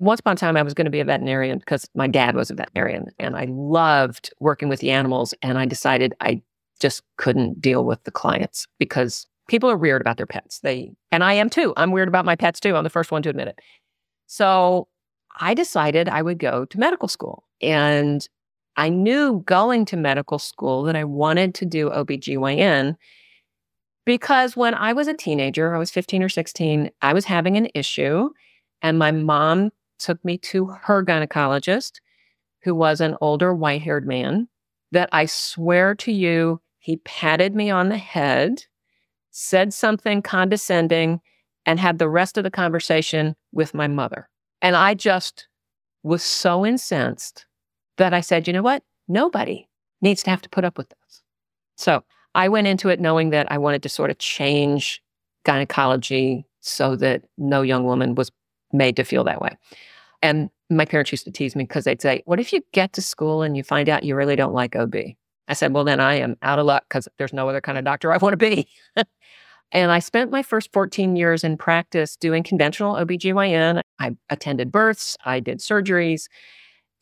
Once 0.00 0.20
upon 0.20 0.34
a 0.34 0.36
time, 0.36 0.56
I 0.56 0.62
was 0.62 0.74
going 0.74 0.84
to 0.84 0.90
be 0.90 1.00
a 1.00 1.04
veterinarian 1.04 1.58
because 1.58 1.88
my 1.94 2.06
dad 2.06 2.36
was 2.36 2.50
a 2.50 2.54
veterinarian 2.54 3.08
and 3.18 3.36
I 3.36 3.46
loved 3.50 4.32
working 4.38 4.68
with 4.68 4.80
the 4.80 4.90
animals. 4.90 5.34
And 5.42 5.58
I 5.58 5.66
decided 5.66 6.14
I 6.20 6.40
just 6.78 7.02
couldn't 7.16 7.60
deal 7.60 7.84
with 7.84 8.02
the 8.04 8.10
clients 8.10 8.66
because 8.78 9.26
people 9.48 9.68
are 9.68 9.76
weird 9.76 10.00
about 10.00 10.16
their 10.16 10.26
pets. 10.26 10.60
They, 10.60 10.92
and 11.10 11.24
I 11.24 11.32
am 11.32 11.50
too. 11.50 11.74
I'm 11.76 11.90
weird 11.90 12.08
about 12.08 12.24
my 12.24 12.36
pets 12.36 12.60
too. 12.60 12.76
I'm 12.76 12.84
the 12.84 12.90
first 12.90 13.10
one 13.10 13.22
to 13.22 13.28
admit 13.28 13.48
it. 13.48 13.58
So 14.26 14.86
I 15.40 15.54
decided 15.54 16.08
I 16.08 16.22
would 16.22 16.38
go 16.38 16.64
to 16.66 16.78
medical 16.78 17.08
school. 17.08 17.44
And 17.60 18.28
I 18.76 18.88
knew 18.90 19.42
going 19.46 19.84
to 19.86 19.96
medical 19.96 20.38
school 20.38 20.84
that 20.84 20.94
I 20.94 21.02
wanted 21.02 21.54
to 21.56 21.66
do 21.66 21.90
OBGYN 21.90 22.94
because 24.04 24.56
when 24.56 24.72
I 24.74 24.92
was 24.92 25.08
a 25.08 25.14
teenager, 25.14 25.74
I 25.74 25.78
was 25.78 25.90
15 25.90 26.22
or 26.22 26.28
16, 26.28 26.90
I 27.02 27.12
was 27.12 27.24
having 27.24 27.56
an 27.56 27.68
issue. 27.74 28.30
And 28.80 28.98
my 28.98 29.10
mom 29.10 29.70
took 29.98 30.24
me 30.24 30.38
to 30.38 30.66
her 30.66 31.04
gynecologist, 31.04 32.00
who 32.62 32.74
was 32.74 33.00
an 33.00 33.16
older 33.20 33.54
white 33.54 33.82
haired 33.82 34.06
man, 34.06 34.48
that 34.92 35.08
I 35.12 35.26
swear 35.26 35.94
to 35.96 36.12
you, 36.12 36.60
he 36.78 36.96
patted 36.98 37.54
me 37.54 37.70
on 37.70 37.88
the 37.88 37.98
head, 37.98 38.64
said 39.30 39.74
something 39.74 40.22
condescending, 40.22 41.20
and 41.66 41.78
had 41.78 41.98
the 41.98 42.08
rest 42.08 42.38
of 42.38 42.44
the 42.44 42.50
conversation 42.50 43.36
with 43.52 43.74
my 43.74 43.86
mother. 43.86 44.28
And 44.62 44.74
I 44.74 44.94
just 44.94 45.46
was 46.02 46.22
so 46.22 46.64
incensed 46.64 47.46
that 47.98 48.14
I 48.14 48.20
said, 48.20 48.46
you 48.46 48.52
know 48.52 48.62
what? 48.62 48.82
Nobody 49.06 49.68
needs 50.00 50.22
to 50.22 50.30
have 50.30 50.42
to 50.42 50.48
put 50.48 50.64
up 50.64 50.78
with 50.78 50.88
this. 50.88 51.22
So 51.76 52.02
I 52.34 52.48
went 52.48 52.66
into 52.66 52.88
it 52.88 53.00
knowing 53.00 53.30
that 53.30 53.50
I 53.50 53.58
wanted 53.58 53.82
to 53.82 53.88
sort 53.88 54.10
of 54.10 54.18
change 54.18 55.02
gynecology 55.44 56.46
so 56.60 56.96
that 56.96 57.24
no 57.36 57.62
young 57.62 57.84
woman 57.84 58.14
was 58.14 58.30
made 58.72 58.96
to 58.96 59.04
feel 59.04 59.24
that 59.24 59.40
way. 59.40 59.56
And 60.22 60.50
my 60.70 60.84
parents 60.84 61.12
used 61.12 61.24
to 61.24 61.30
tease 61.30 61.56
me 61.56 61.64
because 61.64 61.84
they'd 61.84 62.02
say, 62.02 62.22
What 62.26 62.40
if 62.40 62.52
you 62.52 62.62
get 62.72 62.92
to 62.94 63.02
school 63.02 63.42
and 63.42 63.56
you 63.56 63.62
find 63.62 63.88
out 63.88 64.02
you 64.02 64.14
really 64.14 64.36
don't 64.36 64.54
like 64.54 64.76
OB? 64.76 64.94
I 65.48 65.54
said, 65.54 65.72
Well, 65.72 65.84
then 65.84 66.00
I 66.00 66.14
am 66.14 66.36
out 66.42 66.58
of 66.58 66.66
luck 66.66 66.84
because 66.88 67.08
there's 67.18 67.32
no 67.32 67.48
other 67.48 67.60
kind 67.60 67.78
of 67.78 67.84
doctor 67.84 68.12
I 68.12 68.18
want 68.18 68.32
to 68.32 68.36
be. 68.36 68.68
And 69.72 69.90
I 69.90 69.98
spent 69.98 70.30
my 70.30 70.42
first 70.42 70.72
14 70.72 71.16
years 71.16 71.44
in 71.44 71.56
practice 71.56 72.16
doing 72.16 72.42
conventional 72.42 72.94
OBGYN. 72.94 73.82
I 73.98 74.16
attended 74.30 74.72
births, 74.72 75.16
I 75.24 75.40
did 75.40 75.58
surgeries. 75.58 76.28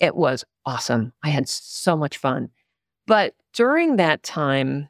It 0.01 0.17
was 0.17 0.45
awesome. 0.65 1.13
I 1.23 1.31
had 1.31 1.49
so 1.49 1.97
much 1.97 2.19
fun. 2.19 2.51
But 3.07 3.35
during 3.53 3.97
that 3.97 4.23
time, 4.23 4.89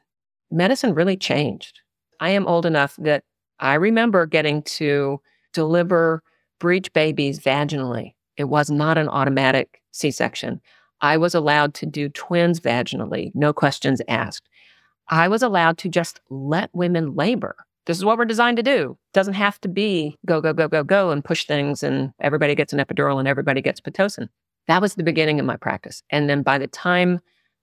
medicine 0.51 0.95
really 0.95 1.16
changed. 1.16 1.81
I 2.18 2.31
am 2.31 2.47
old 2.47 2.64
enough 2.64 2.97
that 2.99 3.24
I 3.61 3.74
remember 3.74 4.27
getting 4.27 4.62
to 4.62 5.20
deliver 5.53 6.22
breech 6.59 6.93
babies 6.93 7.41
vaginally. 7.41 8.15
It 8.37 8.45
was 8.45 8.71
not 8.71 8.99
an 8.99 9.09
automatic 9.09 9.81
C 9.93 10.11
section. 10.11 10.61
I 11.01 11.17
was 11.17 11.35
allowed 11.35 11.75
to 11.75 11.87
do 11.87 12.09
twins 12.09 12.61
vaginally, 12.61 13.31
no 13.35 13.53
questions 13.53 14.01
asked. 14.09 14.49
I 15.09 15.29
was 15.29 15.43
allowed 15.43 15.79
to 15.79 15.89
just 15.89 16.21
let 16.31 16.71
women 16.73 17.15
labor. 17.15 17.57
This 17.87 17.97
is 17.97 18.05
what 18.05 18.19
we're 18.19 18.25
designed 18.25 18.57
to 18.57 18.63
do. 18.63 18.99
Doesn't 19.13 19.35
have 19.35 19.61
to 19.61 19.69
be 19.69 20.17
go, 20.27 20.41
go, 20.41 20.53
go, 20.53 20.67
go, 20.69 20.83
go 20.83 21.11
and 21.11 21.25
push 21.25 21.47
things 21.47 21.83
and 21.83 22.13
everybody 22.21 22.55
gets 22.55 22.73
an 22.73 22.81
epidural 22.81 23.19
and 23.19 23.29
everybody 23.29 23.63
gets 23.63 23.81
Pitocin. 23.81 24.29
That 24.67 24.83
was 24.83 24.95
the 24.95 25.05
beginning 25.05 25.39
of 25.39 25.47
my 25.47 25.57
practice. 25.57 26.03
And 26.11 26.29
then 26.29 26.43
by 26.43 26.59
the 26.59 26.67
time 26.67 27.21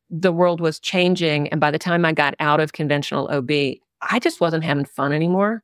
the 0.10 0.32
world 0.32 0.62
was 0.62 0.80
changing 0.80 1.50
and 1.50 1.60
by 1.60 1.72
the 1.72 1.80
time 1.80 2.06
I 2.06 2.14
got 2.14 2.36
out 2.40 2.62
of 2.62 2.72
conventional 2.72 3.28
OB, 3.30 3.52
I 4.02 4.20
just 4.20 4.40
wasn't 4.40 4.64
having 4.64 4.86
fun 4.86 5.12
anymore 5.12 5.64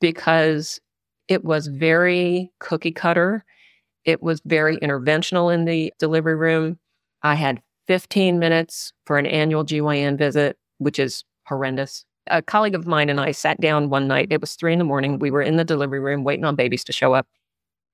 because 0.00 0.80
it 1.28 1.44
was 1.44 1.66
very 1.66 2.50
cookie 2.58 2.92
cutter. 2.92 3.44
It 4.04 4.22
was 4.22 4.40
very 4.44 4.78
interventional 4.78 5.52
in 5.52 5.66
the 5.66 5.92
delivery 5.98 6.34
room. 6.34 6.78
I 7.22 7.34
had 7.34 7.60
15 7.86 8.38
minutes 8.38 8.92
for 9.04 9.18
an 9.18 9.26
annual 9.26 9.64
GYN 9.64 10.18
visit, 10.18 10.56
which 10.78 10.98
is 10.98 11.24
horrendous. 11.44 12.04
A 12.30 12.42
colleague 12.42 12.74
of 12.74 12.86
mine 12.86 13.08
and 13.08 13.20
I 13.20 13.32
sat 13.32 13.60
down 13.60 13.90
one 13.90 14.08
night. 14.08 14.28
It 14.30 14.40
was 14.40 14.54
three 14.54 14.72
in 14.72 14.78
the 14.78 14.84
morning. 14.84 15.18
We 15.18 15.30
were 15.30 15.42
in 15.42 15.56
the 15.56 15.64
delivery 15.64 16.00
room 16.00 16.24
waiting 16.24 16.44
on 16.44 16.56
babies 16.56 16.84
to 16.84 16.92
show 16.92 17.14
up. 17.14 17.26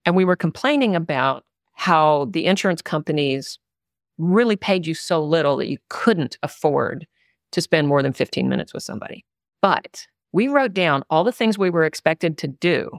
And 0.05 0.17
we 0.17 0.25
were 0.25 0.37
complaining 0.37 0.97
about 0.97 1.45
how 1.75 2.27
the 2.27 2.47
insurance 2.47 2.83
companies 2.83 3.59
really 4.19 4.57
paid 4.57 4.87
you 4.87 4.95
so 4.95 5.23
little 5.25 5.57
that 5.57 5.69
you 5.69 5.79
couldn't 5.89 6.39
afford 6.43 7.07
to 7.53 7.61
spend 7.61 7.89
more 7.89 8.03
than 8.03 8.13
15 8.13 8.49
minutes 8.49 8.75
with 8.75 8.83
somebody. 8.83 9.25
But 9.63 10.07
we 10.33 10.49
wrote 10.49 10.75
down 10.75 11.05
all 11.11 11.25
the 11.25 11.33
things 11.33 11.57
we 11.57 11.71
were 11.71 11.85
expected 11.85 12.37
to 12.39 12.49
do 12.49 12.91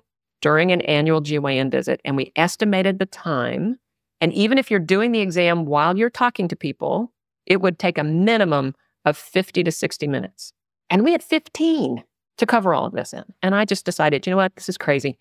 during 0.46 0.72
an 0.72 0.82
annual 0.82 1.24
GYN 1.24 1.72
visit, 1.72 2.00
and 2.06 2.16
we 2.16 2.32
estimated 2.36 3.00
the 3.00 3.08
time. 3.08 3.80
And 4.22 4.32
even 4.34 4.60
if 4.60 4.70
you're 4.70 4.80
doing 4.80 5.12
the 5.12 5.22
exam 5.22 5.66
while 5.66 5.98
you're 5.98 6.12
talking 6.12 6.48
to 6.50 6.56
people, 6.56 7.12
it 7.48 7.62
would 7.62 7.80
take 7.80 7.98
a 7.98 8.04
minimum 8.04 8.76
of 9.06 9.18
50 9.18 9.64
to 9.64 9.72
60 9.72 10.08
minutes. 10.08 10.54
And 10.91 11.04
we 11.04 11.14
had 11.14 11.24
15 11.24 12.04
to 12.38 12.46
cover 12.46 12.76
all 12.76 12.86
of 12.86 12.93
this 12.93 13.12
in. 13.12 13.24
And 13.41 13.56
I 13.56 13.66
just 13.66 13.86
decided, 13.86 14.28
you 14.28 14.30
know 14.30 14.38
what, 14.38 14.56
this 14.56 14.70
is 14.70 14.78
crazy. 14.78 15.18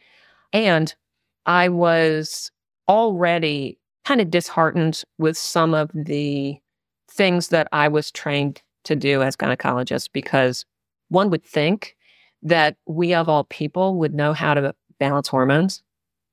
And 0.52 0.94
I 1.46 1.70
was 1.70 2.50
already 2.86 3.78
kind 4.04 4.20
of 4.20 4.30
disheartened 4.30 5.04
with 5.16 5.38
some 5.38 5.72
of 5.72 5.90
the 5.94 6.58
things 7.10 7.48
that 7.48 7.66
I 7.72 7.88
was 7.88 8.10
trained 8.10 8.60
to 8.84 8.94
do 8.94 9.22
as 9.22 9.38
gynecologist 9.38 10.10
because 10.12 10.66
one 11.08 11.30
would 11.30 11.46
think 11.46 11.96
that 12.42 12.76
we 12.86 13.14
of 13.14 13.26
all 13.26 13.44
people 13.44 13.96
would 13.96 14.12
know 14.12 14.34
how 14.34 14.52
to 14.52 14.74
balance 14.98 15.28
hormones. 15.28 15.82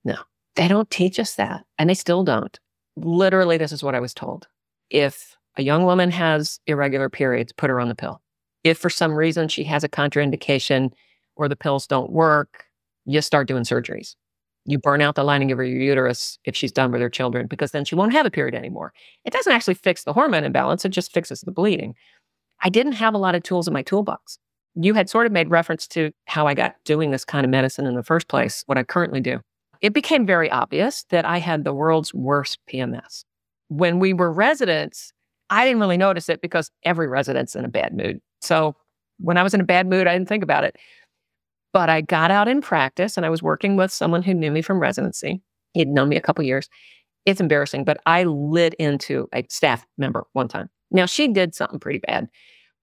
No, 0.04 0.16
they 0.56 0.68
don't 0.68 0.90
teach 0.90 1.20
us 1.20 1.36
that. 1.36 1.66
And 1.78 1.90
they 1.90 1.94
still 1.94 2.24
don't. 2.24 2.60
Literally, 2.96 3.58
this 3.58 3.72
is 3.72 3.84
what 3.84 3.96
I 3.96 4.00
was 4.00 4.14
told. 4.14 4.48
If 4.90 5.38
a 5.58 5.64
young 5.64 5.86
woman 5.86 6.12
has 6.12 6.60
irregular 6.68 7.10
periods, 7.10 7.54
put 7.54 7.70
her 7.70 7.80
on 7.80 7.90
the 7.90 7.96
pill. 7.96 8.22
If 8.64 8.78
for 8.78 8.90
some 8.90 9.14
reason 9.14 9.48
she 9.48 9.64
has 9.66 9.84
a 9.84 9.90
contraindication 9.90 10.92
or 11.36 11.48
the 11.48 11.56
pills 11.56 11.88
don't 11.88 12.12
work, 12.12 12.66
you 13.06 13.22
start 13.22 13.48
doing 13.48 13.64
surgeries. 13.64 14.16
You 14.66 14.78
burn 14.78 15.02
out 15.02 15.16
the 15.16 15.24
lining 15.24 15.52
of 15.52 15.58
her 15.58 15.64
uterus 15.64 16.38
if 16.46 16.56
she's 16.56 16.72
done 16.72 16.92
with 16.92 17.02
her 17.02 17.10
children 17.10 17.48
because 17.48 17.72
then 17.72 17.84
she 17.84 17.96
won't 17.96 18.14
have 18.14 18.28
a 18.28 18.32
period 18.32 18.54
anymore. 18.54 18.94
It 19.26 19.34
doesn't 19.34 19.52
actually 19.52 19.74
fix 19.74 20.04
the 20.04 20.14
hormone 20.14 20.44
imbalance, 20.44 20.86
it 20.86 20.90
just 20.90 21.14
fixes 21.14 21.42
the 21.42 21.52
bleeding. 21.52 21.96
I 22.62 22.70
didn't 22.70 22.94
have 22.94 23.16
a 23.16 23.18
lot 23.18 23.34
of 23.34 23.42
tools 23.42 23.68
in 23.68 23.74
my 23.74 23.82
toolbox. 23.82 24.38
You 24.76 24.94
had 24.94 25.10
sort 25.10 25.26
of 25.26 25.32
made 25.32 25.50
reference 25.50 25.88
to 25.90 26.12
how 26.26 26.48
I 26.48 26.54
got 26.54 26.76
doing 26.86 27.12
this 27.12 27.26
kind 27.26 27.46
of 27.46 27.50
medicine 27.50 27.86
in 27.86 27.96
the 27.96 28.04
first 28.04 28.28
place, 28.28 28.64
what 28.68 28.78
I 28.78 28.84
currently 28.84 29.20
do. 29.20 29.40
It 29.82 29.94
became 29.94 30.26
very 30.26 30.50
obvious 30.50 31.06
that 31.10 31.26
I 31.26 31.40
had 31.40 31.64
the 31.64 31.74
world's 31.74 32.14
worst 32.14 32.60
PMS. 32.72 33.26
When 33.68 34.00
we 34.00 34.14
were 34.14 34.32
residents, 34.32 35.12
I 35.50 35.66
didn't 35.66 35.82
really 35.82 35.98
notice 35.98 36.30
it 36.30 36.42
because 36.42 36.72
every 36.84 37.08
resident's 37.08 37.56
in 37.56 37.66
a 37.66 37.70
bad 37.70 37.94
mood. 37.94 38.22
So 38.42 38.76
when 39.20 39.38
I 39.38 39.44
was 39.44 39.54
in 39.54 39.62
a 39.62 39.66
bad 39.66 39.88
mood, 39.88 40.08
I 40.08 40.14
didn't 40.14 40.30
think 40.30 40.44
about 40.44 40.64
it. 40.64 40.78
But 41.74 41.90
I 41.90 42.02
got 42.02 42.32
out 42.32 42.48
in 42.48 42.62
practice 42.62 43.18
and 43.18 43.26
I 43.26 43.30
was 43.30 43.42
working 43.42 43.76
with 43.76 43.92
someone 43.92 44.24
who 44.24 44.34
knew 44.34 44.52
me 44.52 44.62
from 44.62 44.80
residency. 44.80 45.42
He'd 45.74 45.88
known 45.88 46.10
me 46.10 46.16
a 46.16 46.22
couple 46.22 46.44
years. 46.44 46.70
It's 47.26 47.42
embarrassing, 47.42 47.84
but 47.84 48.00
I 48.06 48.24
lit 48.24 48.74
into 48.76 49.28
a 49.34 49.46
staff 49.50 49.86
member 49.98 50.26
one 50.34 50.48
time. 50.48 50.70
Now, 50.90 51.06
she 51.06 51.28
did 51.28 51.56
something 51.56 51.80
pretty 51.80 52.00
bad, 52.00 52.28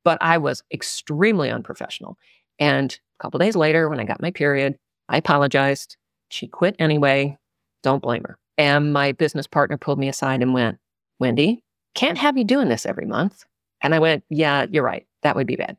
but 0.08 0.16
I 0.22 0.38
was 0.38 0.62
extremely 0.72 1.50
unprofessional. 1.50 2.16
And 2.58 2.98
a 3.20 3.22
couple 3.22 3.40
days 3.40 3.54
later, 3.54 3.90
when 3.90 4.00
I 4.00 4.04
got 4.04 4.22
my 4.22 4.30
period, 4.30 4.78
I 5.10 5.18
apologized. 5.18 5.98
She 6.30 6.46
quit 6.46 6.76
anyway. 6.78 7.36
Don't 7.82 8.00
blame 8.00 8.22
her. 8.24 8.38
And 8.56 8.94
my 8.94 9.12
business 9.12 9.46
partner 9.46 9.76
pulled 9.76 9.98
me 9.98 10.08
aside 10.08 10.40
and 10.40 10.54
went, 10.54 10.78
Wendy, 11.20 11.62
can't 11.94 12.16
have 12.16 12.38
you 12.38 12.44
doing 12.44 12.70
this 12.70 12.86
every 12.86 13.04
month. 13.04 13.44
And 13.82 13.94
I 13.94 13.98
went, 13.98 14.24
Yeah, 14.30 14.64
you're 14.70 14.82
right. 14.82 15.06
That 15.24 15.36
would 15.36 15.46
be 15.46 15.56
bad. 15.56 15.76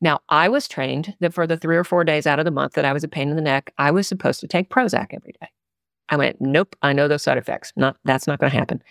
Now, 0.00 0.22
I 0.28 0.48
was 0.48 0.66
trained 0.66 1.14
that 1.20 1.32
for 1.32 1.46
the 1.46 1.56
three 1.56 1.76
or 1.76 1.84
four 1.84 2.02
days 2.02 2.26
out 2.26 2.40
of 2.40 2.44
the 2.46 2.50
month 2.50 2.72
that 2.72 2.84
I 2.84 2.92
was 2.92 3.04
a 3.04 3.08
pain 3.08 3.28
in 3.28 3.36
the 3.36 3.42
neck, 3.42 3.72
I 3.78 3.92
was 3.92 4.08
supposed 4.08 4.40
to 4.40 4.48
take 4.48 4.70
Prozac 4.70 5.14
every 5.14 5.36
day. 5.40 5.50
I 6.08 6.16
went, 6.16 6.40
Nope, 6.40 6.74
I 6.82 6.92
know 6.92 7.06
those 7.06 7.22
side 7.22 7.38
effects. 7.38 7.72
Not, 7.76 7.96
that's 8.04 8.26
not 8.26 8.40
going 8.40 8.50
to 8.50 8.58
happen. 8.58 8.82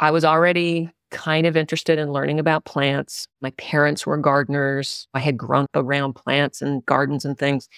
I 0.00 0.10
was 0.10 0.22
already 0.22 0.90
kind 1.12 1.46
of 1.46 1.56
interested 1.56 1.98
in 1.98 2.12
learning 2.12 2.40
about 2.40 2.64
plants. 2.64 3.28
My 3.40 3.50
parents 3.52 4.04
were 4.04 4.16
gardeners. 4.16 5.06
I 5.14 5.20
had 5.20 5.36
grown 5.36 5.64
up 5.64 5.76
around 5.76 6.14
plants 6.14 6.60
and 6.60 6.84
gardens 6.86 7.24
and 7.24 7.38
things. 7.38 7.68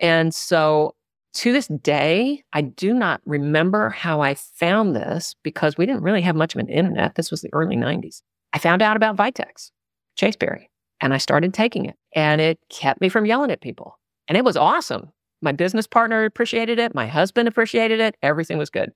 And 0.00 0.34
so 0.34 0.94
to 1.34 1.52
this 1.52 1.68
day, 1.68 2.42
I 2.52 2.60
do 2.60 2.92
not 2.92 3.20
remember 3.24 3.88
how 3.88 4.20
I 4.20 4.34
found 4.34 4.94
this 4.94 5.34
because 5.42 5.78
we 5.78 5.86
didn't 5.86 6.02
really 6.02 6.22
have 6.22 6.36
much 6.36 6.54
of 6.54 6.60
an 6.60 6.68
internet. 6.68 7.14
This 7.14 7.30
was 7.30 7.40
the 7.40 7.50
early 7.52 7.76
90s. 7.76 8.22
I 8.52 8.58
found 8.58 8.82
out 8.82 8.96
about 8.96 9.16
Vitex, 9.16 9.70
Chaseberry, 10.16 10.70
and 11.00 11.14
I 11.14 11.18
started 11.18 11.54
taking 11.54 11.86
it. 11.86 11.96
And 12.14 12.40
it 12.40 12.58
kept 12.68 13.00
me 13.00 13.08
from 13.08 13.26
yelling 13.26 13.52
at 13.52 13.60
people. 13.60 13.98
And 14.26 14.36
it 14.36 14.44
was 14.44 14.56
awesome. 14.56 15.12
My 15.40 15.52
business 15.52 15.86
partner 15.86 16.24
appreciated 16.24 16.78
it. 16.78 16.94
My 16.94 17.06
husband 17.06 17.48
appreciated 17.48 18.00
it. 18.00 18.16
Everything 18.22 18.58
was 18.58 18.70
good. 18.70 18.90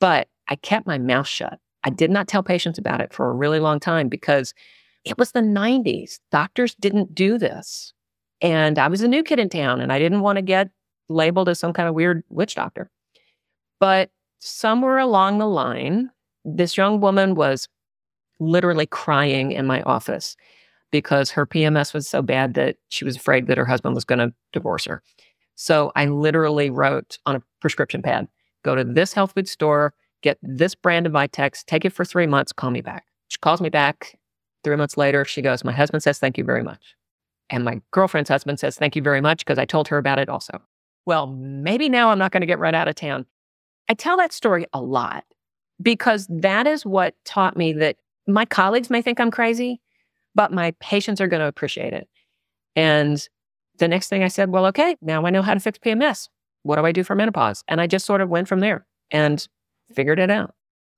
But 0.00 0.28
I 0.48 0.56
kept 0.56 0.86
my 0.86 0.98
mouth 0.98 1.28
shut. 1.28 1.58
I 1.84 1.90
did 1.90 2.10
not 2.10 2.28
tell 2.28 2.42
patients 2.42 2.78
about 2.78 3.00
it 3.00 3.12
for 3.12 3.28
a 3.28 3.34
really 3.34 3.60
long 3.60 3.80
time 3.80 4.08
because 4.08 4.54
it 5.04 5.18
was 5.18 5.32
the 5.32 5.40
90s. 5.40 6.20
Doctors 6.30 6.74
didn't 6.76 7.14
do 7.14 7.38
this. 7.38 7.92
And 8.40 8.78
I 8.78 8.88
was 8.88 9.02
a 9.02 9.08
new 9.08 9.22
kid 9.22 9.38
in 9.38 9.48
town 9.48 9.80
and 9.80 9.92
I 9.92 9.98
didn't 9.98 10.20
want 10.20 10.36
to 10.36 10.42
get 10.42 10.70
labeled 11.08 11.48
as 11.48 11.58
some 11.58 11.72
kind 11.72 11.88
of 11.88 11.94
weird 11.94 12.22
witch 12.28 12.54
doctor. 12.54 12.90
But 13.80 14.10
somewhere 14.38 14.98
along 14.98 15.38
the 15.38 15.46
line, 15.46 16.10
this 16.44 16.76
young 16.76 17.00
woman 17.00 17.34
was 17.34 17.68
literally 18.40 18.86
crying 18.86 19.52
in 19.52 19.66
my 19.66 19.82
office 19.82 20.36
because 20.90 21.30
her 21.30 21.46
PMS 21.46 21.94
was 21.94 22.08
so 22.08 22.22
bad 22.22 22.54
that 22.54 22.76
she 22.88 23.04
was 23.04 23.16
afraid 23.16 23.46
that 23.46 23.58
her 23.58 23.64
husband 23.64 23.94
was 23.94 24.04
going 24.04 24.18
to 24.18 24.32
divorce 24.52 24.84
her. 24.84 25.02
So 25.54 25.92
I 25.96 26.06
literally 26.06 26.70
wrote 26.70 27.18
on 27.26 27.36
a 27.36 27.42
prescription 27.60 28.02
pad 28.02 28.28
go 28.64 28.74
to 28.76 28.84
this 28.84 29.12
health 29.12 29.32
food 29.32 29.48
store, 29.48 29.92
get 30.22 30.38
this 30.42 30.74
brand 30.74 31.06
of 31.06 31.12
Vitex, 31.12 31.64
take 31.64 31.84
it 31.84 31.92
for 31.92 32.04
three 32.04 32.26
months, 32.26 32.52
call 32.52 32.70
me 32.70 32.80
back. 32.80 33.04
She 33.28 33.38
calls 33.38 33.60
me 33.60 33.68
back 33.68 34.18
three 34.64 34.76
months 34.76 34.96
later. 34.96 35.24
She 35.24 35.42
goes, 35.42 35.64
My 35.64 35.72
husband 35.72 36.02
says, 36.02 36.18
Thank 36.18 36.38
you 36.38 36.44
very 36.44 36.62
much. 36.62 36.94
And 37.50 37.64
my 37.64 37.80
girlfriend's 37.90 38.30
husband 38.30 38.60
says, 38.60 38.76
Thank 38.76 38.96
you 38.96 39.02
very 39.02 39.20
much 39.20 39.38
because 39.38 39.58
I 39.58 39.64
told 39.64 39.88
her 39.88 39.98
about 39.98 40.18
it 40.18 40.28
also 40.28 40.62
well, 41.06 41.26
maybe 41.26 41.88
now 41.88 42.10
I'm 42.10 42.18
not 42.18 42.32
going 42.32 42.42
to 42.42 42.46
get 42.46 42.58
run 42.58 42.74
out 42.74 42.88
of 42.88 42.94
town. 42.94 43.26
I 43.88 43.94
tell 43.94 44.16
that 44.18 44.32
story 44.32 44.66
a 44.72 44.80
lot 44.80 45.24
because 45.80 46.26
that 46.28 46.66
is 46.66 46.86
what 46.86 47.14
taught 47.24 47.56
me 47.56 47.72
that 47.74 47.96
my 48.26 48.44
colleagues 48.44 48.90
may 48.90 49.02
think 49.02 49.18
I'm 49.18 49.30
crazy, 49.30 49.80
but 50.34 50.52
my 50.52 50.74
patients 50.80 51.20
are 51.20 51.26
going 51.26 51.40
to 51.40 51.48
appreciate 51.48 51.92
it. 51.92 52.08
And 52.76 53.26
the 53.78 53.88
next 53.88 54.08
thing 54.08 54.22
I 54.22 54.28
said, 54.28 54.50
well, 54.50 54.66
okay, 54.66 54.96
now 55.02 55.26
I 55.26 55.30
know 55.30 55.42
how 55.42 55.54
to 55.54 55.60
fix 55.60 55.78
PMS. 55.78 56.28
What 56.62 56.76
do 56.76 56.86
I 56.86 56.92
do 56.92 57.02
for 57.02 57.16
menopause? 57.16 57.64
And 57.66 57.80
I 57.80 57.86
just 57.88 58.06
sort 58.06 58.20
of 58.20 58.28
went 58.28 58.46
from 58.46 58.60
there 58.60 58.86
and 59.10 59.46
figured 59.94 60.18
it 60.18 60.30
out. 60.30 60.54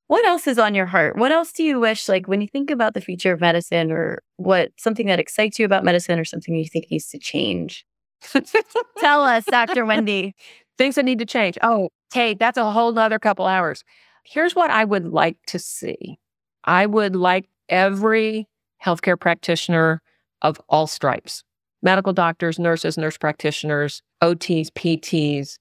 What 0.06 0.26
else 0.26 0.46
is 0.46 0.58
on 0.58 0.74
your 0.74 0.86
heart? 0.86 1.16
What 1.16 1.32
else 1.32 1.50
do 1.52 1.62
you 1.62 1.80
wish, 1.80 2.08
like 2.08 2.28
when 2.28 2.40
you 2.40 2.48
think 2.48 2.70
about 2.70 2.94
the 2.94 3.00
future 3.00 3.32
of 3.32 3.40
medicine 3.40 3.90
or 3.90 4.22
what 4.36 4.72
something 4.78 5.06
that 5.06 5.18
excites 5.18 5.58
you 5.58 5.64
about 5.64 5.84
medicine 5.84 6.18
or 6.18 6.24
something 6.24 6.54
you 6.54 6.66
think 6.66 6.90
needs 6.90 7.08
to 7.08 7.18
change? 7.18 7.86
Tell 8.98 9.22
us, 9.22 9.44
Dr. 9.46 9.84
Wendy. 9.84 10.34
Things 10.76 10.96
that 10.96 11.04
need 11.04 11.20
to 11.20 11.26
change. 11.26 11.56
Oh, 11.62 11.90
Kate, 12.12 12.38
that's 12.38 12.58
a 12.58 12.70
whole 12.70 12.92
nother 12.92 13.18
couple 13.18 13.46
hours. 13.46 13.84
Here's 14.24 14.54
what 14.54 14.70
I 14.70 14.84
would 14.84 15.06
like 15.06 15.36
to 15.48 15.58
see 15.58 16.18
I 16.64 16.86
would 16.86 17.16
like 17.16 17.48
every 17.68 18.48
healthcare 18.84 19.18
practitioner 19.18 20.02
of 20.42 20.60
all 20.68 20.86
stripes 20.86 21.44
medical 21.82 22.12
doctors, 22.12 22.58
nurses, 22.58 22.96
nurse 22.96 23.18
practitioners, 23.18 24.02
OTs, 24.22 24.70
PTs, 24.70 25.58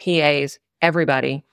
PAs, 0.00 0.58
everybody. 0.82 1.44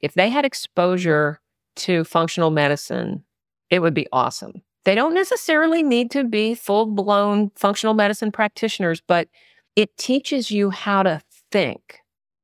If 0.00 0.14
they 0.14 0.28
had 0.30 0.44
exposure 0.44 1.40
to 1.76 2.04
functional 2.04 2.50
medicine, 2.50 3.24
it 3.70 3.80
would 3.80 3.94
be 3.94 4.06
awesome. 4.12 4.62
They 4.84 4.94
don't 4.94 5.14
necessarily 5.14 5.82
need 5.82 6.10
to 6.12 6.24
be 6.24 6.54
full 6.54 6.86
blown 6.86 7.50
functional 7.56 7.94
medicine 7.94 8.30
practitioners, 8.32 9.02
but 9.06 9.28
it 9.74 9.96
teaches 9.96 10.50
you 10.50 10.70
how 10.70 11.02
to 11.02 11.20
think 11.50 11.98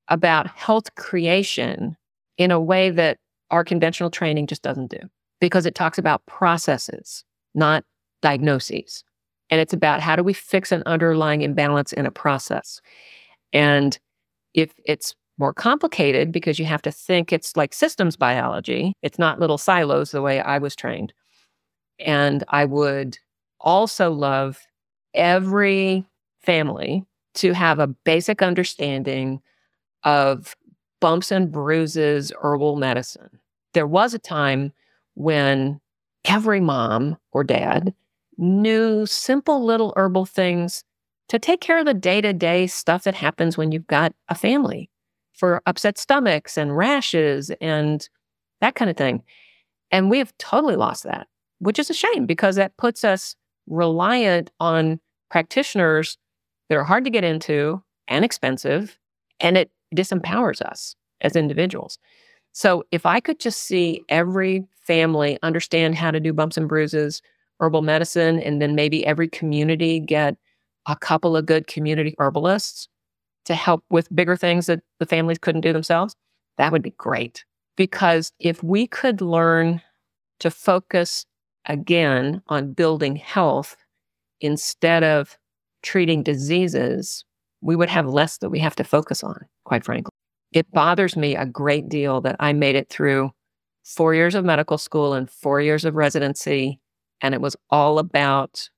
about 0.08 0.48
health 0.48 0.94
creation 0.96 1.96
in 2.38 2.50
a 2.50 2.60
way 2.60 2.90
that 2.90 3.18
our 3.50 3.64
conventional 3.64 4.10
training 4.10 4.46
just 4.46 4.62
doesn't 4.62 4.90
do. 4.90 4.98
because 5.40 5.66
it 5.66 5.74
talks 5.74 5.98
about 5.98 6.24
processes, 6.26 7.24
not 7.54 7.84
diagnoses. 8.22 9.02
And 9.50 9.60
it's 9.60 9.72
about 9.72 10.00
how 10.00 10.14
do 10.14 10.22
we 10.22 10.32
fix 10.32 10.70
an 10.70 10.84
underlying 10.86 11.42
imbalance 11.42 11.92
in 11.92 12.06
a 12.06 12.12
process. 12.12 12.80
And 13.52 13.98
if 14.54 14.72
it's 14.84 15.14
more 15.38 15.52
complicated 15.52 16.30
because 16.32 16.58
you 16.58 16.64
have 16.64 16.82
to 16.82 16.92
think 16.92 17.32
it's 17.32 17.56
like 17.56 17.72
systems 17.72 18.16
biology, 18.16 18.94
it's 19.02 19.18
not 19.18 19.40
little 19.40 19.58
silos 19.58 20.10
the 20.10 20.22
way 20.22 20.40
I 20.40 20.58
was 20.58 20.76
trained. 20.76 21.12
And 21.98 22.44
I 22.48 22.64
would 22.64 23.18
also 23.60 24.10
love 24.10 24.60
every 25.14 26.04
family 26.42 27.04
to 27.34 27.52
have 27.52 27.78
a 27.78 27.86
basic 27.86 28.42
understanding 28.42 29.40
of 30.04 30.54
bumps 31.00 31.30
and 31.30 31.50
bruises 31.50 32.32
herbal 32.42 32.76
medicine. 32.76 33.40
There 33.74 33.86
was 33.86 34.14
a 34.14 34.18
time 34.18 34.72
when 35.14 35.80
every 36.24 36.60
mom 36.60 37.16
or 37.32 37.44
dad 37.44 37.94
knew 38.38 39.06
simple 39.06 39.64
little 39.64 39.92
herbal 39.96 40.26
things 40.26 40.84
to 41.28 41.38
take 41.38 41.60
care 41.60 41.78
of 41.78 41.86
the 41.86 41.94
day 41.94 42.20
to 42.20 42.32
day 42.32 42.66
stuff 42.66 43.04
that 43.04 43.14
happens 43.14 43.56
when 43.56 43.72
you've 43.72 43.86
got 43.86 44.14
a 44.28 44.34
family 44.34 44.90
for 45.42 45.60
upset 45.66 45.98
stomachs 45.98 46.56
and 46.56 46.76
rashes 46.76 47.50
and 47.60 48.08
that 48.60 48.76
kind 48.76 48.88
of 48.88 48.96
thing. 48.96 49.24
And 49.90 50.08
we 50.08 50.18
have 50.18 50.32
totally 50.38 50.76
lost 50.76 51.02
that, 51.02 51.26
which 51.58 51.80
is 51.80 51.90
a 51.90 51.94
shame 51.94 52.26
because 52.26 52.54
that 52.54 52.76
puts 52.76 53.02
us 53.02 53.34
reliant 53.66 54.52
on 54.60 55.00
practitioners 55.32 56.16
that 56.68 56.78
are 56.78 56.84
hard 56.84 57.02
to 57.02 57.10
get 57.10 57.24
into 57.24 57.82
and 58.06 58.24
expensive, 58.24 58.96
and 59.40 59.58
it 59.58 59.72
disempowers 59.92 60.62
us 60.62 60.94
as 61.22 61.34
individuals. 61.34 61.98
So 62.52 62.84
if 62.92 63.04
I 63.04 63.18
could 63.18 63.40
just 63.40 63.64
see 63.64 64.04
every 64.08 64.64
family 64.86 65.40
understand 65.42 65.96
how 65.96 66.12
to 66.12 66.20
do 66.20 66.32
bumps 66.32 66.56
and 66.56 66.68
bruises, 66.68 67.20
herbal 67.58 67.82
medicine, 67.82 68.38
and 68.38 68.62
then 68.62 68.76
maybe 68.76 69.04
every 69.04 69.26
community 69.26 69.98
get 69.98 70.36
a 70.86 70.94
couple 70.94 71.36
of 71.36 71.46
good 71.46 71.66
community 71.66 72.14
herbalists 72.18 72.86
to 73.44 73.54
help 73.54 73.84
with 73.90 74.14
bigger 74.14 74.36
things 74.36 74.66
that 74.66 74.80
the 74.98 75.06
families 75.06 75.38
couldn't 75.38 75.62
do 75.62 75.72
themselves, 75.72 76.14
that 76.58 76.72
would 76.72 76.82
be 76.82 76.94
great. 76.98 77.44
Because 77.76 78.32
if 78.38 78.62
we 78.62 78.86
could 78.86 79.20
learn 79.20 79.80
to 80.40 80.50
focus 80.50 81.24
again 81.66 82.42
on 82.48 82.72
building 82.72 83.16
health 83.16 83.76
instead 84.40 85.04
of 85.04 85.38
treating 85.82 86.22
diseases, 86.22 87.24
we 87.60 87.76
would 87.76 87.88
have 87.88 88.06
less 88.06 88.38
that 88.38 88.50
we 88.50 88.58
have 88.58 88.76
to 88.76 88.84
focus 88.84 89.22
on, 89.22 89.38
quite 89.64 89.84
frankly. 89.84 90.10
It 90.52 90.70
bothers 90.70 91.16
me 91.16 91.34
a 91.34 91.46
great 91.46 91.88
deal 91.88 92.20
that 92.20 92.36
I 92.40 92.52
made 92.52 92.76
it 92.76 92.90
through 92.90 93.30
four 93.84 94.14
years 94.14 94.34
of 94.34 94.44
medical 94.44 94.78
school 94.78 95.14
and 95.14 95.30
four 95.30 95.60
years 95.60 95.84
of 95.84 95.94
residency, 95.94 96.78
and 97.20 97.34
it 97.34 97.40
was 97.40 97.56
all 97.70 97.98
about 97.98 98.68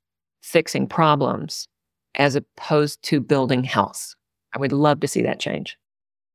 fixing 0.43 0.87
problems 0.87 1.67
as 2.15 2.37
opposed 2.37 3.03
to 3.03 3.21
building 3.21 3.65
health. 3.65 4.15
I 4.55 4.59
would 4.59 4.73
love 4.73 5.01
to 5.01 5.09
see 5.09 5.23
that 5.23 5.41
change. 5.41 5.77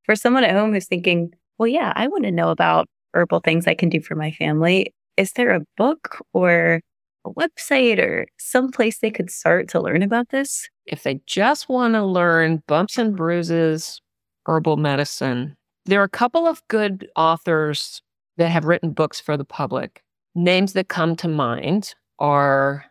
For 0.04 0.16
someone 0.16 0.44
at 0.44 0.56
home 0.56 0.74
who's 0.74 0.88
thinking, 0.88 1.32
well, 1.58 1.68
yeah, 1.68 1.94
I 1.96 2.08
want 2.08 2.26
to 2.26 2.32
know 2.32 2.50
about 2.50 2.88
herbal 3.14 3.40
things 3.40 3.68
I 3.68 3.74
can 3.74 3.90
do 3.90 4.02
for 4.02 4.16
my 4.16 4.32
family, 4.32 4.94
is 5.18 5.34
there 5.34 5.52
a 5.52 5.62
book 5.78 6.18
or 6.34 6.82
a 7.26 7.30
website 7.32 8.00
or 8.00 8.28
some 8.38 8.72
place 8.72 9.00
they 9.00 9.12
could 9.12 9.30
start 9.30 9.68
to 9.70 9.82
learn 9.82 10.04
about 10.04 10.30
this? 10.30 10.70
If 10.86 11.04
they 11.04 11.22
just 11.26 11.70
want 11.70 11.94
to 11.94 12.04
learn 12.04 12.64
bumps 12.68 12.98
and 12.98 13.16
bruises, 13.16 14.02
herbal 14.46 14.78
medicine, 14.78 15.56
there 15.86 16.02
are 16.02 16.06
a 16.06 16.10
couple 16.10 16.48
of 16.48 16.62
good 16.68 17.08
authors 17.16 18.02
that 18.38 18.50
have 18.50 18.66
written 18.66 18.92
books 18.92 19.20
for 19.20 19.38
the 19.38 19.46
public. 19.46 20.02
Names 20.36 20.74
that 20.74 20.88
come 20.88 21.16
to 21.18 21.28
mind 21.28 21.96
are 22.20 22.86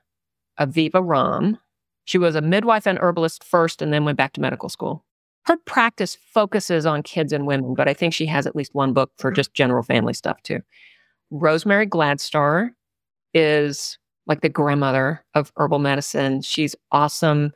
Aviva 0.61 1.03
Romm. 1.03 1.59
She 2.05 2.19
was 2.19 2.35
a 2.35 2.41
midwife 2.41 2.87
and 2.87 2.99
herbalist 2.99 3.45
first 3.45 3.81
and 3.83 3.93
then 3.93 4.05
went 4.05 4.19
back 4.19 4.33
to 4.35 4.41
medical 4.41 4.69
school. 4.69 5.05
Her 5.49 5.57
practice 5.65 6.19
focuses 6.35 6.85
on 6.85 7.03
kids 7.03 7.33
and 7.33 7.47
women, 7.47 7.75
but 7.75 7.89
I 7.89 7.95
think 7.95 8.13
she 8.13 8.27
has 8.27 8.47
at 8.47 8.55
least 8.55 8.75
one 8.75 8.93
book 8.93 9.11
for 9.17 9.31
just 9.31 9.55
general 9.55 9.83
family 9.83 10.13
stuff 10.13 10.43
too. 10.43 10.61
Rosemary 11.31 11.87
Gladstar 11.87 12.69
is 13.33 13.99
like 14.27 14.43
the 14.43 14.51
grandmother 14.51 15.25
of 15.35 15.51
herbal 15.57 15.79
medicine. 15.79 16.43
She's 16.43 16.77
awesome. 16.93 17.53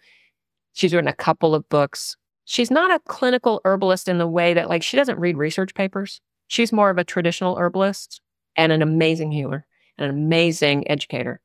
She's 0.72 0.95
written 0.95 1.07
a 1.07 1.12
couple 1.12 1.55
of 1.55 1.68
books. 1.68 2.16
She's 2.47 2.70
not 2.70 2.90
a 2.90 2.99
clinical 3.09 3.61
herbalist 3.66 4.09
in 4.09 4.16
the 4.16 4.26
way 4.26 4.55
that, 4.55 4.70
like, 4.70 4.82
she 4.82 4.97
doesn't 4.97 5.20
read 5.20 5.36
research 5.36 5.74
papers. 5.74 6.22
She's 6.49 6.72
more 6.72 6.88
of 6.88 6.97
a 6.97 7.05
traditional 7.05 7.57
herbalist 7.57 8.22
and 8.57 8.72
an 8.72 8.80
amazing 8.80 9.32
healer 9.32 9.66
and 9.99 10.09
an 10.09 10.16
amazing 10.16 10.90
educator. 10.90 11.43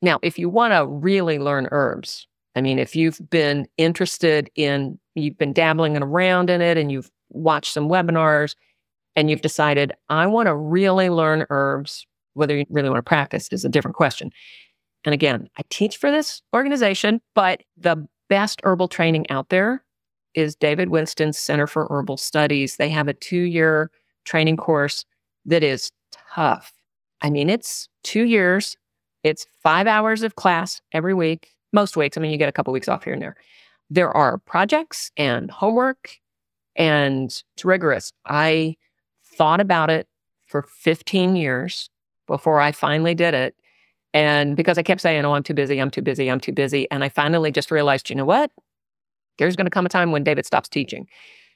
Now, 0.00 0.20
if 0.22 0.38
you 0.38 0.48
want 0.48 0.72
to 0.72 0.86
really 0.86 1.38
learn 1.38 1.68
herbs, 1.70 2.26
I 2.56 2.62
mean, 2.62 2.78
if 2.78 2.96
you've 2.96 3.20
been 3.30 3.68
interested 3.76 4.50
in, 4.56 4.98
you've 5.14 5.38
been 5.38 5.52
dabbling 5.52 5.96
around 5.98 6.48
in 6.48 6.62
it 6.62 6.78
and 6.78 6.90
you've 6.90 7.10
watched 7.28 7.72
some 7.72 7.88
webinars 7.88 8.56
and 9.14 9.30
you've 9.30 9.42
decided, 9.42 9.92
I 10.08 10.26
want 10.26 10.46
to 10.46 10.56
really 10.56 11.10
learn 11.10 11.46
herbs, 11.50 12.06
whether 12.32 12.56
you 12.56 12.64
really 12.70 12.88
want 12.88 12.98
to 12.98 13.08
practice 13.08 13.48
is 13.52 13.64
a 13.64 13.68
different 13.68 13.96
question. 13.96 14.32
And 15.04 15.12
again, 15.14 15.48
I 15.58 15.62
teach 15.70 15.98
for 15.98 16.10
this 16.10 16.42
organization, 16.54 17.20
but 17.34 17.62
the 17.76 18.06
best 18.28 18.60
herbal 18.64 18.88
training 18.88 19.30
out 19.30 19.50
there 19.50 19.84
is 20.34 20.56
David 20.56 20.88
Winston's 20.88 21.38
Center 21.38 21.66
for 21.66 21.86
Herbal 21.90 22.16
Studies. 22.16 22.76
They 22.76 22.88
have 22.88 23.08
a 23.08 23.14
two 23.14 23.42
year 23.42 23.90
training 24.24 24.56
course 24.56 25.04
that 25.44 25.62
is 25.62 25.92
tough. 26.34 26.72
I 27.22 27.30
mean, 27.30 27.48
it's 27.48 27.88
two 28.02 28.24
years, 28.24 28.76
it's 29.22 29.46
five 29.62 29.86
hours 29.86 30.22
of 30.22 30.36
class 30.36 30.80
every 30.92 31.14
week, 31.14 31.55
most 31.76 31.96
weeks. 31.96 32.16
I 32.16 32.20
mean, 32.20 32.32
you 32.32 32.38
get 32.38 32.48
a 32.48 32.52
couple 32.52 32.72
weeks 32.72 32.88
off 32.88 33.04
here 33.04 33.12
and 33.12 33.22
there. 33.22 33.36
There 33.88 34.10
are 34.10 34.38
projects 34.38 35.12
and 35.16 35.48
homework, 35.50 36.18
and 36.74 37.26
it's 37.26 37.64
rigorous. 37.64 38.12
I 38.24 38.76
thought 39.22 39.60
about 39.60 39.90
it 39.90 40.08
for 40.46 40.62
15 40.62 41.36
years 41.36 41.88
before 42.26 42.60
I 42.60 42.72
finally 42.72 43.14
did 43.14 43.34
it. 43.34 43.54
And 44.14 44.56
because 44.56 44.78
I 44.78 44.82
kept 44.82 45.00
saying, 45.02 45.24
oh, 45.24 45.34
I'm 45.34 45.42
too 45.42 45.54
busy, 45.54 45.78
I'm 45.78 45.90
too 45.90 46.02
busy, 46.02 46.30
I'm 46.30 46.40
too 46.40 46.52
busy. 46.52 46.90
And 46.90 47.04
I 47.04 47.10
finally 47.10 47.52
just 47.52 47.70
realized, 47.70 48.08
you 48.08 48.16
know 48.16 48.24
what? 48.24 48.50
There's 49.38 49.56
going 49.56 49.66
to 49.66 49.70
come 49.70 49.84
a 49.84 49.90
time 49.90 50.10
when 50.10 50.24
David 50.24 50.46
stops 50.46 50.68
teaching 50.68 51.06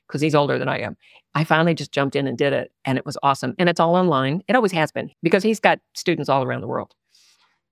because 0.06 0.20
he's 0.20 0.34
older 0.34 0.58
than 0.58 0.68
I 0.68 0.80
am. 0.80 0.96
I 1.34 1.44
finally 1.44 1.74
just 1.74 1.92
jumped 1.92 2.16
in 2.16 2.26
and 2.26 2.36
did 2.36 2.52
it. 2.52 2.70
And 2.84 2.98
it 2.98 3.06
was 3.06 3.16
awesome. 3.22 3.54
And 3.58 3.68
it's 3.68 3.80
all 3.80 3.94
online. 3.94 4.42
It 4.48 4.56
always 4.56 4.72
has 4.72 4.92
been 4.92 5.10
because 5.22 5.42
he's 5.42 5.60
got 5.60 5.80
students 5.94 6.28
all 6.28 6.42
around 6.42 6.60
the 6.60 6.68
world. 6.68 6.94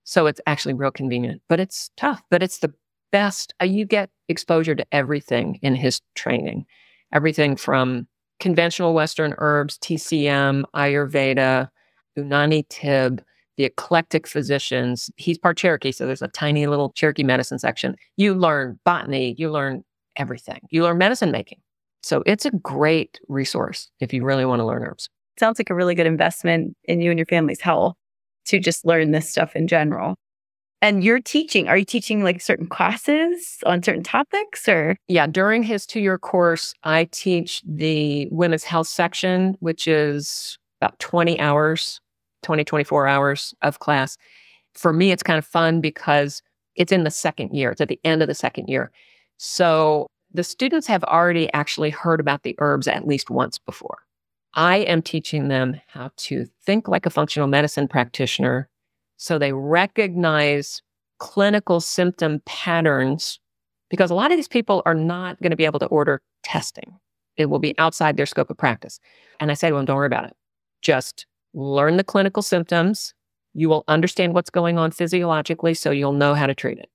So 0.09 0.25
it's 0.25 0.41
actually 0.47 0.73
real 0.73 0.91
convenient, 0.91 1.43
but 1.51 1.61
it's 1.61 1.91
tough, 1.99 2.23
but 2.31 2.43
it's 2.43 2.61
the 2.61 2.73
best. 3.13 3.53
Uh, 3.61 3.67
you 3.67 3.85
get 3.85 4.09
exposure 4.31 4.75
to 4.75 4.87
everything 4.91 5.59
in 5.61 5.75
his 5.75 6.01
training, 6.15 6.65
everything 7.13 7.57
from 7.57 8.09
conventional 8.41 8.95
Western 8.95 9.35
herbs, 9.37 9.77
TCM, 9.77 10.65
Ayurveda, 10.75 11.69
Unani 12.19 12.67
Tibb, 12.71 13.23
the 13.59 13.65
eclectic 13.65 14.27
physicians. 14.27 15.11
He's 15.19 15.37
part 15.37 15.59
Cherokee, 15.59 15.93
so 15.93 16.07
there's 16.07 16.23
a 16.23 16.29
tiny 16.29 16.67
little 16.67 16.91
Cherokee 16.93 17.23
medicine 17.23 17.59
section. 17.59 17.95
You 18.17 18.33
learn 18.33 18.81
botany, 18.87 19.35
you 19.37 19.51
learn 19.51 19.85
everything, 20.17 20.61
you 20.71 20.85
learn 20.85 20.97
medicine 20.97 21.33
making. 21.33 21.59
So 22.03 22.23
it's 22.25 22.47
a 22.47 22.51
great 22.51 23.21
resource 23.29 23.91
if 24.01 24.15
you 24.15 24.25
really 24.25 24.47
want 24.47 24.61
to 24.61 24.65
learn 24.65 24.85
herbs. 24.85 25.11
Sounds 25.39 25.59
like 25.59 25.69
a 25.69 25.75
really 25.75 25.95
good 25.95 26.07
investment 26.07 26.75
in 26.85 27.03
you 27.03 27.11
and 27.11 27.19
your 27.19 27.27
family's 27.27 27.61
health 27.61 27.98
to 28.49 28.59
just 28.59 28.85
learn 28.85 29.13
this 29.13 29.29
stuff 29.29 29.55
in 29.55 29.67
general. 29.69 30.17
And 30.81 31.03
you're 31.03 31.21
teaching, 31.21 31.69
are 31.69 31.77
you 31.77 31.85
teaching 31.85 32.23
like 32.23 32.41
certain 32.41 32.69
classes 32.69 33.59
on 33.67 33.83
certain 33.83 34.05
topics 34.05 34.69
or? 34.69 34.97
Yeah, 35.09 35.27
during 35.27 35.63
his 35.63 35.87
two 35.87 36.01
year 36.01 36.19
course, 36.19 36.73
I 36.85 37.09
teach 37.11 37.63
the 37.67 38.29
women's 38.31 38.65
health 38.65 38.87
section, 38.87 39.57
which 39.59 39.89
is 39.89 40.57
about 40.81 40.99
20 41.01 41.41
hours, 41.41 42.01
20, 42.43 42.65
24 42.65 43.09
hours 43.09 43.55
of 43.63 43.81
class. 43.81 44.17
For 44.75 44.93
me, 44.93 45.11
it's 45.11 45.25
kind 45.25 45.39
of 45.39 45.45
fun 45.45 45.81
because 45.81 46.43
it's 46.77 46.93
in 46.93 47.03
the 47.03 47.11
second 47.11 47.53
year, 47.53 47.73
it's 47.73 47.81
at 47.81 47.89
the 47.89 48.01
end 48.05 48.23
of 48.23 48.29
the 48.29 48.35
second 48.35 48.69
year. 48.69 48.93
So 49.39 50.07
the 50.33 50.45
students 50.45 50.87
have 50.87 51.03
already 51.05 51.53
actually 51.53 51.91
heard 51.91 52.21
about 52.21 52.45
the 52.45 52.55
herbs 52.59 52.87
at 52.87 53.07
least 53.07 53.31
once 53.31 53.59
before. 53.59 53.99
I 54.55 54.79
am 54.79 55.03
teaching 55.03 55.49
them 55.49 55.81
how 55.89 56.11
to 56.17 56.47
think 56.65 56.89
like 56.89 57.07
a 57.07 57.11
functional 57.11 57.49
medicine 57.49 57.89
practitioner 57.89 58.69
so 59.19 59.37
they 59.37 59.53
recognize 59.53 60.81
clinical 61.19 61.81
symptom 61.81 62.41
patterns 62.47 63.41
because 63.91 64.11
a 64.11 64.15
lot 64.15 64.31
of 64.31 64.39
these 64.39 64.49
people 64.49 64.81
are 64.87 64.95
not 64.95 65.41
going 65.43 65.51
to 65.51 65.57
be 65.57 65.65
able 65.65 65.81
to 65.81 65.87
order 65.87 66.23
testing. 66.45 66.99
It 67.37 67.47
will 67.47 67.59
be 67.59 67.77
outside 67.79 68.17
their 68.17 68.27
scope 68.27 68.49
of 68.49 68.57
practice. 68.57 69.01
And 69.41 69.51
I 69.51 69.55
say 69.55 69.69
to 69.69 69.75
them, 69.75 69.85
don't 69.85 69.97
worry 69.97 70.07
about 70.07 70.25
it. 70.25 70.37
Just 70.83 71.27
learn 71.53 71.97
the 71.97 72.05
clinical 72.05 72.43
symptoms. 72.43 73.13
You 73.55 73.69
will 73.69 73.85
understand 73.89 74.35
what's 74.35 74.51
going 74.51 74.79
on 74.79 74.93
physiologically, 74.93 75.75
so 75.75 75.91
you'll 75.91 76.13
know 76.13 76.35
how 76.35 76.47
to 76.47 76.55
treat 76.55 76.79
it. 76.79 76.89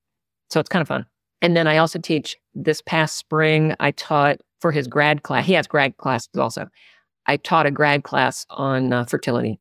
So 0.50 0.62
it's 0.62 0.70
kind 0.70 0.82
of 0.82 0.88
fun. 0.88 1.06
And 1.42 1.58
then 1.58 1.68
I 1.68 1.78
also 1.78 2.00
teach 2.00 2.38
this 2.56 2.82
past 2.82 3.18
spring, 3.18 3.76
I 3.82 3.92
taught 3.92 4.40
for 4.62 4.72
his 4.72 4.88
grad 4.88 5.24
class. 5.24 5.46
He 5.46 5.54
has 5.54 5.68
grad 5.68 5.98
classes 5.98 6.30
also. 6.38 6.70
I 7.26 7.38
taught 7.38 7.66
a 7.66 7.72
grad 7.72 8.04
class 8.04 8.46
on 8.50 8.94
uh, 8.94 9.06
fertility, 9.06 9.60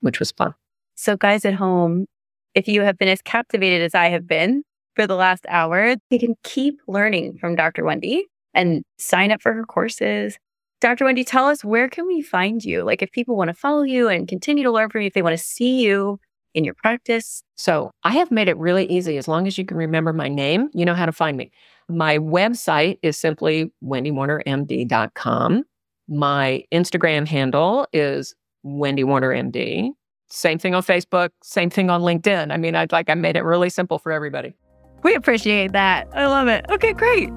which 0.00 0.18
was 0.18 0.32
fun. 0.32 0.54
So, 0.94 1.16
guys 1.16 1.44
at 1.44 1.54
home, 1.54 2.06
if 2.54 2.68
you 2.68 2.82
have 2.82 2.98
been 2.98 3.08
as 3.08 3.22
captivated 3.22 3.82
as 3.82 3.94
I 3.94 4.08
have 4.08 4.26
been 4.26 4.62
for 4.94 5.06
the 5.06 5.14
last 5.14 5.44
hour, 5.48 5.96
you 6.10 6.18
can 6.18 6.34
keep 6.42 6.80
learning 6.88 7.38
from 7.38 7.54
Dr. 7.54 7.84
Wendy 7.84 8.26
and 8.54 8.82
sign 8.98 9.30
up 9.30 9.42
for 9.42 9.52
her 9.52 9.64
courses. 9.64 10.38
Dr. 10.80 11.04
Wendy, 11.04 11.24
tell 11.24 11.46
us 11.46 11.64
where 11.64 11.88
can 11.88 12.06
we 12.06 12.22
find 12.22 12.64
you? 12.64 12.82
Like 12.82 13.02
if 13.02 13.10
people 13.12 13.36
want 13.36 13.48
to 13.48 13.54
follow 13.54 13.82
you 13.82 14.08
and 14.08 14.26
continue 14.28 14.64
to 14.64 14.70
learn 14.70 14.90
from 14.90 15.02
you, 15.02 15.06
if 15.06 15.14
they 15.14 15.22
want 15.22 15.36
to 15.36 15.42
see 15.42 15.82
you 15.82 16.18
in 16.54 16.64
your 16.64 16.74
practice. 16.74 17.42
So 17.56 17.90
I 18.02 18.12
have 18.12 18.30
made 18.30 18.48
it 18.48 18.56
really 18.56 18.86
easy. 18.86 19.18
As 19.18 19.28
long 19.28 19.46
as 19.46 19.58
you 19.58 19.64
can 19.64 19.76
remember 19.76 20.12
my 20.12 20.28
name, 20.28 20.70
you 20.72 20.84
know 20.84 20.94
how 20.94 21.06
to 21.06 21.12
find 21.12 21.36
me. 21.36 21.52
My 21.88 22.18
website 22.18 22.98
is 23.02 23.16
simply 23.16 23.70
wendywarnermd.com. 23.84 25.64
My 26.08 26.64
Instagram 26.72 27.26
handle 27.26 27.86
is 27.92 28.34
Wendy 28.62 29.04
Warner 29.04 29.30
MD. 29.30 29.90
Same 30.28 30.58
thing 30.58 30.74
on 30.74 30.82
Facebook, 30.82 31.30
same 31.42 31.70
thing 31.70 31.88
on 31.90 32.02
LinkedIn. 32.02 32.52
I 32.52 32.56
mean, 32.56 32.74
I'd 32.74 32.92
like 32.92 33.08
I 33.08 33.14
made 33.14 33.36
it 33.36 33.42
really 33.42 33.70
simple 33.70 33.98
for 33.98 34.12
everybody. 34.12 34.56
We 35.02 35.14
appreciate 35.14 35.72
that. 35.72 36.08
I 36.14 36.26
love 36.26 36.48
it. 36.48 36.66
Okay, 36.70 36.92
great. 36.92 37.30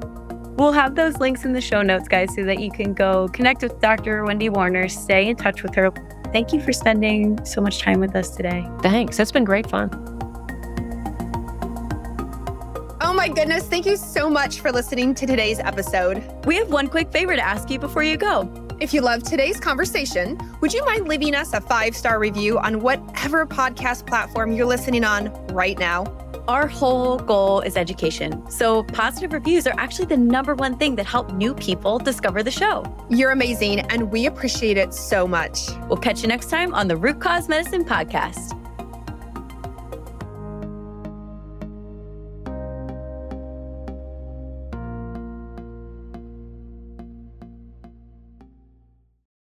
We'll 0.57 0.71
have 0.71 0.95
those 0.95 1.17
links 1.17 1.45
in 1.45 1.53
the 1.53 1.61
show 1.61 1.81
notes, 1.81 2.07
guys, 2.07 2.33
so 2.35 2.43
that 2.43 2.59
you 2.59 2.71
can 2.71 2.93
go 2.93 3.29
connect 3.29 3.61
with 3.61 3.79
Dr. 3.79 4.25
Wendy 4.25 4.49
Warner, 4.49 4.89
stay 4.89 5.27
in 5.27 5.35
touch 5.35 5.63
with 5.63 5.73
her. 5.75 5.91
Thank 6.33 6.51
you 6.51 6.61
for 6.61 6.73
spending 6.73 7.43
so 7.45 7.61
much 7.61 7.79
time 7.79 7.99
with 7.99 8.15
us 8.15 8.35
today. 8.35 8.67
Thanks. 8.81 9.19
It's 9.19 9.31
been 9.31 9.45
great 9.45 9.69
fun. 9.69 9.89
My 13.19 13.27
goodness, 13.27 13.65
thank 13.65 13.85
you 13.85 13.97
so 13.97 14.29
much 14.29 14.61
for 14.61 14.71
listening 14.71 15.13
to 15.15 15.27
today's 15.27 15.59
episode. 15.59 16.23
We 16.45 16.55
have 16.55 16.71
one 16.71 16.87
quick 16.87 17.11
favor 17.11 17.35
to 17.35 17.41
ask 17.41 17.69
you 17.69 17.77
before 17.77 18.01
you 18.01 18.15
go. 18.15 18.49
If 18.79 18.93
you 18.93 19.01
loved 19.01 19.25
today's 19.25 19.59
conversation, 19.59 20.39
would 20.61 20.71
you 20.71 20.85
mind 20.85 21.09
leaving 21.09 21.35
us 21.35 21.51
a 21.51 21.59
five 21.59 21.97
star 21.97 22.17
review 22.17 22.57
on 22.59 22.79
whatever 22.79 23.45
podcast 23.45 24.07
platform 24.07 24.53
you're 24.53 24.65
listening 24.65 25.03
on 25.03 25.33
right 25.47 25.77
now? 25.77 26.05
Our 26.47 26.65
whole 26.65 27.19
goal 27.19 27.59
is 27.59 27.75
education. 27.75 28.49
So, 28.49 28.83
positive 28.83 29.33
reviews 29.33 29.67
are 29.67 29.75
actually 29.77 30.05
the 30.05 30.15
number 30.15 30.55
one 30.55 30.77
thing 30.77 30.95
that 30.95 31.05
help 31.05 31.33
new 31.33 31.53
people 31.53 31.99
discover 31.99 32.41
the 32.41 32.51
show. 32.51 32.85
You're 33.09 33.31
amazing, 33.31 33.81
and 33.81 34.13
we 34.13 34.27
appreciate 34.27 34.77
it 34.77 34.93
so 34.93 35.27
much. 35.27 35.67
We'll 35.89 35.97
catch 35.97 36.21
you 36.21 36.29
next 36.29 36.49
time 36.49 36.73
on 36.73 36.87
the 36.87 36.95
Root 36.95 37.19
Cause 37.19 37.49
Medicine 37.49 37.83
Podcast. 37.83 38.58